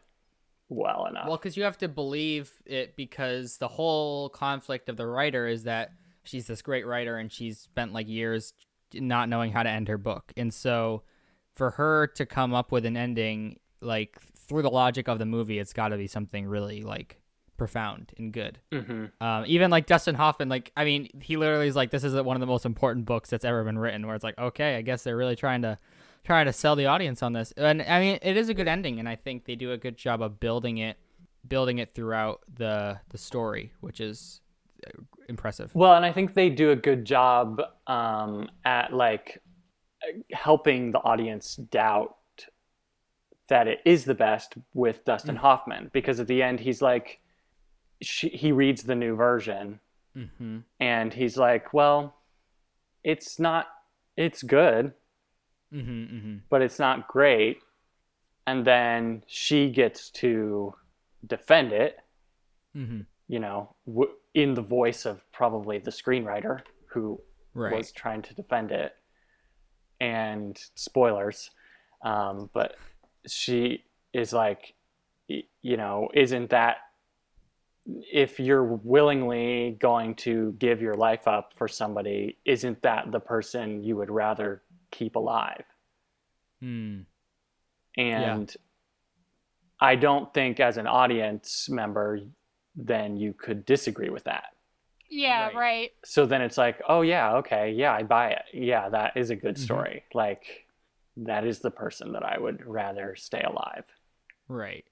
well 0.70 1.06
enough. 1.06 1.28
Well, 1.28 1.38
because 1.38 1.58
you 1.58 1.64
have 1.64 1.78
to 1.80 1.88
believe 1.88 2.52
it 2.66 2.96
because 2.96 3.58
the 3.58 3.68
whole 3.68 4.30
conflict 4.30 4.90
of 4.90 4.98
the 4.98 5.06
writer 5.06 5.48
is 5.48 5.64
that 5.64 5.92
she's 6.24 6.48
this 6.48 6.62
great 6.62 6.86
writer 6.86 7.18
and 7.18 7.32
she's 7.32 7.60
spent 7.60 7.94
like 7.94 8.08
years 8.08 8.54
not 8.94 9.30
knowing 9.30 9.52
how 9.52 9.64
to 9.64 9.70
end 9.70 9.88
her 9.88 9.98
book. 9.98 10.32
And 10.38 10.54
so 10.54 11.04
for 11.56 11.72
her 11.72 12.08
to 12.16 12.26
come 12.26 12.54
up 12.54 12.72
with 12.72 12.86
an 12.86 12.98
ending, 12.98 13.60
like 13.82 14.20
through 14.38 14.62
the 14.62 14.70
logic 14.70 15.08
of 15.08 15.20
the 15.20 15.26
movie, 15.26 15.60
it's 15.60 15.74
got 15.74 15.90
to 15.90 15.98
be 15.98 16.08
something 16.08 16.46
really 16.46 16.84
like 16.84 17.20
profound 17.58 18.14
and 18.18 18.32
good. 18.32 18.60
hmm 18.72 19.06
Um, 19.22 19.44
even 19.48 19.72
like 19.72 19.86
Dustin 19.86 20.16
Hoffman, 20.16 20.50
like 20.50 20.72
I 20.76 20.86
mean, 20.86 21.10
he 21.22 21.38
literally 21.38 21.68
is 21.68 21.76
like, 21.76 21.92
"This 21.92 22.04
is 22.04 22.14
one 22.14 22.36
of 22.36 22.42
the 22.42 22.46
most 22.48 22.66
important 22.66 23.06
books 23.06 23.30
that's 23.30 23.46
ever 23.46 23.64
been 23.64 23.78
written." 23.78 24.06
Where 24.06 24.16
it's 24.16 24.24
like, 24.24 24.38
okay, 24.38 24.76
I 24.76 24.82
guess 24.82 25.04
they're 25.04 25.18
really 25.18 25.36
trying 25.36 25.62
to 25.64 25.78
trying 26.24 26.46
to 26.48 26.54
sell 26.54 26.76
the 26.76 26.88
audience 26.88 27.22
on 27.22 27.34
this, 27.34 27.54
and 27.58 27.82
I 27.82 28.00
mean, 28.00 28.20
it 28.22 28.38
is 28.38 28.50
a 28.50 28.54
good 28.54 28.68
ending, 28.68 29.00
and 29.00 29.08
I 29.08 29.16
think 29.16 29.46
they 29.46 29.56
do 29.56 29.72
a 29.72 29.78
good 29.78 29.98
job 29.98 30.22
of 30.22 30.40
building 30.40 30.80
it, 30.80 30.98
building 31.48 31.78
it 31.78 31.94
throughout 31.94 32.42
the 32.54 33.00
the 33.10 33.18
story, 33.18 33.74
which 33.82 34.02
is 34.02 34.42
uh, 34.88 35.02
impressive. 35.30 35.74
Well, 35.76 35.96
and 35.96 36.06
I 36.06 36.12
think 36.12 36.34
they 36.34 36.50
do 36.50 36.72
a 36.72 36.76
good 36.76 37.06
job 37.06 37.62
um, 37.88 38.50
at 38.64 38.94
like 38.94 39.42
helping 40.34 40.92
the 40.92 41.00
audience 41.00 41.56
doubt 41.56 42.16
that 43.48 43.68
it 43.68 43.80
is 43.86 44.06
the 44.06 44.14
best 44.16 44.56
with 44.74 45.06
Dustin 45.06 45.36
Hoffman 45.36 45.90
because 45.94 46.20
at 46.20 46.28
the 46.28 46.42
end 46.42 46.60
he's 46.60 46.82
like, 46.82 47.20
she, 48.02 48.30
he 48.30 48.52
reads 48.52 48.84
the 48.84 48.96
new 48.96 49.16
version 49.16 49.80
Mm-hmm. 50.18 50.60
and 50.80 51.14
he's 51.14 51.36
like, 51.36 51.74
well, 51.74 52.16
it's 53.04 53.38
not, 53.40 53.68
it's 54.16 54.44
good, 54.44 54.94
Mm-hmm. 55.74 56.16
Mm-hmm. 56.16 56.36
but 56.50 56.62
it's 56.62 56.80
not 56.80 57.08
great. 57.10 57.58
And 58.48 58.66
then 58.66 59.24
she 59.28 59.70
gets 59.72 60.10
to 60.12 60.74
defend 61.26 61.74
it 61.74 61.98
Mm-hmm. 62.78 63.02
you 63.28 63.40
know, 63.40 63.76
w- 63.88 64.12
in 64.34 64.54
the 64.54 64.62
voice 64.62 65.06
of 65.06 65.22
probably 65.32 65.80
the 65.80 65.92
screenwriter 65.92 66.60
who 66.88 67.20
Right. 67.54 67.74
was 67.76 67.92
trying 67.92 68.22
to 68.24 68.34
defend 68.34 68.72
it. 68.72 68.94
And 70.02 70.58
spoilers, 70.76 71.52
um, 72.04 72.50
but 72.54 72.76
she 73.28 73.86
is 74.14 74.34
like, 74.34 74.74
you 75.28 75.78
know, 75.78 76.10
isn't 76.14 76.50
that 76.50 76.78
if 77.86 78.40
you're 78.40 78.64
willingly 78.64 79.78
going 79.80 80.16
to 80.16 80.54
give 80.60 80.82
your 80.82 80.96
life 80.96 81.28
up 81.28 81.54
for 81.56 81.68
somebody, 81.68 82.38
isn't 82.46 82.82
that 82.82 83.12
the 83.12 83.20
person 83.20 83.84
you 83.84 83.96
would 83.98 84.10
rather 84.10 84.64
keep 84.92 85.16
alive? 85.16 85.64
Mm. 86.64 87.06
And 87.98 88.56
I 89.80 89.96
don't 89.96 90.34
think 90.34 90.60
as 90.60 90.78
an 90.78 90.88
audience 90.88 91.70
member, 91.70 92.20
then 92.76 93.18
you 93.18 93.34
could 93.34 93.66
disagree 93.66 94.10
with 94.10 94.24
that. 94.24 94.56
Yeah, 95.10 95.48
Right. 95.48 95.56
right. 95.56 95.92
So 96.04 96.26
then 96.26 96.42
it's 96.42 96.58
like, 96.58 96.82
oh 96.90 97.02
yeah, 97.02 97.36
okay, 97.36 97.72
yeah, 97.72 97.94
I 97.94 98.04
buy 98.04 98.30
it. 98.32 98.44
Yeah, 98.54 98.90
that 98.90 99.16
is 99.16 99.30
a 99.30 99.36
good 99.36 99.56
Mhm. 99.56 99.60
story. 99.60 100.04
Like 100.14 100.66
that 101.18 101.46
is 101.46 101.60
the 101.60 101.72
person 101.72 102.12
that 102.14 102.24
I 102.24 102.38
would 102.40 102.66
rather 102.66 103.16
stay 103.16 103.42
alive. 103.42 103.86
Right. 104.48 104.86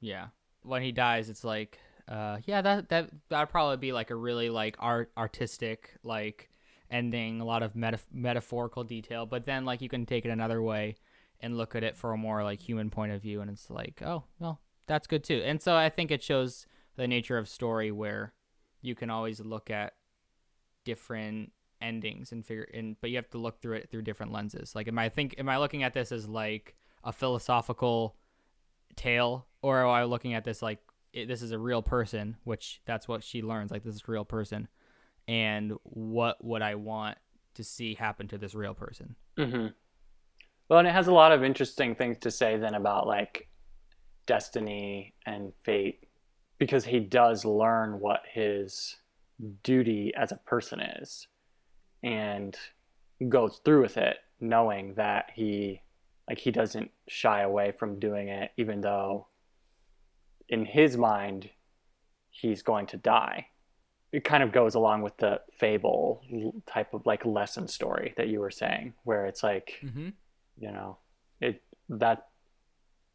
Yeah. 0.00 0.28
When 0.62 0.82
he 0.82 0.92
dies, 0.92 1.28
it's 1.28 1.44
like, 1.44 1.78
uh, 2.10 2.38
yeah, 2.44 2.60
that 2.60 2.88
that 2.88 3.10
that'd 3.28 3.50
probably 3.50 3.76
be 3.76 3.92
like 3.92 4.10
a 4.10 4.16
really 4.16 4.50
like 4.50 4.76
art 4.78 5.12
artistic 5.16 5.92
like 6.02 6.50
ending, 6.90 7.40
a 7.40 7.44
lot 7.44 7.62
of 7.62 7.76
meta- 7.76 8.00
metaphorical 8.12 8.82
detail. 8.82 9.26
But 9.26 9.44
then 9.44 9.64
like 9.64 9.80
you 9.80 9.88
can 9.88 10.06
take 10.06 10.24
it 10.24 10.30
another 10.30 10.60
way 10.60 10.96
and 11.38 11.56
look 11.56 11.74
at 11.74 11.84
it 11.84 11.96
for 11.96 12.12
a 12.12 12.18
more 12.18 12.42
like 12.42 12.60
human 12.60 12.90
point 12.90 13.12
of 13.12 13.22
view, 13.22 13.40
and 13.40 13.50
it's 13.50 13.70
like, 13.70 14.02
oh, 14.04 14.24
well, 14.40 14.60
that's 14.86 15.06
good 15.06 15.22
too. 15.22 15.40
And 15.44 15.62
so 15.62 15.76
I 15.76 15.88
think 15.88 16.10
it 16.10 16.22
shows 16.22 16.66
the 16.96 17.06
nature 17.06 17.38
of 17.38 17.48
story 17.48 17.92
where 17.92 18.34
you 18.82 18.94
can 18.94 19.08
always 19.08 19.40
look 19.40 19.70
at 19.70 19.94
different 20.84 21.52
endings 21.80 22.32
and 22.32 22.44
figure 22.44 22.68
and 22.74 22.96
but 23.00 23.08
you 23.08 23.16
have 23.16 23.30
to 23.30 23.38
look 23.38 23.60
through 23.60 23.76
it 23.76 23.90
through 23.90 24.02
different 24.02 24.32
lenses 24.32 24.74
like 24.74 24.86
am 24.86 24.98
i 24.98 25.08
think 25.08 25.34
am 25.38 25.48
i 25.48 25.56
looking 25.56 25.82
at 25.82 25.94
this 25.94 26.12
as 26.12 26.28
like 26.28 26.76
a 27.04 27.12
philosophical 27.12 28.16
tale 28.96 29.46
or 29.62 29.82
am 29.82 29.88
i 29.88 30.04
looking 30.04 30.34
at 30.34 30.44
this 30.44 30.60
like 30.60 30.78
it, 31.12 31.28
this 31.28 31.42
is 31.42 31.52
a 31.52 31.58
real 31.58 31.82
person 31.82 32.36
which 32.44 32.80
that's 32.86 33.08
what 33.08 33.22
she 33.24 33.42
learns 33.42 33.70
like 33.70 33.82
this 33.82 33.94
is 33.94 34.02
a 34.06 34.10
real 34.10 34.24
person. 34.24 34.68
And 35.28 35.74
what 35.84 36.42
would 36.44 36.62
i 36.62 36.74
want 36.74 37.18
to 37.54 37.64
see 37.64 37.94
happen 37.94 38.28
to 38.28 38.38
this 38.38 38.54
real 38.54 38.74
person? 38.74 39.16
Hmm 39.36 39.68
Well, 40.68 40.78
and 40.78 40.88
it 40.88 40.92
has 40.92 41.08
a 41.08 41.12
lot 41.12 41.32
of 41.32 41.44
interesting 41.44 41.94
things 41.94 42.18
to 42.20 42.30
say 42.30 42.56
then 42.56 42.74
about 42.74 43.06
like 43.06 43.48
destiny 44.26 45.14
and 45.26 45.52
fate 45.64 46.06
because 46.58 46.84
he 46.84 47.00
does 47.00 47.44
learn 47.44 47.98
what 47.98 48.20
his 48.30 48.96
duty 49.62 50.12
as 50.16 50.30
a 50.30 50.36
person 50.36 50.80
is 50.80 51.26
and 52.02 52.56
goes 53.28 53.60
through 53.64 53.82
with 53.82 53.96
it 53.96 54.18
knowing 54.40 54.94
that 54.94 55.30
he 55.34 55.80
like 56.28 56.38
he 56.38 56.50
doesn't 56.50 56.90
shy 57.08 57.42
away 57.42 57.72
from 57.72 57.98
doing 57.98 58.28
it 58.28 58.52
even 58.56 58.80
though 58.80 59.26
in 60.50 60.66
his 60.66 60.96
mind 60.96 61.48
he's 62.30 62.62
going 62.62 62.86
to 62.86 62.98
die 62.98 63.46
it 64.12 64.24
kind 64.24 64.42
of 64.42 64.52
goes 64.52 64.74
along 64.74 65.02
with 65.02 65.16
the 65.18 65.40
fable 65.56 66.22
type 66.66 66.92
of 66.94 67.06
like 67.06 67.24
lesson 67.24 67.68
story 67.68 68.12
that 68.16 68.28
you 68.28 68.40
were 68.40 68.50
saying 68.50 68.92
where 69.04 69.26
it's 69.26 69.42
like 69.42 69.78
mm-hmm. 69.82 70.08
you 70.58 70.72
know, 70.72 70.98
it 71.40 71.62
that 71.88 72.28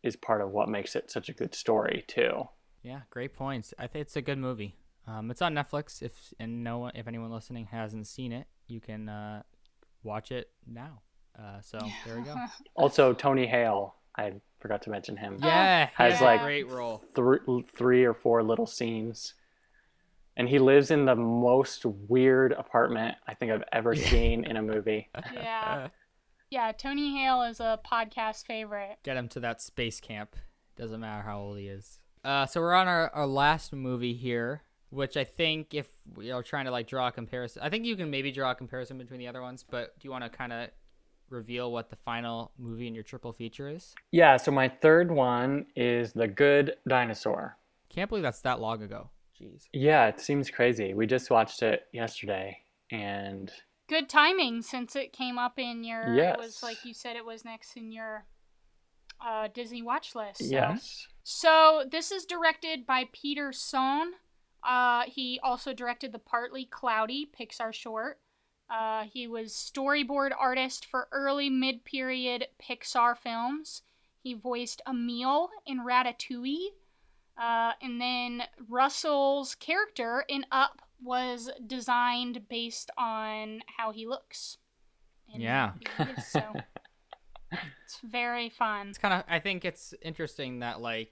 is 0.04 0.16
part 0.16 0.42
of 0.42 0.52
what 0.52 0.70
makes 0.70 0.96
it 0.96 1.12
such 1.12 1.30
a 1.30 1.34
good 1.34 1.54
story 1.54 2.04
too. 2.08 2.48
Yeah, 2.84 3.02
great 3.10 3.34
points. 3.34 3.74
I 3.78 3.88
think 3.88 4.04
it's 4.04 4.16
a 4.16 4.22
good 4.22 4.38
movie. 4.38 4.76
Um, 5.08 5.32
it's 5.32 5.42
on 5.42 5.54
Netflix. 5.54 6.02
If 6.02 6.34
and 6.40 6.64
no 6.64 6.80
one, 6.80 6.92
if 6.96 7.08
anyone 7.08 7.32
listening 7.32 7.68
hasn't 7.72 8.08
seen 8.08 8.32
it, 8.32 8.48
you 8.68 8.80
can 8.80 9.10
uh, 9.10 9.44
watch 10.04 10.32
it 10.32 10.50
now. 10.66 11.02
Uh, 11.38 11.60
so 11.62 11.80
there 12.06 12.18
we 12.18 12.24
go. 12.24 12.36
Also, 12.76 13.12
Tony 13.12 13.46
Hale, 13.46 13.96
I 14.18 14.34
forgot 14.60 14.82
to 14.84 14.90
mention 14.90 15.18
him. 15.18 15.40
Yeah, 15.42 15.90
Has, 15.94 16.14
has 16.14 16.22
like, 16.22 16.42
great 16.42 16.70
role. 16.70 17.04
Three, 17.14 17.40
three 17.78 18.04
or 18.06 18.14
four 18.14 18.44
little 18.44 18.66
scenes, 18.66 19.34
and 20.38 20.48
he 20.48 20.60
lives 20.60 20.92
in 20.92 21.06
the 21.06 21.16
most 21.16 21.86
weird 21.86 22.54
apartment 22.54 23.18
I 23.28 23.34
think 23.34 23.52
I've 23.52 23.64
ever 23.72 23.96
seen 23.96 24.46
in 24.46 24.58
a 24.58 24.62
movie. 24.62 25.10
yeah. 25.34 25.90
Yeah, 26.50 26.72
Tony 26.72 27.18
Hale 27.18 27.44
is 27.44 27.60
a 27.60 27.80
podcast 27.86 28.46
favorite. 28.46 28.98
Get 29.04 29.18
him 29.18 29.28
to 29.30 29.40
that 29.42 29.62
space 29.62 30.00
camp. 30.00 30.36
Doesn't 30.78 31.00
matter 31.00 31.24
how 31.24 31.40
old 31.40 31.58
he 31.58 31.68
is. 31.68 32.00
Uh, 32.24 32.46
so 32.46 32.62
we're 32.62 32.74
on 32.74 32.88
our, 32.88 33.10
our 33.10 33.28
last 33.28 33.74
movie 33.74 34.14
here, 34.14 34.62
which 34.90 35.18
I 35.18 35.24
think 35.24 35.74
if 35.74 35.88
we 36.16 36.32
are 36.32 36.44
trying 36.44 36.66
to 36.66 36.72
like 36.72 36.88
draw 36.88 37.08
a 37.08 37.12
comparison, 37.12 37.62
I 37.64 37.70
think 37.70 37.86
you 37.86 37.96
can 37.96 38.10
maybe 38.10 38.32
draw 38.32 38.52
a 38.52 38.56
comparison 38.56 38.98
between 38.98 39.20
the 39.20 39.28
other 39.28 39.42
ones. 39.42 39.64
But 39.70 40.00
do 40.00 40.08
you 40.08 40.12
want 40.12 40.24
to 40.24 40.30
kind 40.30 40.54
of 40.54 40.70
reveal 41.30 41.72
what 41.72 41.90
the 41.90 41.96
final 41.98 42.52
movie 42.58 42.88
in 42.88 42.96
your 42.96 43.04
triple 43.04 43.34
feature 43.34 43.70
is? 43.70 43.94
Yeah, 44.12 44.38
so 44.38 44.52
my 44.52 44.68
third 44.70 45.12
one 45.12 45.66
is 45.76 46.14
The 46.14 46.28
Good 46.28 46.76
Dinosaur. 46.88 47.58
Can't 47.90 48.10
believe 48.10 48.24
that's 48.24 48.42
that 48.42 48.60
long 48.60 48.84
ago. 48.84 49.10
Jeez. 49.40 49.64
Yeah, 49.74 50.08
it 50.08 50.20
seems 50.20 50.50
crazy. 50.50 50.94
We 50.94 51.08
just 51.08 51.30
watched 51.30 51.62
it 51.64 51.84
yesterday, 51.92 52.58
and 52.92 53.52
Good 53.88 54.10
timing 54.10 54.62
since 54.64 54.96
it 54.96 55.14
came 55.14 55.38
up 55.38 55.60
in 55.60 55.84
your. 55.84 56.14
It 56.14 56.18
Yes. 56.18 56.38
was 56.40 56.64
like 56.64 56.84
you 56.86 56.94
said, 56.94 57.16
it 57.16 57.26
was 57.26 57.46
next 57.46 57.76
in 57.78 57.92
your 57.92 58.26
uh, 59.26 59.48
Disney 59.54 59.82
watch 59.82 60.16
list. 60.16 60.40
so- 60.40 60.46
yes, 60.46 61.08
So 61.24 61.84
this 61.90 62.12
is 62.12 62.26
directed 62.26 62.86
by 62.86 63.06
Peter 63.14 63.52
Sohn. 63.54 64.14
Uh, 64.64 65.04
he 65.08 65.40
also 65.44 65.74
directed 65.74 66.12
the 66.12 66.20
Partly 66.20 66.66
Cloudy 66.66 67.30
Pixar 67.40 67.72
short. 67.74 68.20
Uh, 68.70 69.04
he 69.12 69.28
was 69.28 69.52
storyboard 69.54 70.32
artist 70.38 70.86
for 70.86 71.08
early 71.12 71.50
mid-period 71.50 72.48
Pixar 72.62 73.18
films. 73.18 73.84
He 74.20 74.34
voiced 74.34 74.82
Emile 74.88 75.50
in 75.66 75.86
Ratatouille. 75.86 76.70
Uh, 77.38 77.74
and 77.82 78.00
then 78.00 78.44
Russell's 78.70 79.56
character 79.56 80.26
in 80.28 80.46
Up 80.52 80.82
was 81.04 81.50
designed 81.66 82.48
based 82.50 82.90
on 82.98 83.62
how 83.78 83.92
he 83.92 84.08
looks. 84.08 84.58
Yeah. 85.28 85.74
so 86.30 86.42
it's 87.52 88.00
very 88.04 88.50
fun. 88.50 88.90
It's 88.90 88.98
kind 88.98 89.14
of. 89.14 89.24
I 89.28 89.40
think 89.40 89.66
it's 89.66 89.94
interesting 90.02 90.60
that 90.60 90.82
like, 90.82 91.12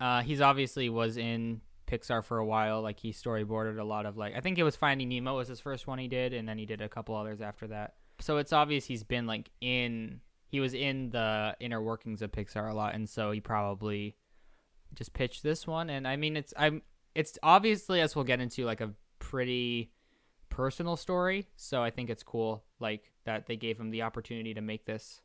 uh, 0.00 0.22
he's 0.22 0.40
obviously 0.40 0.88
was 0.88 1.16
in 1.16 1.60
Pixar 1.88 2.22
for 2.24 2.38
a 2.38 2.46
while. 2.46 2.82
Like 2.82 3.00
he 3.00 3.12
storyboarded 3.12 3.78
a 3.78 3.84
lot 3.84 4.06
of 4.06 4.16
like. 4.16 4.36
I 4.36 4.40
think 4.40 4.58
it 4.58 4.62
was 4.62 4.76
Finding 4.76 5.08
Nemo 5.08 5.36
was 5.36 5.48
his 5.48 5.60
first 5.60 5.86
one 5.86 5.98
he 5.98 6.08
did, 6.08 6.32
and 6.32 6.48
then 6.48 6.58
he 6.58 6.66
did 6.66 6.80
a 6.80 6.88
couple 6.88 7.16
others 7.16 7.40
after 7.40 7.66
that. 7.68 7.94
So 8.20 8.36
it's 8.38 8.52
obvious 8.52 8.84
he's 8.84 9.04
been 9.04 9.26
like 9.26 9.50
in. 9.60 10.20
He 10.50 10.60
was 10.60 10.72
in 10.74 11.10
the 11.10 11.56
inner 11.60 11.82
workings 11.82 12.22
of 12.22 12.32
Pixar 12.32 12.70
a 12.70 12.74
lot, 12.74 12.94
and 12.94 13.08
so 13.08 13.30
he 13.30 13.40
probably 13.40 14.16
just 14.94 15.12
pitched 15.12 15.42
this 15.42 15.66
one. 15.66 15.90
And 15.90 16.06
I 16.06 16.16
mean, 16.16 16.36
it's 16.36 16.54
I'm. 16.56 16.82
It's 17.14 17.38
obviously 17.42 18.00
as 18.00 18.14
we'll 18.14 18.24
get 18.24 18.40
into 18.40 18.64
like 18.64 18.80
a 18.80 18.92
pretty 19.18 19.90
personal 20.50 20.96
story. 20.96 21.48
So 21.56 21.82
I 21.82 21.90
think 21.90 22.10
it's 22.10 22.22
cool 22.22 22.64
like 22.80 23.12
that 23.24 23.46
they 23.46 23.56
gave 23.56 23.78
him 23.78 23.90
the 23.90 24.02
opportunity 24.02 24.54
to 24.54 24.60
make 24.60 24.84
this 24.84 25.20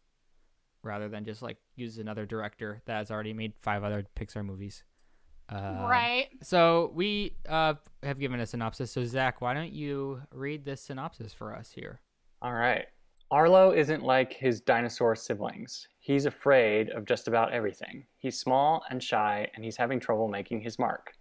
rather 0.82 1.08
than 1.08 1.24
just 1.24 1.42
like 1.42 1.58
use 1.76 1.98
another 1.98 2.26
director 2.26 2.82
that 2.86 2.98
has 2.98 3.12
already 3.12 3.34
made 3.34 3.54
five 3.62 3.84
other 3.84 4.06
Pixar 4.16 4.46
movies. 4.46 4.84
Uh, 5.50 5.86
right. 5.90 6.28
So 6.42 6.92
we 6.96 7.36
uh, 7.48 7.76
have 8.02 8.20
given 8.20 8.40
a 8.40 8.46
synopsis. 8.46 8.92
So 8.92 9.06
Zach, 9.06 9.42
why 9.42 9.54
don't 9.54 9.74
you 9.74 10.22
read 10.32 10.66
this 10.66 10.82
synopsis 10.82 11.34
for 11.34 11.56
us 11.56 11.72
here? 11.72 12.00
All 12.42 12.54
right. 12.54 12.86
Arlo 13.32 13.72
isn't 13.72 14.04
like 14.04 14.34
his 14.34 14.62
dinosaur 14.62 15.16
siblings. 15.16 15.88
He's 16.00 16.26
afraid 16.26 16.90
of 16.92 17.06
just 17.06 17.28
about 17.28 17.52
everything. 17.52 18.06
He's 18.20 18.40
small 18.40 18.84
and 18.90 19.02
shy, 19.02 19.50
and 19.56 19.66
he's 19.66 19.78
having 19.78 20.00
trouble 20.00 20.28
making 20.28 20.62
his 20.62 20.78
mark. 20.78 21.14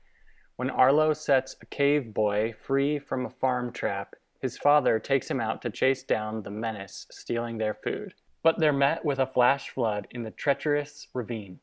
When 0.57 0.68
Arlo 0.68 1.14
sets 1.14 1.57
a 1.62 1.66
cave 1.66 2.12
boy 2.12 2.53
free 2.66 2.99
from 2.99 3.25
a 3.25 3.31
farm 3.31 3.73
trap, 3.73 4.14
his 4.43 4.59
father 4.59 4.99
takes 4.99 5.31
him 5.31 5.41
out 5.41 5.62
to 5.62 5.70
chase 5.70 6.03
down 6.03 6.43
the 6.43 6.51
menace 6.51 7.07
stealing 7.11 7.57
their 7.57 7.75
food. 7.75 8.12
But 8.43 8.59
they're 8.59 8.73
met 8.73 9.05
with 9.05 9.18
a 9.18 9.27
flash 9.27 9.70
flood 9.70 10.07
in 10.11 10.23
the 10.23 10.33
treacherous 10.33 11.07
ravine. 11.14 11.61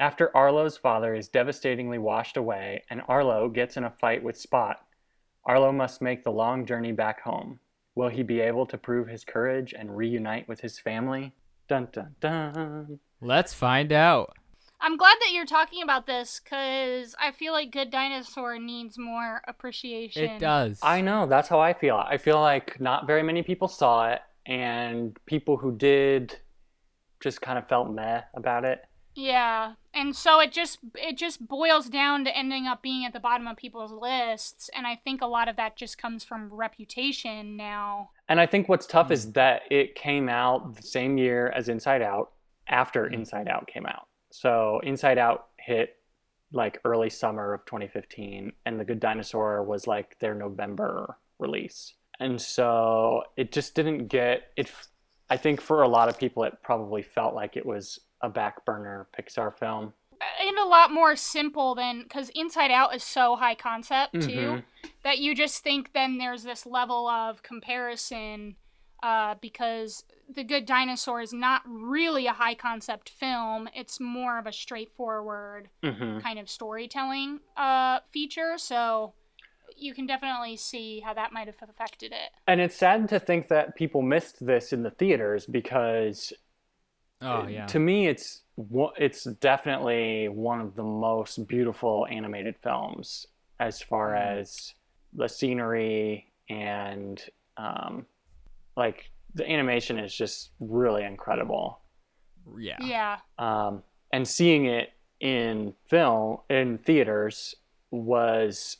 After 0.00 0.34
Arlo's 0.34 0.78
father 0.78 1.14
is 1.14 1.28
devastatingly 1.28 1.98
washed 1.98 2.38
away 2.38 2.82
and 2.88 3.02
Arlo 3.06 3.50
gets 3.50 3.76
in 3.76 3.84
a 3.84 3.90
fight 3.90 4.22
with 4.22 4.34
Spot, 4.34 4.78
Arlo 5.44 5.72
must 5.72 6.00
make 6.00 6.24
the 6.24 6.32
long 6.32 6.64
journey 6.64 6.90
back 6.90 7.20
home. 7.20 7.60
Will 7.94 8.08
he 8.08 8.22
be 8.22 8.40
able 8.40 8.64
to 8.64 8.78
prove 8.78 9.08
his 9.08 9.26
courage 9.26 9.74
and 9.78 9.94
reunite 9.94 10.48
with 10.48 10.58
his 10.58 10.78
family? 10.78 11.34
Dun 11.68 11.88
dun 11.92 12.14
dun. 12.18 12.98
Let's 13.20 13.52
find 13.52 13.92
out. 13.92 14.34
I'm 14.80 14.96
glad 14.96 15.16
that 15.20 15.32
you're 15.34 15.44
talking 15.44 15.82
about 15.82 16.06
this 16.06 16.40
because 16.42 17.14
I 17.20 17.32
feel 17.32 17.52
like 17.52 17.70
Good 17.70 17.90
Dinosaur 17.90 18.58
needs 18.58 18.96
more 18.96 19.42
appreciation. 19.46 20.24
It 20.24 20.38
does. 20.38 20.80
I 20.82 21.02
know, 21.02 21.26
that's 21.26 21.50
how 21.50 21.60
I 21.60 21.74
feel. 21.74 21.96
I 21.96 22.16
feel 22.16 22.40
like 22.40 22.80
not 22.80 23.06
very 23.06 23.22
many 23.22 23.42
people 23.42 23.68
saw 23.68 24.08
it, 24.08 24.22
and 24.46 25.14
people 25.26 25.58
who 25.58 25.76
did 25.76 26.38
just 27.20 27.42
kind 27.42 27.58
of 27.58 27.68
felt 27.68 27.90
meh 27.90 28.22
about 28.32 28.64
it. 28.64 28.80
Yeah, 29.14 29.74
and 29.92 30.14
so 30.14 30.40
it 30.40 30.52
just 30.52 30.78
it 30.94 31.16
just 31.16 31.46
boils 31.46 31.88
down 31.88 32.24
to 32.24 32.36
ending 32.36 32.66
up 32.66 32.82
being 32.82 33.04
at 33.04 33.12
the 33.12 33.20
bottom 33.20 33.46
of 33.46 33.56
people's 33.56 33.92
lists, 33.92 34.70
and 34.74 34.86
I 34.86 34.96
think 34.96 35.20
a 35.20 35.26
lot 35.26 35.48
of 35.48 35.56
that 35.56 35.76
just 35.76 35.98
comes 35.98 36.24
from 36.24 36.52
reputation 36.52 37.56
now. 37.56 38.10
And 38.28 38.40
I 38.40 38.46
think 38.46 38.68
what's 38.68 38.86
tough 38.86 39.10
is 39.10 39.32
that 39.32 39.62
it 39.70 39.94
came 39.94 40.28
out 40.28 40.76
the 40.76 40.82
same 40.82 41.18
year 41.18 41.48
as 41.50 41.68
Inside 41.68 42.02
Out 42.02 42.30
after 42.68 43.06
mm. 43.06 43.14
Inside 43.14 43.48
Out 43.48 43.66
came 43.66 43.86
out. 43.86 44.06
So 44.30 44.80
Inside 44.84 45.18
Out 45.18 45.48
hit 45.58 45.96
like 46.52 46.80
early 46.84 47.10
summer 47.10 47.54
of 47.54 47.64
2015 47.64 48.52
and 48.66 48.80
The 48.80 48.84
Good 48.84 49.00
Dinosaur 49.00 49.62
was 49.62 49.86
like 49.86 50.18
their 50.18 50.34
November 50.34 51.16
release. 51.38 51.94
And 52.18 52.40
so 52.40 53.22
it 53.36 53.52
just 53.52 53.74
didn't 53.74 54.08
get 54.08 54.50
it 54.56 54.70
I 55.28 55.36
think 55.36 55.60
for 55.60 55.82
a 55.82 55.88
lot 55.88 56.08
of 56.08 56.18
people 56.18 56.42
it 56.42 56.58
probably 56.62 57.02
felt 57.02 57.34
like 57.34 57.56
it 57.56 57.64
was 57.64 58.00
a 58.22 58.28
back 58.28 58.64
burner 58.64 59.06
Pixar 59.16 59.54
film. 59.54 59.92
And 60.40 60.58
a 60.58 60.64
lot 60.66 60.92
more 60.92 61.16
simple 61.16 61.74
than 61.74 62.02
because 62.02 62.30
Inside 62.34 62.70
Out 62.70 62.94
is 62.94 63.02
so 63.02 63.36
high 63.36 63.54
concept 63.54 64.20
too 64.20 64.28
Mhm. 64.28 64.64
that 65.02 65.18
you 65.18 65.34
just 65.34 65.62
think 65.62 65.92
then 65.94 66.18
there's 66.18 66.42
this 66.42 66.66
level 66.66 67.08
of 67.08 67.42
comparison 67.42 68.56
uh, 69.02 69.34
because 69.40 70.04
The 70.28 70.44
Good 70.44 70.66
Dinosaur 70.66 71.22
is 71.22 71.32
not 71.32 71.62
really 71.64 72.26
a 72.26 72.34
high 72.34 72.54
concept 72.54 73.08
film. 73.08 73.66
It's 73.74 73.98
more 73.98 74.38
of 74.38 74.46
a 74.46 74.52
straightforward 74.52 75.70
Mhm. 75.82 76.20
kind 76.20 76.38
of 76.38 76.50
storytelling 76.50 77.40
uh, 77.56 78.00
feature. 78.12 78.58
So 78.58 79.14
you 79.74 79.94
can 79.94 80.06
definitely 80.06 80.56
see 80.56 81.00
how 81.00 81.14
that 81.14 81.32
might 81.32 81.46
have 81.46 81.62
affected 81.62 82.12
it. 82.12 82.30
And 82.46 82.60
it's 82.60 82.76
sad 82.76 83.08
to 83.08 83.18
think 83.18 83.48
that 83.48 83.74
people 83.74 84.02
missed 84.02 84.44
this 84.44 84.70
in 84.72 84.82
the 84.82 84.90
theaters 84.90 85.46
because 85.46 86.34
oh 87.22 87.46
yeah. 87.46 87.66
to 87.66 87.78
me 87.78 88.06
it's 88.08 88.42
it's 88.98 89.24
definitely 89.24 90.28
one 90.28 90.60
of 90.60 90.74
the 90.74 90.82
most 90.82 91.46
beautiful 91.48 92.06
animated 92.10 92.54
films 92.62 93.26
as 93.58 93.80
far 93.80 94.10
Mm. 94.12 94.38
as 94.40 94.74
the 95.12 95.28
scenery 95.28 96.30
and 96.48 97.22
um, 97.56 98.06
like 98.76 99.10
the 99.34 99.48
animation 99.50 99.98
is 99.98 100.14
just 100.14 100.50
really 100.60 101.04
incredible 101.04 101.80
yeah. 102.58 102.76
Yeah. 102.80 103.18
um, 103.38 103.82
and 104.12 104.26
seeing 104.26 104.66
it 104.66 104.90
in 105.20 105.74
film 105.88 106.38
in 106.48 106.78
theaters 106.78 107.54
was 107.90 108.78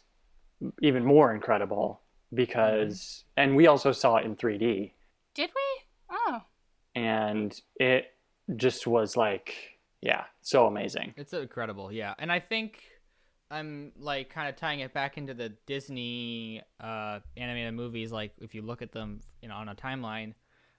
even 0.82 1.04
more 1.04 1.34
incredible 1.34 2.00
because 2.34 3.24
and 3.36 3.54
we 3.56 3.66
also 3.66 3.92
saw 3.92 4.16
it 4.16 4.24
in 4.24 4.36
3d 4.36 4.92
Did 5.34 5.50
we? 5.54 5.82
Oh. 6.10 6.40
and 6.94 7.60
it 7.76 8.06
just 8.56 8.86
was 8.86 9.16
like 9.16 9.54
yeah 10.02 10.24
so 10.40 10.66
amazing 10.66 11.12
It's 11.16 11.32
incredible, 11.32 11.92
yeah. 11.92 12.14
And 12.18 12.32
I 12.32 12.40
think 12.40 12.82
I'm 13.50 13.92
like 13.98 14.30
kind 14.30 14.48
of 14.48 14.56
tying 14.56 14.80
it 14.80 14.94
back 14.94 15.18
into 15.18 15.34
the 15.34 15.50
Disney 15.66 16.62
uh, 16.80 17.20
animated 17.36 17.74
movies. 17.74 18.12
Like 18.12 18.32
if 18.40 18.54
you 18.54 18.62
look 18.62 18.80
at 18.80 18.92
them, 18.92 19.20
you 19.42 19.48
know, 19.48 19.56
on 19.56 19.68
a 19.68 19.74
timeline, 19.74 20.34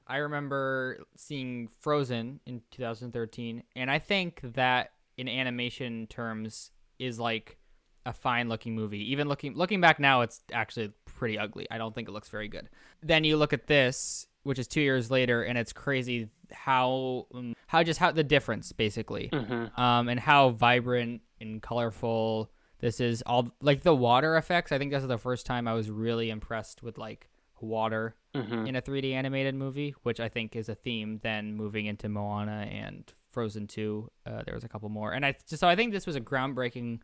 I 0.07 0.17
remember 0.17 0.99
seeing 1.15 1.69
Frozen 1.81 2.39
in 2.45 2.61
2013, 2.71 3.63
and 3.75 3.91
I 3.91 3.99
think 3.99 4.41
that 4.55 4.91
in 5.17 5.27
animation 5.27 6.07
terms 6.07 6.71
is 6.97 7.19
like 7.19 7.57
a 8.05 8.13
fine 8.13 8.49
looking 8.49 8.75
movie. 8.75 9.11
Even 9.11 9.27
looking 9.27 9.53
looking 9.53 9.81
back 9.81 9.99
now, 9.99 10.21
it's 10.21 10.41
actually 10.51 10.91
pretty 11.05 11.37
ugly. 11.37 11.67
I 11.69 11.77
don't 11.77 11.93
think 11.93 12.07
it 12.07 12.11
looks 12.11 12.29
very 12.29 12.47
good. 12.47 12.69
Then 13.03 13.23
you 13.23 13.37
look 13.37 13.53
at 13.53 13.67
this, 13.67 14.25
which 14.43 14.59
is 14.59 14.67
two 14.67 14.81
years 14.81 15.11
later, 15.11 15.43
and 15.43 15.57
it's 15.57 15.73
crazy 15.73 16.29
how 16.53 17.27
um, 17.33 17.53
how 17.67 17.83
just 17.83 17.99
how 17.99 18.11
the 18.11 18.23
difference 18.23 18.71
basically, 18.71 19.29
Mm-hmm. 19.31 19.79
um, 19.81 20.09
and 20.09 20.19
how 20.19 20.49
vibrant 20.51 21.21
and 21.39 21.61
colorful 21.61 22.51
this 22.79 22.99
is. 22.99 23.21
All 23.23 23.49
like 23.61 23.81
the 23.81 23.95
water 23.95 24.35
effects. 24.37 24.71
I 24.71 24.77
think 24.77 24.91
this 24.91 25.01
is 25.03 25.07
the 25.09 25.17
first 25.17 25.45
time 25.45 25.67
I 25.67 25.73
was 25.73 25.89
really 25.89 26.29
impressed 26.29 26.83
with 26.83 26.97
like 26.97 27.29
water 27.59 28.15
Mm-hmm. 28.33 28.65
in 28.65 28.75
a 28.77 28.81
3D 28.81 29.11
animated 29.11 29.55
movie, 29.55 29.93
which 30.03 30.21
I 30.21 30.29
think 30.29 30.55
is 30.55 30.69
a 30.69 30.75
theme. 30.75 31.19
Then 31.21 31.53
moving 31.53 31.85
into 31.85 32.07
Moana 32.07 32.65
and 32.71 33.03
Frozen 33.31 33.67
2, 33.67 34.09
uh, 34.25 34.43
there 34.45 34.55
was 34.55 34.63
a 34.63 34.69
couple 34.69 34.87
more, 34.87 35.11
and 35.11 35.25
I 35.25 35.35
so 35.45 35.67
I 35.67 35.75
think 35.75 35.91
this 35.91 36.07
was 36.07 36.15
a 36.15 36.21
groundbreaking 36.21 36.99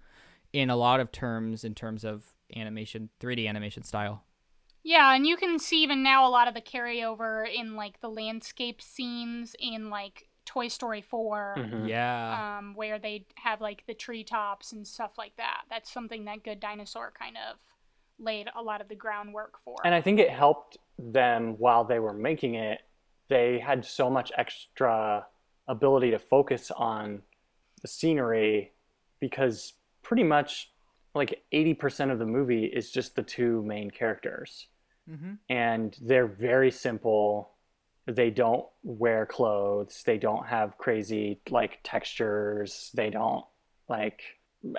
in 0.53 0.69
a 0.69 0.75
lot 0.77 1.01
of 1.01 1.11
terms 1.11 1.65
in 1.65 1.75
terms 1.75 2.05
of 2.05 2.33
animation, 2.55 3.09
3D 3.19 3.45
animation 3.49 3.83
style. 3.83 4.23
Yeah, 4.87 5.13
and 5.13 5.27
you 5.27 5.35
can 5.35 5.59
see 5.59 5.83
even 5.83 6.01
now 6.01 6.25
a 6.25 6.31
lot 6.31 6.47
of 6.47 6.53
the 6.53 6.61
carryover 6.61 7.45
in 7.45 7.75
like 7.75 7.99
the 7.99 8.07
landscape 8.07 8.81
scenes 8.81 9.53
in 9.59 9.89
like 9.89 10.29
Toy 10.45 10.69
Story 10.69 11.01
4. 11.01 11.55
Mm-hmm. 11.57 11.87
Yeah, 11.87 12.57
Um, 12.57 12.73
where 12.73 12.97
they 12.97 13.25
have 13.35 13.59
like 13.59 13.85
the 13.85 13.93
treetops 13.93 14.71
and 14.71 14.87
stuff 14.87 15.17
like 15.17 15.35
that. 15.35 15.63
That's 15.69 15.91
something 15.91 16.23
that 16.23 16.41
Good 16.41 16.61
Dinosaur 16.61 17.11
kind 17.19 17.35
of 17.35 17.59
laid 18.17 18.47
a 18.57 18.63
lot 18.63 18.79
of 18.79 18.87
the 18.87 18.95
groundwork 18.95 19.59
for. 19.61 19.75
And 19.83 19.93
I 19.93 19.99
think 19.99 20.21
it 20.21 20.29
helped 20.29 20.77
them 20.97 21.55
while 21.57 21.83
they 21.83 21.99
were 21.99 22.13
making 22.13 22.55
it. 22.55 22.79
They 23.27 23.59
had 23.59 23.83
so 23.83 24.09
much 24.09 24.31
extra 24.37 25.25
ability 25.67 26.11
to 26.11 26.19
focus 26.19 26.71
on 26.71 27.23
the 27.81 27.89
scenery 27.89 28.71
because 29.19 29.73
pretty 30.01 30.23
much 30.23 30.71
like 31.13 31.43
80% 31.51 32.09
of 32.09 32.19
the 32.19 32.25
movie 32.25 32.63
is 32.63 32.89
just 32.89 33.17
the 33.17 33.23
two 33.23 33.61
main 33.63 33.91
characters. 33.91 34.67
Mm-hmm. 35.09 35.33
And 35.49 35.97
they're 36.01 36.27
very 36.27 36.71
simple. 36.71 37.51
They 38.05 38.29
don't 38.29 38.65
wear 38.83 39.25
clothes. 39.25 40.03
They 40.05 40.17
don't 40.17 40.47
have 40.47 40.77
crazy 40.77 41.41
like 41.49 41.79
textures. 41.83 42.91
They 42.93 43.09
don't 43.09 43.45
like 43.89 44.21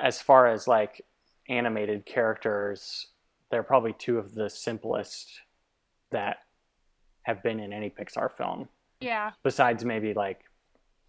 as 0.01 0.21
far 0.21 0.47
as 0.49 0.67
like 0.67 1.05
animated 1.49 2.05
characters, 2.05 3.09
they're 3.51 3.63
probably 3.63 3.95
two 3.99 4.19
of 4.19 4.35
the 4.35 4.51
simplest 4.51 5.41
that 6.11 6.39
have 7.23 7.43
been 7.43 7.61
in 7.61 7.73
any 7.73 7.91
Pixar 7.91 8.31
film, 8.31 8.69
yeah. 9.01 9.33
besides 9.43 9.85
maybe 9.85 10.15
like 10.15 10.41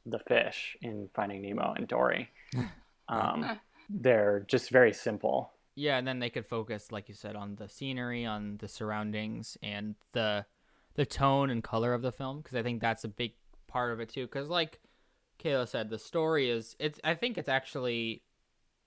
the 0.05 0.19
fish 0.19 0.77
in 0.81 1.09
Finding 1.13 1.41
Nemo 1.41 1.73
and 1.75 1.87
Dory. 1.87 2.29
Um, 3.11 3.59
they're 3.89 4.45
just 4.47 4.69
very 4.69 4.93
simple. 4.93 5.51
Yeah, 5.79 5.97
and 5.97 6.07
then 6.07 6.19
they 6.19 6.29
could 6.29 6.45
focus, 6.45 6.91
like 6.91 7.07
you 7.07 7.15
said, 7.15 7.35
on 7.35 7.55
the 7.55 7.69
scenery, 7.69 8.25
on 8.25 8.57
the 8.57 8.67
surroundings, 8.67 9.57
and 9.63 9.95
the 10.11 10.45
the 10.95 11.05
tone 11.05 11.49
and 11.49 11.63
color 11.63 11.93
of 11.93 12.01
the 12.01 12.11
film, 12.11 12.41
because 12.41 12.55
I 12.55 12.63
think 12.63 12.81
that's 12.81 13.03
a 13.05 13.07
big 13.07 13.33
part 13.67 13.93
of 13.93 13.99
it 13.99 14.09
too. 14.09 14.25
Because 14.25 14.49
like 14.49 14.79
Kayla 15.41 15.67
said, 15.67 15.89
the 15.89 15.97
story 15.99 16.49
is 16.49 16.75
it's. 16.79 16.99
I 17.03 17.15
think 17.15 17.37
it's 17.37 17.49
actually 17.49 18.23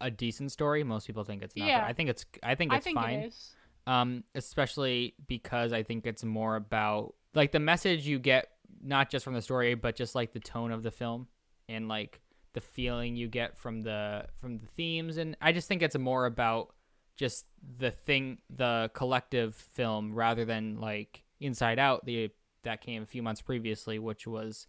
a 0.00 0.10
decent 0.10 0.52
story. 0.52 0.84
Most 0.84 1.06
people 1.06 1.24
think 1.24 1.42
it's 1.42 1.56
not. 1.56 1.66
Yeah. 1.68 1.84
I 1.86 1.92
think 1.94 2.10
it's. 2.10 2.26
I 2.42 2.54
think 2.54 2.72
it's 2.72 2.78
I 2.78 2.84
think 2.84 2.98
fine. 2.98 3.18
it 3.20 3.26
is. 3.28 3.54
um 3.86 4.22
especially 4.34 5.14
because 5.26 5.72
i 5.72 5.82
think 5.82 6.06
it's 6.06 6.22
more 6.24 6.54
about 6.56 7.14
like 7.34 7.50
the 7.50 7.58
message 7.58 8.06
you 8.06 8.18
get 8.18 8.48
not 8.82 9.10
just 9.10 9.24
from 9.24 9.34
the 9.34 9.42
story 9.42 9.74
but 9.74 9.96
just 9.96 10.14
like 10.14 10.32
the 10.32 10.38
tone 10.40 10.70
of 10.70 10.82
the 10.84 10.90
film 10.90 11.26
and 11.68 11.88
like 11.88 12.20
the 12.52 12.60
feeling 12.60 13.16
you 13.16 13.28
get 13.28 13.58
from 13.58 13.80
the 13.82 14.24
from 14.36 14.58
the 14.58 14.66
themes 14.66 15.16
and 15.16 15.36
i 15.40 15.50
just 15.52 15.66
think 15.66 15.82
it's 15.82 15.98
more 15.98 16.26
about 16.26 16.74
just 17.16 17.46
the 17.78 17.90
thing 17.90 18.38
the 18.50 18.90
collective 18.94 19.54
film 19.54 20.14
rather 20.14 20.44
than 20.44 20.80
like 20.80 21.22
inside 21.40 21.78
out 21.78 22.04
the 22.06 22.30
that 22.62 22.80
came 22.80 23.02
a 23.02 23.06
few 23.06 23.22
months 23.22 23.40
previously 23.42 23.98
which 23.98 24.26
was 24.26 24.66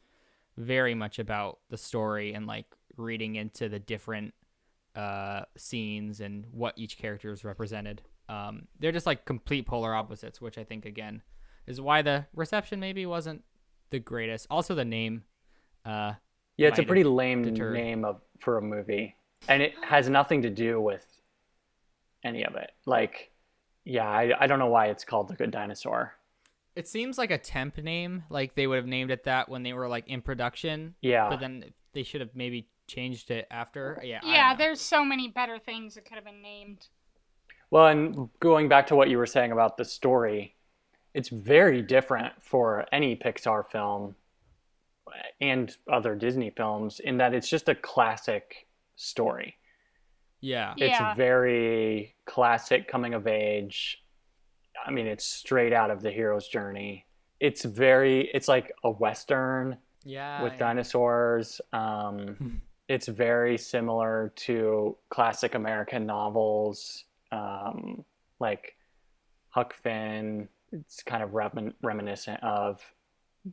very 0.57 0.93
much 0.93 1.19
about 1.19 1.59
the 1.69 1.77
story 1.77 2.33
and 2.33 2.45
like 2.47 2.65
reading 2.97 3.35
into 3.35 3.69
the 3.69 3.79
different 3.79 4.33
uh 4.95 5.41
scenes 5.57 6.19
and 6.21 6.45
what 6.51 6.73
each 6.77 6.97
character 6.97 7.31
is 7.31 7.43
represented 7.43 8.01
um 8.29 8.67
they're 8.79 8.91
just 8.91 9.05
like 9.07 9.25
complete 9.25 9.65
polar 9.65 9.95
opposites 9.95 10.39
which 10.39 10.57
i 10.57 10.63
think 10.63 10.85
again 10.85 11.21
is 11.65 11.81
why 11.81 12.01
the 12.01 12.25
reception 12.35 12.79
maybe 12.79 13.05
wasn't 13.05 13.43
the 13.89 13.99
greatest 13.99 14.45
also 14.49 14.75
the 14.75 14.85
name 14.85 15.23
uh 15.85 16.13
Yeah, 16.57 16.67
it's 16.69 16.79
a 16.79 16.83
pretty 16.83 17.03
lame 17.03 17.43
deterred. 17.43 17.73
name 17.73 18.05
of 18.05 18.21
for 18.39 18.57
a 18.57 18.61
movie, 18.61 19.15
and 19.47 19.61
it 19.61 19.73
has 19.83 20.07
nothing 20.09 20.41
to 20.43 20.49
do 20.49 20.79
with 20.79 21.05
any 22.23 22.45
of 22.45 22.55
it. 22.55 22.71
Like, 22.85 23.31
yeah, 23.85 24.07
I, 24.07 24.31
I 24.39 24.47
don't 24.47 24.59
know 24.59 24.67
why 24.67 24.87
it's 24.87 25.03
called 25.03 25.27
The 25.27 25.35
Good 25.35 25.51
Dinosaur. 25.51 26.13
it 26.75 26.87
seems 26.87 27.17
like 27.17 27.31
a 27.31 27.37
temp 27.37 27.77
name 27.77 28.23
like 28.29 28.55
they 28.55 28.65
would 28.67 28.77
have 28.77 28.87
named 28.87 29.11
it 29.11 29.25
that 29.25 29.49
when 29.49 29.63
they 29.63 29.73
were 29.73 29.87
like 29.87 30.07
in 30.07 30.21
production 30.21 30.95
Yeah, 31.01 31.29
but 31.29 31.39
then 31.39 31.65
they 31.93 32.03
should 32.03 32.21
have 32.21 32.31
maybe 32.35 32.67
changed 32.87 33.29
it 33.31 33.45
after 33.51 34.01
yeah 34.03 34.19
Yeah, 34.23 34.55
there's 34.55 34.81
so 34.81 35.05
many 35.05 35.27
better 35.27 35.59
things 35.59 35.95
that 35.95 36.05
could 36.05 36.15
have 36.15 36.25
been 36.25 36.41
named. 36.41 36.87
Well, 37.69 37.87
and 37.87 38.29
going 38.39 38.69
back 38.69 38.87
to 38.87 38.95
what 38.95 39.09
you 39.09 39.17
were 39.17 39.25
saying 39.25 39.51
about 39.51 39.77
the 39.77 39.85
story, 39.85 40.55
it's 41.13 41.29
very 41.29 41.81
different 41.81 42.33
for 42.41 42.85
any 42.91 43.15
Pixar 43.15 43.67
film 43.67 44.15
and 45.41 45.75
other 45.91 46.15
Disney 46.15 46.49
films 46.49 46.99
in 46.99 47.17
that 47.17 47.33
it's 47.33 47.49
just 47.49 47.69
a 47.69 47.75
classic 47.75 48.67
story. 48.95 49.55
Yeah 50.43 50.73
Yeah. 50.77 51.09
It's 51.09 51.17
very 51.17 52.15
classic 52.25 52.87
coming 52.87 53.13
of 53.13 53.27
age. 53.27 54.03
I 54.85 54.91
mean, 54.91 55.07
it's 55.07 55.23
straight 55.23 55.71
out 55.71 55.89
of 55.89 56.01
the 56.01 56.11
hero's 56.11 56.47
journey. 56.47 57.05
It's 57.39 57.63
very, 57.63 58.29
it's 58.33 58.47
like 58.47 58.73
a 58.83 58.91
Western 58.91 59.77
yeah 60.03 60.43
with 60.43 60.53
yeah. 60.53 60.59
dinosaurs. 60.59 61.61
Um, 61.71 62.61
it's 62.89 63.07
very 63.07 63.57
similar 63.57 64.33
to 64.35 64.97
classic 65.09 65.55
American 65.55 66.05
novels, 66.05 67.05
um, 67.31 68.03
like 68.39 68.75
Huck 69.49 69.73
Finn. 69.73 70.49
It's 70.71 71.03
kind 71.03 71.23
of 71.23 71.29
remin- 71.31 71.73
reminiscent 71.81 72.43
of 72.43 72.81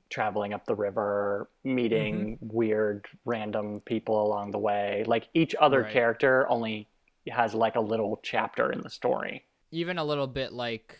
traveling 0.09 0.53
up 0.53 0.64
the 0.66 0.74
river, 0.74 1.51
meeting 1.64 2.38
weird 2.41 3.07
random 3.24 3.80
people 3.80 4.22
along 4.26 4.51
the 4.53 4.59
way. 4.59 5.05
Like 5.07 5.28
each 5.34 5.55
other 5.61 5.82
Right. 5.82 5.93
character 5.93 6.49
only 6.49 6.88
has 7.28 7.55
like 7.55 7.76
a 7.76 7.80
little 7.80 8.18
chapter 8.22 8.72
in 8.72 8.80
the 8.80 8.91
story. 8.91 9.45
even 9.72 9.99
a 9.99 10.05
little 10.05 10.26
bit 10.26 10.53
like 10.53 10.99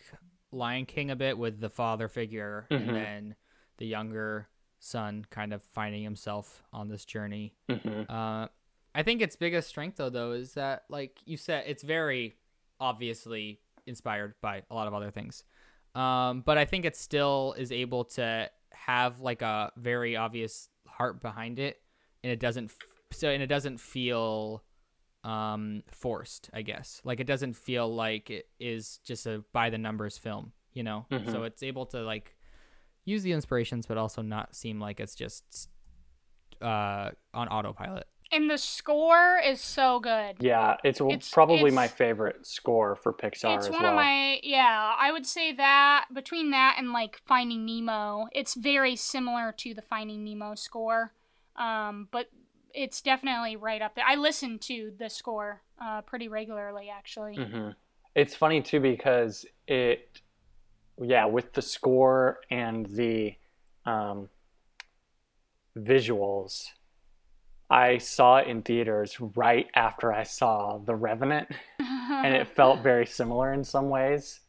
Lion 0.53 0.87
King 0.87 1.11
a 1.11 1.17
bit 1.17 1.37
with 1.37 1.59
the 1.61 1.69
father 1.71 2.07
figure 2.09 2.69
Mhm. 2.71 2.77
and 2.81 2.95
then 2.95 3.37
the 3.79 3.87
younger 3.87 4.49
son 4.79 5.25
kind 5.29 5.53
of 5.53 5.61
finding 5.63 6.05
himself 6.05 6.63
on 6.73 6.87
this 6.89 7.05
journey. 7.05 7.55
hmm 7.69 8.03
Uh, 8.09 8.47
I 8.95 9.03
think 9.03 9.23
its 9.23 9.35
biggest 9.37 9.69
strength 9.69 9.97
though 9.97 10.09
though 10.11 10.33
is 10.33 10.55
that 10.55 10.85
like 10.89 11.19
you 11.25 11.37
said 11.37 11.65
it's 11.67 11.83
very 11.83 12.37
obviously 12.79 13.61
inspired 13.87 14.35
by 14.41 14.63
a 14.71 14.75
lot 14.75 14.87
of 14.89 14.95
other 14.95 15.11
things. 15.11 15.45
Um, 15.95 16.43
but 16.43 16.57
I 16.57 16.65
think 16.65 16.85
it 16.85 16.97
still 16.97 17.55
is 17.59 17.73
able 17.73 18.05
to 18.17 18.51
have 18.73 19.21
like 19.21 19.43
a 19.43 19.73
very 19.77 20.17
obvious 20.17 20.69
heart 20.87 21.21
behind 21.21 21.59
it 21.59 21.81
and 22.23 22.33
it 22.33 22.41
doesn't 22.41 22.67
f- 22.71 22.79
so 23.13 23.29
and 23.29 23.43
it 23.43 23.47
doesn't 23.47 23.79
feel 23.79 24.63
um 25.25 25.83
forced 25.91 26.49
i 26.55 26.63
guess. 26.63 27.01
Like 27.05 27.21
it 27.21 27.27
doesn't 27.27 27.55
feel 27.55 27.93
like 27.95 28.31
it 28.31 28.49
is 28.59 28.99
just 29.05 29.27
a 29.27 29.45
by 29.53 29.71
the 29.71 29.79
numbers 29.79 30.17
film 30.19 30.53
you 30.73 30.83
know? 30.83 31.07
Mhm. 31.11 31.31
so 31.31 31.43
it's 31.43 31.63
able 31.63 31.87
to 31.87 32.03
like 32.03 32.37
use 33.05 33.23
the 33.23 33.33
inspirations 33.33 33.87
but 33.87 33.97
also 33.99 34.23
not 34.23 34.55
seem 34.55 34.81
like 34.81 35.01
it's 35.01 35.15
just 35.15 35.69
uh 36.63 37.11
on 37.35 37.49
autopilot 37.49 38.07
And 38.33 38.49
the 38.49 38.59
score 38.59 39.39
is 39.45 39.61
so 39.61 39.99
good. 40.01 40.37
Yeah, 40.39 40.77
it's, 40.85 41.01
It's- 41.01 41.31
probably 41.31 41.71
my 41.71 41.89
favorite 41.89 42.47
score 42.47 42.95
for 42.97 43.13
Pixar 43.13 43.57
it's 43.57 43.67
as 43.67 43.73
one 43.73 43.83
well. 43.83 43.91
of 43.91 43.97
my 43.97 44.39
yeah 44.43 44.95
i 44.99 45.11
would 45.13 45.27
say 45.27 45.53
that 45.53 46.07
between 46.13 46.51
that 46.51 46.77
and 46.79 46.93
like 46.93 47.21
finding 47.27 47.65
nemo 47.67 48.27
it's 48.33 48.55
very 48.55 48.97
similar 48.97 49.53
to 49.59 49.75
the 49.75 49.83
finding 49.83 50.25
nemo 50.25 50.55
score 50.55 51.13
um, 51.57 52.09
but 52.11 52.27
it's 52.75 53.03
definitely 53.03 53.57
right 53.57 53.83
up 53.83 53.95
there 53.95 54.05
i 54.07 54.15
listen 54.15 54.59
to 54.59 54.93
the 54.99 55.09
score 55.11 55.63
uh, 55.83 56.01
pretty 56.03 56.29
regularly 56.29 56.89
actually 56.91 57.37
hmm 57.37 57.71
It's 58.15 58.35
funny 58.35 58.61
too 58.63 58.81
because 58.81 59.45
it, 59.67 60.21
yeah, 61.01 61.27
with 61.27 61.53
the 61.53 61.63
score 61.63 62.41
and 62.51 62.87
the 62.87 63.35
um, 63.87 64.29
visuals, 65.77 66.65
I 67.71 67.99
saw 67.99 68.39
it 68.39 68.49
in 68.49 68.63
theaters 68.63 69.21
right 69.21 69.67
after 69.75 70.13
I 70.13 70.25
saw 70.25 70.79
The 70.79 70.95
Revenant, 70.95 71.49
and 71.79 72.35
it 72.35 72.49
felt 72.49 72.83
very 72.83 73.07
similar 73.07 73.53
in 73.53 73.65
some 73.65 73.89
ways 73.89 74.41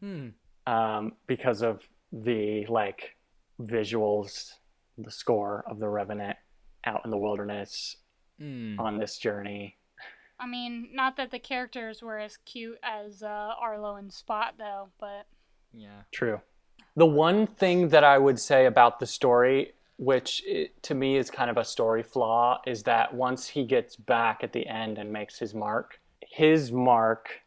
hmm 0.00 0.28
um, 0.66 1.12
because 1.28 1.62
of 1.62 1.88
the 2.12 2.66
like 2.66 3.16
visuals, 3.60 4.50
the 4.98 5.10
score 5.10 5.64
of 5.68 5.78
The 5.78 5.88
Revenant 5.88 6.36
out 6.84 7.02
in 7.04 7.10
the 7.10 7.16
wilderness 7.16 7.96
mm. 8.40 8.78
on 8.78 8.98
this 8.98 9.18
journey. 9.18 9.76
i 10.40 10.46
mean 10.46 10.88
not 10.92 11.16
that 11.16 11.30
the 11.30 11.38
characters 11.38 12.02
were 12.02 12.18
as 12.18 12.36
cute 12.44 12.78
as 12.82 13.22
uh, 13.22 13.52
arlo 13.60 13.96
and 13.96 14.12
spot 14.12 14.54
though 14.58 14.88
but 15.00 15.26
yeah 15.72 16.02
True. 16.12 16.40
The 16.96 17.06
one 17.06 17.46
thing 17.46 17.90
that 17.90 18.04
I 18.04 18.16
would 18.16 18.38
say 18.38 18.64
about 18.64 19.00
the 19.00 19.06
story, 19.06 19.74
which 19.98 20.42
i 20.50 20.68
to 20.82 20.94
me 20.94 21.16
is 21.16 21.30
kind 21.30 21.50
of 21.50 21.56
a 21.56 21.64
story 21.64 22.02
flaw, 22.02 22.60
is 22.66 22.82
that 22.84 23.14
once 23.14 23.48
he 23.48 23.64
gets 23.64 23.96
back 23.96 24.40
at 24.42 24.52
the 24.52 24.66
end 24.66 24.98
and 24.98 25.12
makes 25.12 25.38
his 25.38 25.54
mark, 25.54 26.00
his 26.20 26.70
mark 26.72 27.40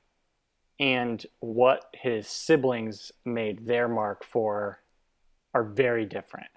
and 0.80 1.26
what 1.39 1.86
his 1.93 2.28
siblings 2.28 3.12
made 3.26 3.68
their 3.68 3.88
mark 3.88 4.24
for 4.24 4.80
are 5.54 5.64
very 5.64 6.06
different. 6.06 6.47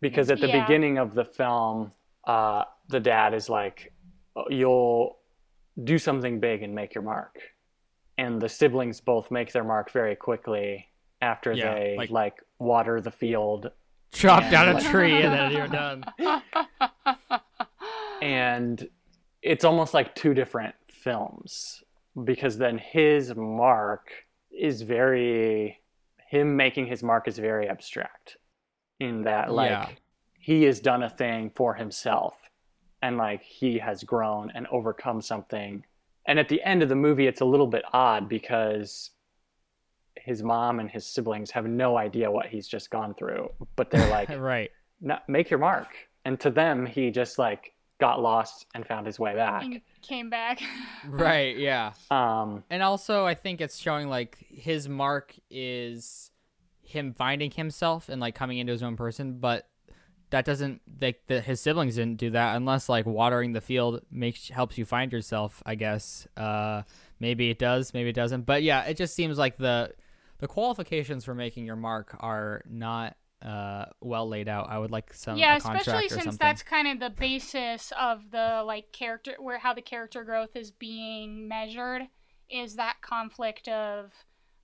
Because 0.00 0.30
at 0.30 0.40
the 0.40 0.48
Yeah. 0.48 0.62
beginning 0.62 0.98
of 0.98 1.14
the 1.14 1.24
film, 1.24 1.92
uh, 2.24 2.64
the 2.88 3.00
dad 3.00 3.34
is 3.34 3.48
like, 3.48 3.92
"Oh, 4.36 4.46
You'll 4.50 5.18
do 5.84 5.96
something 5.98 6.40
big 6.40 6.62
and 6.62 6.74
make 6.74 6.94
your 6.94 7.02
mark. 7.02 7.38
And 8.16 8.42
the 8.42 8.48
siblings 8.48 9.00
both 9.00 9.30
make 9.30 9.52
their 9.52 9.62
mark 9.64 9.90
very 9.92 10.16
quickly 10.16 10.88
after 11.20 11.52
Yeah, 11.52 11.74
they 11.74 11.96
like- 11.96 12.10
like 12.10 12.42
water 12.58 13.00
the 13.00 13.12
field 13.12 13.70
Chop 14.12 14.42
Yeah, 14.44 14.50
down 14.50 14.76
a 14.76 14.80
tree 14.80 15.22
and 15.22 15.32
then 15.32 15.52
you're 15.52 15.68
done. 15.68 16.04
and 18.22 18.88
it's 19.42 19.64
almost 19.64 19.94
like 19.94 20.14
two 20.14 20.34
different 20.34 20.74
films 20.90 21.82
because 22.24 22.58
then 22.58 22.78
his 22.78 23.34
mark 23.36 24.10
is 24.50 24.82
very 24.82 25.78
him 26.28 26.56
making 26.56 26.86
his 26.86 27.02
mark 27.02 27.28
is 27.28 27.38
very 27.38 27.68
abstract 27.68 28.36
in 29.00 29.22
that 29.22 29.52
like 29.52 29.70
Yeah. 29.70 29.88
he 30.38 30.64
has 30.64 30.80
done 30.80 31.02
a 31.04 31.10
thing 31.10 31.50
for 31.54 31.74
himself 31.74 32.34
and 33.00 33.16
like 33.16 33.42
he 33.42 33.78
has 33.78 34.02
grown 34.02 34.50
and 34.54 34.66
overcome 34.72 35.22
something 35.22 35.84
and 36.26 36.38
at 36.38 36.48
the 36.48 36.60
end 36.64 36.82
of 36.82 36.88
the 36.88 36.96
movie 36.96 37.26
it's 37.28 37.40
a 37.40 37.44
little 37.44 37.68
bit 37.68 37.84
odd 37.92 38.28
because 38.28 39.10
his 40.24 40.42
mom 40.42 40.80
and 40.80 40.90
his 40.90 41.06
siblings 41.06 41.50
have 41.50 41.66
no 41.66 41.96
idea 41.96 42.30
what 42.30 42.46
he's 42.46 42.66
just 42.68 42.90
gone 42.90 43.14
through 43.14 43.50
but 43.76 43.90
they're 43.90 44.10
like 44.18 44.28
right. 44.38 44.70
make 45.28 45.50
your 45.50 45.58
mark. 45.60 45.88
And 46.24 46.38
to 46.40 46.50
them, 46.50 46.84
he 46.84 47.10
just 47.10 47.38
like 47.38 47.72
got 48.00 48.20
lost 48.20 48.66
and 48.74 48.86
found 48.86 49.06
his 49.06 49.18
way 49.18 49.34
back. 49.34 49.62
and 49.64 49.80
came 50.02 50.30
back. 50.30 50.60
Right, 51.08 51.56
yeah. 51.56 51.92
Um, 52.10 52.64
And 52.70 52.82
also, 52.82 53.24
I 53.24 53.34
think 53.34 53.60
it's 53.60 53.78
showing 53.78 54.08
like 54.08 54.36
his 54.48 54.88
mark 54.88 55.34
is 55.50 56.30
him 56.82 57.14
finding 57.14 57.50
himself 57.50 58.08
and 58.08 58.20
like 58.20 58.34
coming 58.34 58.58
into 58.58 58.72
his 58.72 58.82
own 58.82 58.96
person, 58.96 59.38
but 59.38 59.68
that 60.30 60.44
doesn't 60.44 60.80
like 61.00 61.22
the, 61.26 61.40
his 61.40 61.60
siblings 61.60 61.96
didn't 61.96 62.18
do 62.18 62.30
that 62.30 62.56
unless 62.56 62.88
like 62.88 63.06
watering 63.06 63.52
the 63.52 63.60
field 63.62 64.02
makes 64.10 64.48
helps 64.48 64.76
you 64.76 64.84
find 64.84 65.10
yourself. 65.12 65.62
I 65.64 65.74
guess 65.74 66.26
uh, 66.36 66.82
maybe 67.18 67.48
it 67.50 67.58
does, 67.58 67.94
maybe 67.94 68.10
it 68.10 68.14
doesn't. 68.16 68.42
But 68.42 68.62
yeah, 68.62 68.84
it 68.84 68.96
just 68.96 69.14
seems 69.14 69.38
like 69.38 69.56
the 69.56 69.92
the 70.38 70.48
qualifications 70.48 71.24
for 71.24 71.34
making 71.34 71.64
your 71.64 71.76
mark 71.76 72.16
are 72.20 72.62
not 72.68 73.16
uh, 73.42 73.84
well 74.00 74.28
laid 74.28 74.48
out. 74.48 74.68
I 74.68 74.78
would 74.78 74.90
like 74.90 75.12
some 75.14 75.36
yeah, 75.38 75.56
especially 75.56 76.08
since 76.08 76.24
something. 76.24 76.38
that's 76.40 76.62
kind 76.62 76.88
of 76.88 76.98
the 76.98 77.10
basis 77.10 77.92
of 77.98 78.30
the 78.32 78.62
like 78.66 78.90
character 78.92 79.34
where 79.38 79.58
how 79.58 79.72
the 79.74 79.82
character 79.82 80.24
growth 80.24 80.56
is 80.56 80.70
being 80.72 81.46
measured 81.46 82.02
is 82.50 82.76
that 82.76 82.96
conflict 83.02 83.68
of 83.68 84.12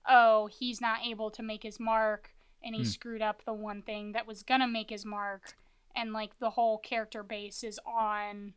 oh, 0.07 0.47
he's 0.47 0.81
not 0.81 0.99
able 1.05 1.31
to 1.31 1.41
make 1.41 1.63
his 1.63 1.79
mark 1.79 2.31
and 2.63 2.75
he 2.75 2.81
Hmm. 2.81 2.87
screwed 2.87 3.21
up 3.21 3.43
the 3.45 3.53
one 3.53 3.81
thing 3.81 4.11
that 4.11 4.27
was 4.27 4.43
gonna 4.43 4.67
make 4.67 4.89
his 4.89 5.05
mark 5.05 5.55
and 5.95 6.11
like 6.13 6.37
the 6.39 6.49
whole 6.51 6.77
character 6.77 7.23
base 7.23 7.63
is 7.63 7.79
on 7.85 8.53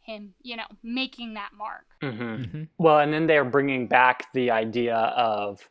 him, 0.00 0.34
you 0.42 0.56
know, 0.56 0.66
making 0.82 1.34
that 1.34 1.50
mark. 1.56 1.86
mhm. 2.02 2.46
Mhm. 2.46 2.68
Well, 2.78 2.98
and 3.00 3.12
then 3.12 3.26
they're 3.26 3.44
bringing 3.44 3.86
back 3.88 4.30
the 4.34 4.50
idea 4.50 4.94
of 4.96 5.68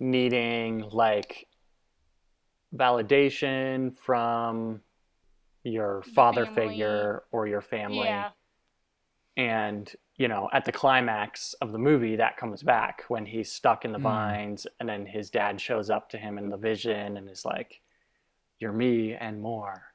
needing 0.00 0.80
like 0.90 1.46
validation 2.74 3.94
from 3.96 4.80
your 5.64 6.02
father 6.02 6.46
family. 6.46 6.68
figure 6.70 7.22
or 7.32 7.46
your 7.46 7.60
family. 7.60 8.08
Yeah. 8.08 8.30
And, 9.36 9.90
you 10.16 10.28
know, 10.28 10.48
at 10.52 10.64
the 10.64 10.72
climax 10.72 11.54
of 11.60 11.72
the 11.72 11.78
movie, 11.78 12.16
that 12.16 12.36
comes 12.36 12.62
back 12.62 13.04
when 13.08 13.26
he's 13.26 13.50
stuck 13.52 13.84
in 13.84 13.92
the 13.92 13.98
Mm. 13.98 14.02
vines, 14.02 14.66
and 14.78 14.88
then 14.88 15.06
his 15.06 15.30
dad 15.30 15.60
shows 15.60 15.90
up 15.90 16.08
to 16.10 16.18
him 16.18 16.38
in 16.38 16.48
the 16.50 16.56
vision 16.56 17.16
and 17.16 17.28
is 17.28 17.44
like, 17.44 17.80
You're 18.58 18.72
me 18.72 19.14
and 19.14 19.40
more. 19.40 19.94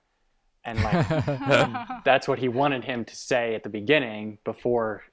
And 0.63 0.81
like, 0.81 1.05
that's 2.05 2.27
what 2.27 2.39
he 2.39 2.47
wanted 2.47 2.83
him 2.83 3.05
to 3.05 3.15
say 3.15 3.53
at 3.53 3.61
the 3.61 3.69
beginning 3.69 4.39
before 4.43 5.03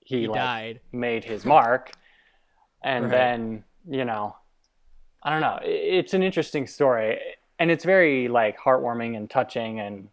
he, 0.00 0.20
he 0.20 0.26
like 0.28 0.34
died. 0.40 0.80
made 0.92 1.24
his 1.24 1.44
mark. 1.44 1.92
And 2.82 3.04
Right. 3.04 3.10
then, 3.10 3.64
you 3.88 4.04
know, 4.04 4.36
I 5.22 5.30
don't 5.30 5.40
know. 5.40 5.58
It's 5.62 6.14
an 6.14 6.22
interesting 6.22 6.66
story. 6.66 7.18
And 7.58 7.70
it's 7.70 7.84
very 7.84 8.28
like 8.28 8.58
heartwarming 8.58 9.16
and 9.16 9.28
touching. 9.28 9.80
And 9.80 10.08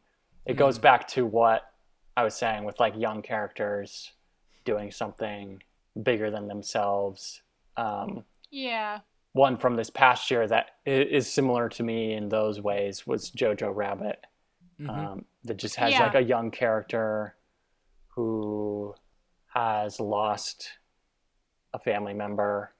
it 0.45 0.55
goes 0.57 0.78
Mhm. 0.78 0.82
back 0.84 1.07
to 1.09 1.26
what 1.26 1.72
I 2.18 2.24
was 2.24 2.36
saying 2.36 2.65
with 2.65 2.80
like 2.80 2.95
young 2.97 3.22
characters 3.22 4.11
doing 4.65 4.91
something 4.91 5.61
bigger 6.03 6.30
than 6.30 6.47
themselves. 6.47 7.41
Um, 7.78 8.26
yeah. 8.49 8.99
one 9.34 9.55
from 9.55 9.76
this 9.76 9.91
past 9.91 10.32
year 10.32 10.47
that 10.47 10.72
is 10.84 11.32
similar 11.32 11.70
to 11.70 11.84
me 11.84 12.13
in 12.13 12.28
those 12.28 12.59
ways 12.59 13.05
was 13.05 13.30
Jojo 13.30 13.72
Rabbit 13.76 14.26
Mhm. 14.80 14.89
um, 14.89 15.26
that 15.43 15.57
just 15.57 15.76
has 15.76 15.91
Yeah. 15.93 16.03
like 16.07 16.15
a 16.15 16.24
young 16.24 16.49
character 16.49 17.36
who 18.07 18.95
has 19.53 19.99
lost 19.99 20.80
a 21.74 21.78
family 21.78 22.15
member 22.15 22.74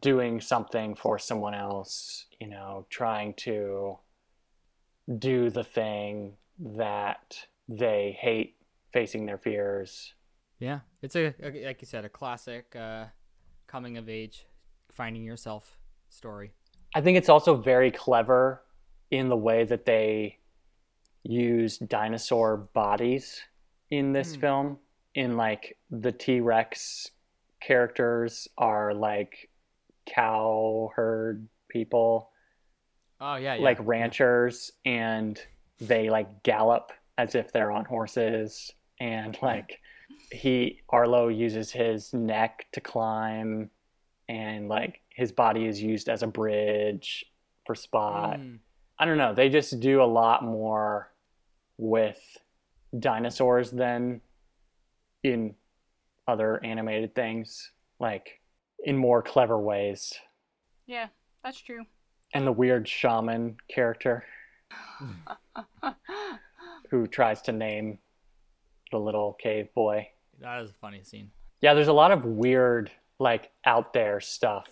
doing 0.00 0.40
something 0.40 0.94
for 0.94 1.18
someone 1.18 1.54
else 1.54 2.26
you 2.40 2.46
know 2.48 2.86
trying 2.90 3.34
to 3.34 3.98
do 5.18 5.50
the 5.50 5.64
thing 5.64 6.36
that 6.58 7.46
they 7.68 8.16
hate 8.20 8.56
facing 8.92 9.26
their 9.26 9.38
fears 9.38 10.14
Yeah, 10.58 10.80
it's 11.02 11.16
a, 11.16 11.34
a 11.42 11.66
like 11.66 11.80
you 11.80 11.86
said, 11.86 12.04
a 12.04 12.08
classic 12.10 12.76
uh, 12.76 13.06
coming 13.66 13.96
of 13.96 14.08
age, 14.08 14.44
finding 14.92 15.24
yourself 15.24 15.78
story. 16.10 16.52
I 16.94 17.00
think 17.00 17.16
it's 17.16 17.30
also 17.30 17.56
very 17.56 17.90
clever 17.90 18.62
in 19.10 19.28
the 19.28 19.36
way 19.36 19.64
that 19.64 19.86
they 19.86 20.38
use 21.24 21.78
dinosaur 21.78 22.68
bodies 22.74 23.40
in 23.90 24.12
this 24.12 24.34
Hmm. 24.34 24.40
film. 24.40 24.78
In 25.14 25.36
like 25.36 25.76
the 25.90 26.12
T 26.12 26.40
Rex 26.40 27.10
characters 27.60 28.46
are 28.56 28.94
like 28.94 29.49
cow 30.06 30.90
herd 30.94 31.48
people, 31.68 32.30
Oh 33.20 33.36
yeah, 33.36 33.54
yeah. 33.54 33.62
like 33.62 33.78
yeah. 33.78 33.84
ranchers, 33.86 34.72
and 34.84 35.40
they 35.78 36.10
like 36.10 36.42
gallop 36.42 36.92
as 37.18 37.34
if 37.34 37.52
they're 37.52 37.70
on 37.70 37.84
horses. 37.84 38.72
And 38.98 39.36
like 39.42 39.80
he, 40.32 40.80
Arlo 40.88 41.28
uses 41.28 41.70
his 41.70 42.12
neck 42.14 42.66
to 42.72 42.80
climb, 42.80 43.70
and 44.28 44.68
like 44.68 45.00
his 45.10 45.32
body 45.32 45.66
is 45.66 45.82
used 45.82 46.08
as 46.08 46.22
a 46.22 46.26
bridge 46.26 47.26
for 47.66 47.74
Spot. 47.74 48.38
Mm. 48.38 48.58
I 48.98 49.04
don't 49.04 49.18
know. 49.18 49.34
They 49.34 49.48
just 49.48 49.80
do 49.80 50.02
a 50.02 50.04
lot 50.04 50.44
more 50.44 51.10
with 51.78 52.20
dinosaurs 52.98 53.70
than 53.70 54.20
in 55.22 55.54
other 56.28 56.62
animated 56.64 57.14
things, 57.14 57.72
like 57.98 58.39
in 58.84 58.96
more 58.96 59.22
clever 59.22 59.58
ways. 59.58 60.12
Yeah, 60.86 61.08
that's 61.44 61.60
true. 61.60 61.84
And 62.34 62.46
the 62.46 62.52
weird 62.52 62.86
shaman 62.88 63.56
character 63.68 64.24
who 66.90 67.06
tries 67.06 67.42
to 67.42 67.52
name 67.52 67.98
the 68.90 68.98
little 68.98 69.34
cave 69.34 69.72
boy. 69.74 70.08
That 70.40 70.62
is 70.62 70.70
a 70.70 70.74
funny 70.74 71.02
scene. 71.04 71.30
Yeah, 71.60 71.74
there's 71.74 71.88
a 71.88 71.92
lot 71.92 72.10
of 72.10 72.24
weird, 72.24 72.90
like 73.18 73.50
out 73.64 73.92
there 73.92 74.20
stuff 74.20 74.66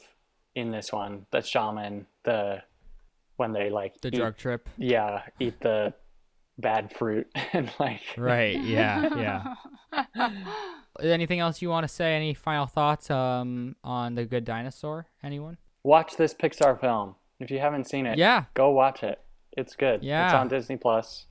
in 0.55 0.71
this 0.71 0.93
one. 0.93 1.27
The 1.31 1.43
shaman, 1.43 2.07
the 2.25 2.63
when 3.37 3.53
they 3.53 3.71
like 3.71 4.01
The 4.01 4.09
eat- 4.09 4.15
drug 4.15 4.37
trip. 4.37 4.69
yeah, 4.77 5.23
eat 5.39 5.61
the 5.61 5.95
bad 6.59 6.93
fruit 6.93 7.29
and 7.53 7.71
like 7.79 8.01
Right. 8.17 8.61
Yeah. 8.61 9.55
Yeah. 9.93 10.33
Anything 11.01 11.39
else 11.41 11.63
you 11.63 11.69
want 11.71 11.85
to 11.85 11.89
say? 11.89 12.15
Any 12.15 12.35
final 12.35 12.67
thoughts 12.67 13.11
um 13.11 13.77
on 13.85 14.15
the 14.15 14.25
Good 14.25 14.45
Dinosaur? 14.45 15.07
Anyone? 15.23 15.59
watch 15.85 16.17
this 16.17 16.35
Pixar 16.35 16.79
film. 16.79 17.15
If 17.41 17.51
you 17.51 17.61
haven't 17.61 17.89
seen 17.89 18.05
it, 18.05 18.19
Yeah. 18.19 18.45
go 18.55 18.71
watch 18.71 19.03
it. 19.03 19.21
It's 19.57 19.75
good. 19.75 20.03
Yeah. 20.03 20.27
It's 20.27 20.35
on 20.35 20.49
Disney 20.49 20.77
Plus. 20.77 21.25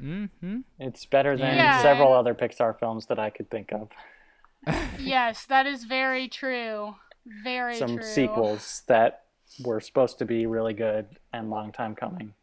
Mm-hmm. 0.00 0.60
It's 0.78 1.04
better 1.06 1.36
than 1.36 1.56
Yeah. 1.56 1.82
several 1.82 2.12
other 2.12 2.34
Pixar 2.34 2.78
films 2.78 3.06
that 3.06 3.18
I 3.18 3.30
could 3.30 3.50
think 3.50 3.72
of. 3.72 3.88
yes, 5.00 5.44
that 5.46 5.66
is 5.66 5.84
very 5.84 6.28
true. 6.28 6.94
Very 7.42 7.72
true. 7.78 7.78
Some 7.88 7.96
true. 7.96 8.06
sequels 8.06 8.82
that 8.86 9.24
were 9.64 9.80
supposed 9.80 10.18
to 10.18 10.24
be 10.24 10.46
really 10.46 10.74
good 10.74 11.06
and 11.32 11.50
long 11.50 11.72
time 11.72 11.94
coming. 11.94 12.34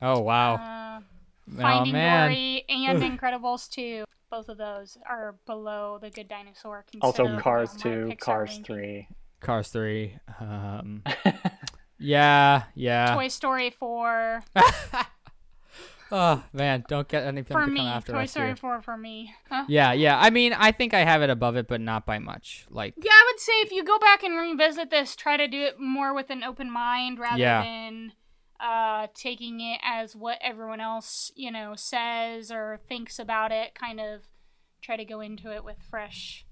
Oh 0.00 0.20
wow. 0.20 0.54
Uh, 0.54 1.00
oh 1.00 1.60
Finding 1.60 1.92
man. 1.94 2.28
Dory 2.28 2.64
and 2.68 3.02
Incredibles 3.18 3.68
2. 3.70 4.04
Both 4.30 4.48
of 4.48 4.58
those 4.58 4.98
are 5.08 5.36
below 5.46 5.98
the 6.00 6.10
Good 6.10 6.28
Dinosaur. 6.28 6.84
Also, 7.00 7.38
Cars 7.38 7.72
on 7.74 7.78
2, 7.78 8.12
Cars 8.20 8.48
ranking. 8.50 8.64
3. 8.64 9.08
Cars 9.40 9.68
three. 9.68 10.18
Um. 10.40 11.02
Yeah. 11.98 12.64
Yeah. 12.74 13.14
Toy 13.14 13.28
Story 13.28 13.70
4. 13.70 14.42
Oh 16.12 16.40
man, 16.52 16.84
don't 16.86 17.08
get 17.08 17.24
anything 17.24 17.52
for 17.56 17.64
to 17.64 17.70
me, 17.70 17.78
come 17.80 17.86
after 17.88 18.12
Toy 18.12 18.22
us 18.22 18.30
Story 18.30 18.46
here. 18.48 18.56
4 18.56 18.80
for 18.82 18.96
me. 18.96 19.34
Huh? 19.50 19.64
Yeah, 19.68 19.92
yeah. 19.92 20.16
I 20.20 20.30
mean, 20.30 20.52
I 20.52 20.70
think 20.70 20.94
I 20.94 21.00
have 21.00 21.20
it 21.22 21.30
above 21.30 21.56
it, 21.56 21.66
but 21.66 21.80
not 21.80 22.06
by 22.06 22.20
much. 22.20 22.64
Like, 22.70 22.94
Yeah, 22.96 23.10
I 23.10 23.32
would 23.32 23.40
say 23.40 23.52
if 23.54 23.72
you 23.72 23.82
go 23.82 23.98
back 23.98 24.22
and 24.22 24.36
revisit 24.38 24.88
this, 24.90 25.16
try 25.16 25.36
to 25.36 25.48
do 25.48 25.60
it 25.62 25.80
more 25.80 26.14
with 26.14 26.30
an 26.30 26.44
open 26.44 26.70
mind 26.70 27.18
rather 27.18 27.38
Yeah. 27.40 27.62
than 27.64 28.12
uh, 28.60 29.08
taking 29.14 29.60
it 29.60 29.80
as 29.84 30.14
what 30.16 30.38
everyone 30.40 30.80
else, 30.80 31.30
you 31.34 31.50
know, 31.50 31.74
says 31.76 32.50
or 32.50 32.78
thinks 32.88 33.18
about 33.18 33.52
it. 33.52 33.74
Kind 33.74 34.00
of 34.00 34.22
try 34.82 34.96
to 34.96 35.04
go 35.04 35.20
into 35.20 35.52
it 35.52 35.64
with 35.64 35.76
fresh 35.90 36.44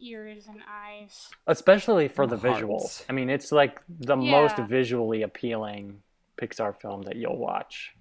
ears 0.00 0.46
and 0.48 0.60
eyes. 0.68 1.28
Especially 1.46 2.08
for 2.08 2.26
the 2.26 2.36
Hearts. 2.36 2.60
visuals. 2.62 3.04
I 3.08 3.12
mean, 3.12 3.30
it's 3.30 3.52
like 3.52 3.80
the 3.88 4.16
most 4.16 4.56
visually 4.56 5.22
appealing 5.22 6.02
Pixar 6.40 6.76
film 6.80 7.02
that 7.02 7.16
you'll 7.16 7.38
watch. 7.38 7.92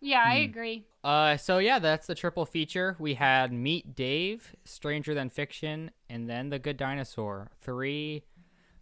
Yeah, 0.00 0.22
I 0.22 0.38
Hmm. 0.38 0.44
agree. 0.50 0.86
uh, 1.02 1.36
so 1.36 1.58
yeah, 1.58 1.78
that's 1.78 2.06
the 2.06 2.14
triple 2.14 2.44
feature. 2.46 2.96
We 2.98 3.14
had 3.14 3.52
Meet 3.52 3.94
Dave, 3.94 4.54
Stranger 4.64 5.14
Than 5.14 5.30
Fiction, 5.30 5.90
and 6.08 6.28
then 6.28 6.50
The 6.50 6.58
Good 6.58 6.76
Dinosaur. 6.76 7.50
Three, 7.60 8.24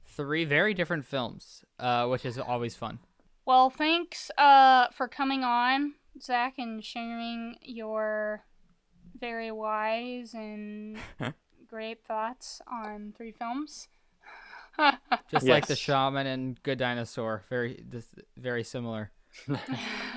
three 0.04 0.44
very 0.44 0.74
different 0.74 1.04
films, 1.04 1.64
uh, 1.78 2.06
which 2.08 2.24
is 2.24 2.38
always 2.38 2.74
fun. 2.74 2.98
Well, 3.44 3.70
thanks 3.70 4.30
uh, 4.38 4.88
for 4.92 5.08
coming 5.08 5.42
on, 5.42 5.94
Zach, 6.20 6.54
and 6.58 6.84
sharing 6.84 7.56
your 7.60 8.44
very 9.18 9.50
wise 9.50 10.34
and 10.34 10.96
great 11.66 12.04
thoughts 12.04 12.60
on 12.70 13.14
three 13.16 13.32
films. 13.32 13.88
Just 15.30 15.46
like 15.46 15.66
the 15.66 15.76
Shaman 15.76 16.26
and 16.26 16.62
Good 16.62 16.78
Dinosaur, 16.78 17.42
very, 17.48 17.84
very 18.36 18.64
similar. 18.64 19.10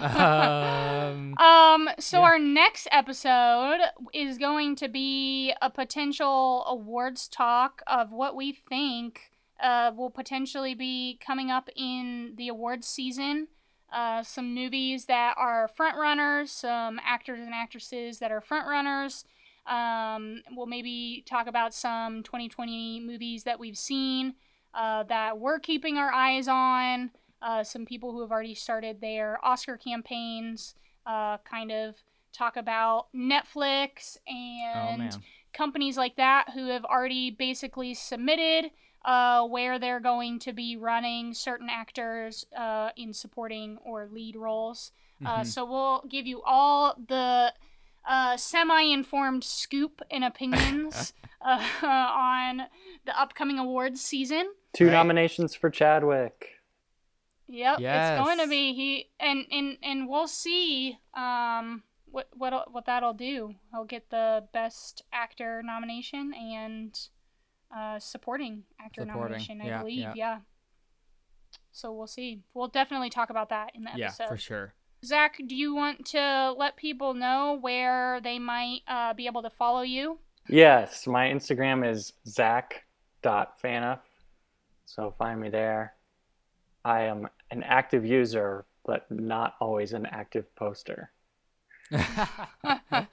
um, 0.01 1.35
Um, 1.37 1.89
so 1.99 2.19
Yeah. 2.19 2.25
our 2.25 2.39
next 2.39 2.87
episode 2.91 3.79
is 4.13 4.37
going 4.37 4.75
to 4.77 4.87
be 4.87 5.53
a 5.61 5.69
potential 5.69 6.65
awards 6.67 7.27
talk 7.27 7.81
of 7.87 8.11
what 8.11 8.35
we 8.35 8.51
think 8.53 9.31
uh, 9.61 9.91
will 9.95 10.09
potentially 10.09 10.75
be 10.75 11.19
coming 11.25 11.49
up 11.51 11.69
in 11.75 12.33
the 12.37 12.47
awards 12.47 12.87
season. 12.87 13.47
Uh, 13.91 14.23
some 14.23 14.53
movies 14.53 15.05
that 15.05 15.35
are 15.37 15.67
front 15.67 15.97
runners, 15.97 16.51
some 16.51 16.99
actors 17.05 17.39
and 17.39 17.53
actresses 17.53 18.19
that 18.19 18.31
are 18.31 18.41
front 18.41 18.67
runners. 18.67 19.25
Um, 19.67 20.41
we'll 20.51 20.65
maybe 20.65 21.23
talk 21.27 21.47
about 21.47 21.73
some 21.73 22.21
2020 22.23 22.99
movies 22.99 23.43
that 23.43 23.59
we've 23.59 23.77
seen 23.77 24.35
uh, 24.73 25.03
that 25.03 25.39
we're 25.39 25.59
keeping 25.59 25.97
our 25.97 26.11
eyes 26.11 26.47
on. 26.47 27.11
Uh, 27.41 27.63
some 27.63 27.85
people 27.85 28.11
who 28.11 28.21
have 28.21 28.31
already 28.31 28.55
started 28.55 29.01
their 29.01 29.43
Oscar 29.43 29.77
campaigns 29.77 30.75
uh, 31.05 31.37
kind 31.49 31.71
of 31.71 31.95
talk 32.33 32.57
about 32.57 33.07
Netflix 33.15 34.17
oh 34.27 34.33
and 34.33 34.99
man. 34.99 35.11
companies 35.53 35.97
like 35.97 36.15
that 36.17 36.49
who 36.53 36.67
have 36.67 36.83
already 36.85 37.31
basically 37.31 37.93
submitted 37.93 38.71
uh, 39.05 39.45
where 39.45 39.77
they're 39.79 39.99
going 40.01 40.39
to 40.39 40.51
be 40.51 40.75
running 40.75 41.33
certain 41.33 41.69
actors 41.69 42.45
uh, 42.57 42.89
in 42.97 43.13
supporting 43.13 43.77
or 43.85 44.07
lead 44.11 44.35
roles. 44.35 44.91
Uh, 45.23 45.41
Mhm. 45.41 45.45
so 45.45 45.63
we'll 45.65 46.01
give 46.09 46.25
you 46.27 46.41
all 46.43 46.95
the 47.07 47.53
uh, 48.07 48.35
semi-informed 48.37 49.43
scoop 49.43 50.01
and 50.11 50.23
opinions 50.23 51.13
uh, 51.41 51.63
on 51.83 52.63
the 53.05 53.19
upcoming 53.19 53.57
awards 53.59 54.01
season. 54.01 54.51
Two 54.73 54.85
Right. 54.87 54.91
nominations 54.93 55.55
for 55.55 55.69
Chadwick. 55.69 56.49
Yep, 57.47 57.79
it's 57.79 58.25
going 58.25 58.39
to 58.39 58.47
be 58.47 58.73
he 58.73 59.09
and 59.19 59.45
and 59.51 59.77
and 59.83 60.09
we'll 60.09 60.27
see 60.27 60.97
um 61.13 61.83
what 62.09 62.27
what 62.35 62.71
what 62.73 62.85
that'll 62.85 63.13
do. 63.13 63.53
He'll 63.71 63.85
get 63.85 64.09
the 64.09 64.47
best 64.51 65.03
actor 65.13 65.61
nomination 65.63 66.33
and 66.33 66.99
uh 67.75 67.99
supporting 67.99 68.63
actor 68.79 69.01
Supporting, 69.01 69.31
nomination, 69.31 69.61
I 69.61 69.65
yeah, 69.65 69.79
believe. 69.79 69.99
yeah. 69.99 70.13
Yeah. 70.15 70.37
So 71.71 71.91
we'll 71.91 72.07
see. 72.07 72.41
We'll 72.53 72.67
definitely 72.69 73.09
talk 73.09 73.29
about 73.29 73.49
that 73.49 73.71
in 73.75 73.83
the 73.83 73.89
Yeah, 73.95 74.05
episode. 74.07 74.27
for 74.29 74.37
sure. 74.37 74.73
Zach, 75.03 75.37
do 75.45 75.55
you 75.55 75.75
want 75.75 76.05
to 76.07 76.53
let 76.57 76.77
people 76.77 77.13
know 77.13 77.57
where 77.59 78.19
they 78.21 78.39
might 78.39 78.79
uh, 78.87 79.13
be 79.13 79.27
able 79.27 79.41
to 79.43 79.49
follow 79.49 79.81
you? 79.81 80.17
Yes, 80.47 81.05
my 81.05 81.27
Instagram 81.27 81.87
is 81.89 82.13
zach.phaneuf. 82.27 83.99
So 84.85 85.13
find 85.17 85.39
me 85.41 85.49
there. 85.49 85.93
I 86.83 87.01
am 87.03 87.27
an 87.51 87.63
active 87.63 88.05
user, 88.05 88.65
but 88.85 89.09
not 89.11 89.55
always 89.59 89.93
an 89.93 90.05
active 90.05 90.53
poster. 90.55 91.11
yeah, 91.91 93.07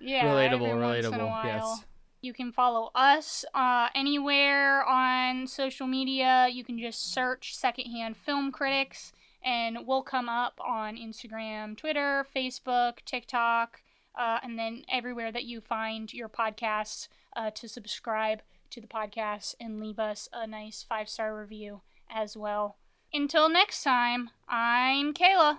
relatable, 0.00 0.68
every 0.68 0.80
once 0.80 1.06
in 1.06 1.14
a 1.14 1.18
relatable. 1.18 1.44
Yes. 1.44 1.84
You 2.24 2.32
can 2.32 2.52
follow 2.52 2.90
us 2.94 3.44
uh, 3.52 3.88
anywhere 3.94 4.82
on 4.82 5.46
social 5.46 5.86
media. 5.86 6.48
You 6.50 6.64
can 6.64 6.78
just 6.78 7.12
search 7.12 7.54
Secondhand 7.54 8.16
Film 8.16 8.50
Critics, 8.50 9.12
and 9.44 9.86
we'll 9.86 10.00
come 10.00 10.30
up 10.30 10.58
on 10.66 10.96
Instagram, 10.96 11.76
Twitter, 11.76 12.26
Facebook, 12.34 13.04
TikTok, 13.04 13.82
uh, 14.14 14.38
and 14.42 14.58
then 14.58 14.84
everywhere 14.90 15.32
that 15.32 15.44
you 15.44 15.60
find 15.60 16.14
your 16.14 16.30
podcasts 16.30 17.08
uh, 17.36 17.50
to 17.50 17.68
subscribe 17.68 18.40
to 18.70 18.80
the 18.80 18.86
podcast 18.86 19.54
and 19.60 19.78
leave 19.78 19.98
us 19.98 20.26
a 20.32 20.46
nice 20.46 20.82
five 20.82 21.10
star 21.10 21.38
review 21.38 21.82
as 22.08 22.38
well. 22.38 22.78
Until 23.12 23.50
next 23.50 23.82
time, 23.82 24.30
I'm 24.48 25.12
Kayla. 25.12 25.58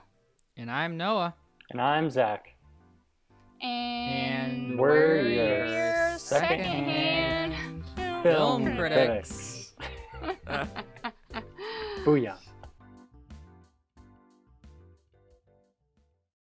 And 0.57 0.72
I'm 0.72 0.97
Noah. 0.97 1.36
And 1.70 1.80
I'm 1.80 2.09
Zach. 2.09 2.55
And, 3.66 4.72
And 4.72 4.80
we're 4.80 5.22
we're 5.22 5.30
your 5.30 5.66
your 5.66 6.18
secondhand 6.20 7.53
secondhand 7.53 8.24
Film 8.24 8.63
film 8.66 8.78
critics. 8.78 9.74
Booyah. 12.05 12.45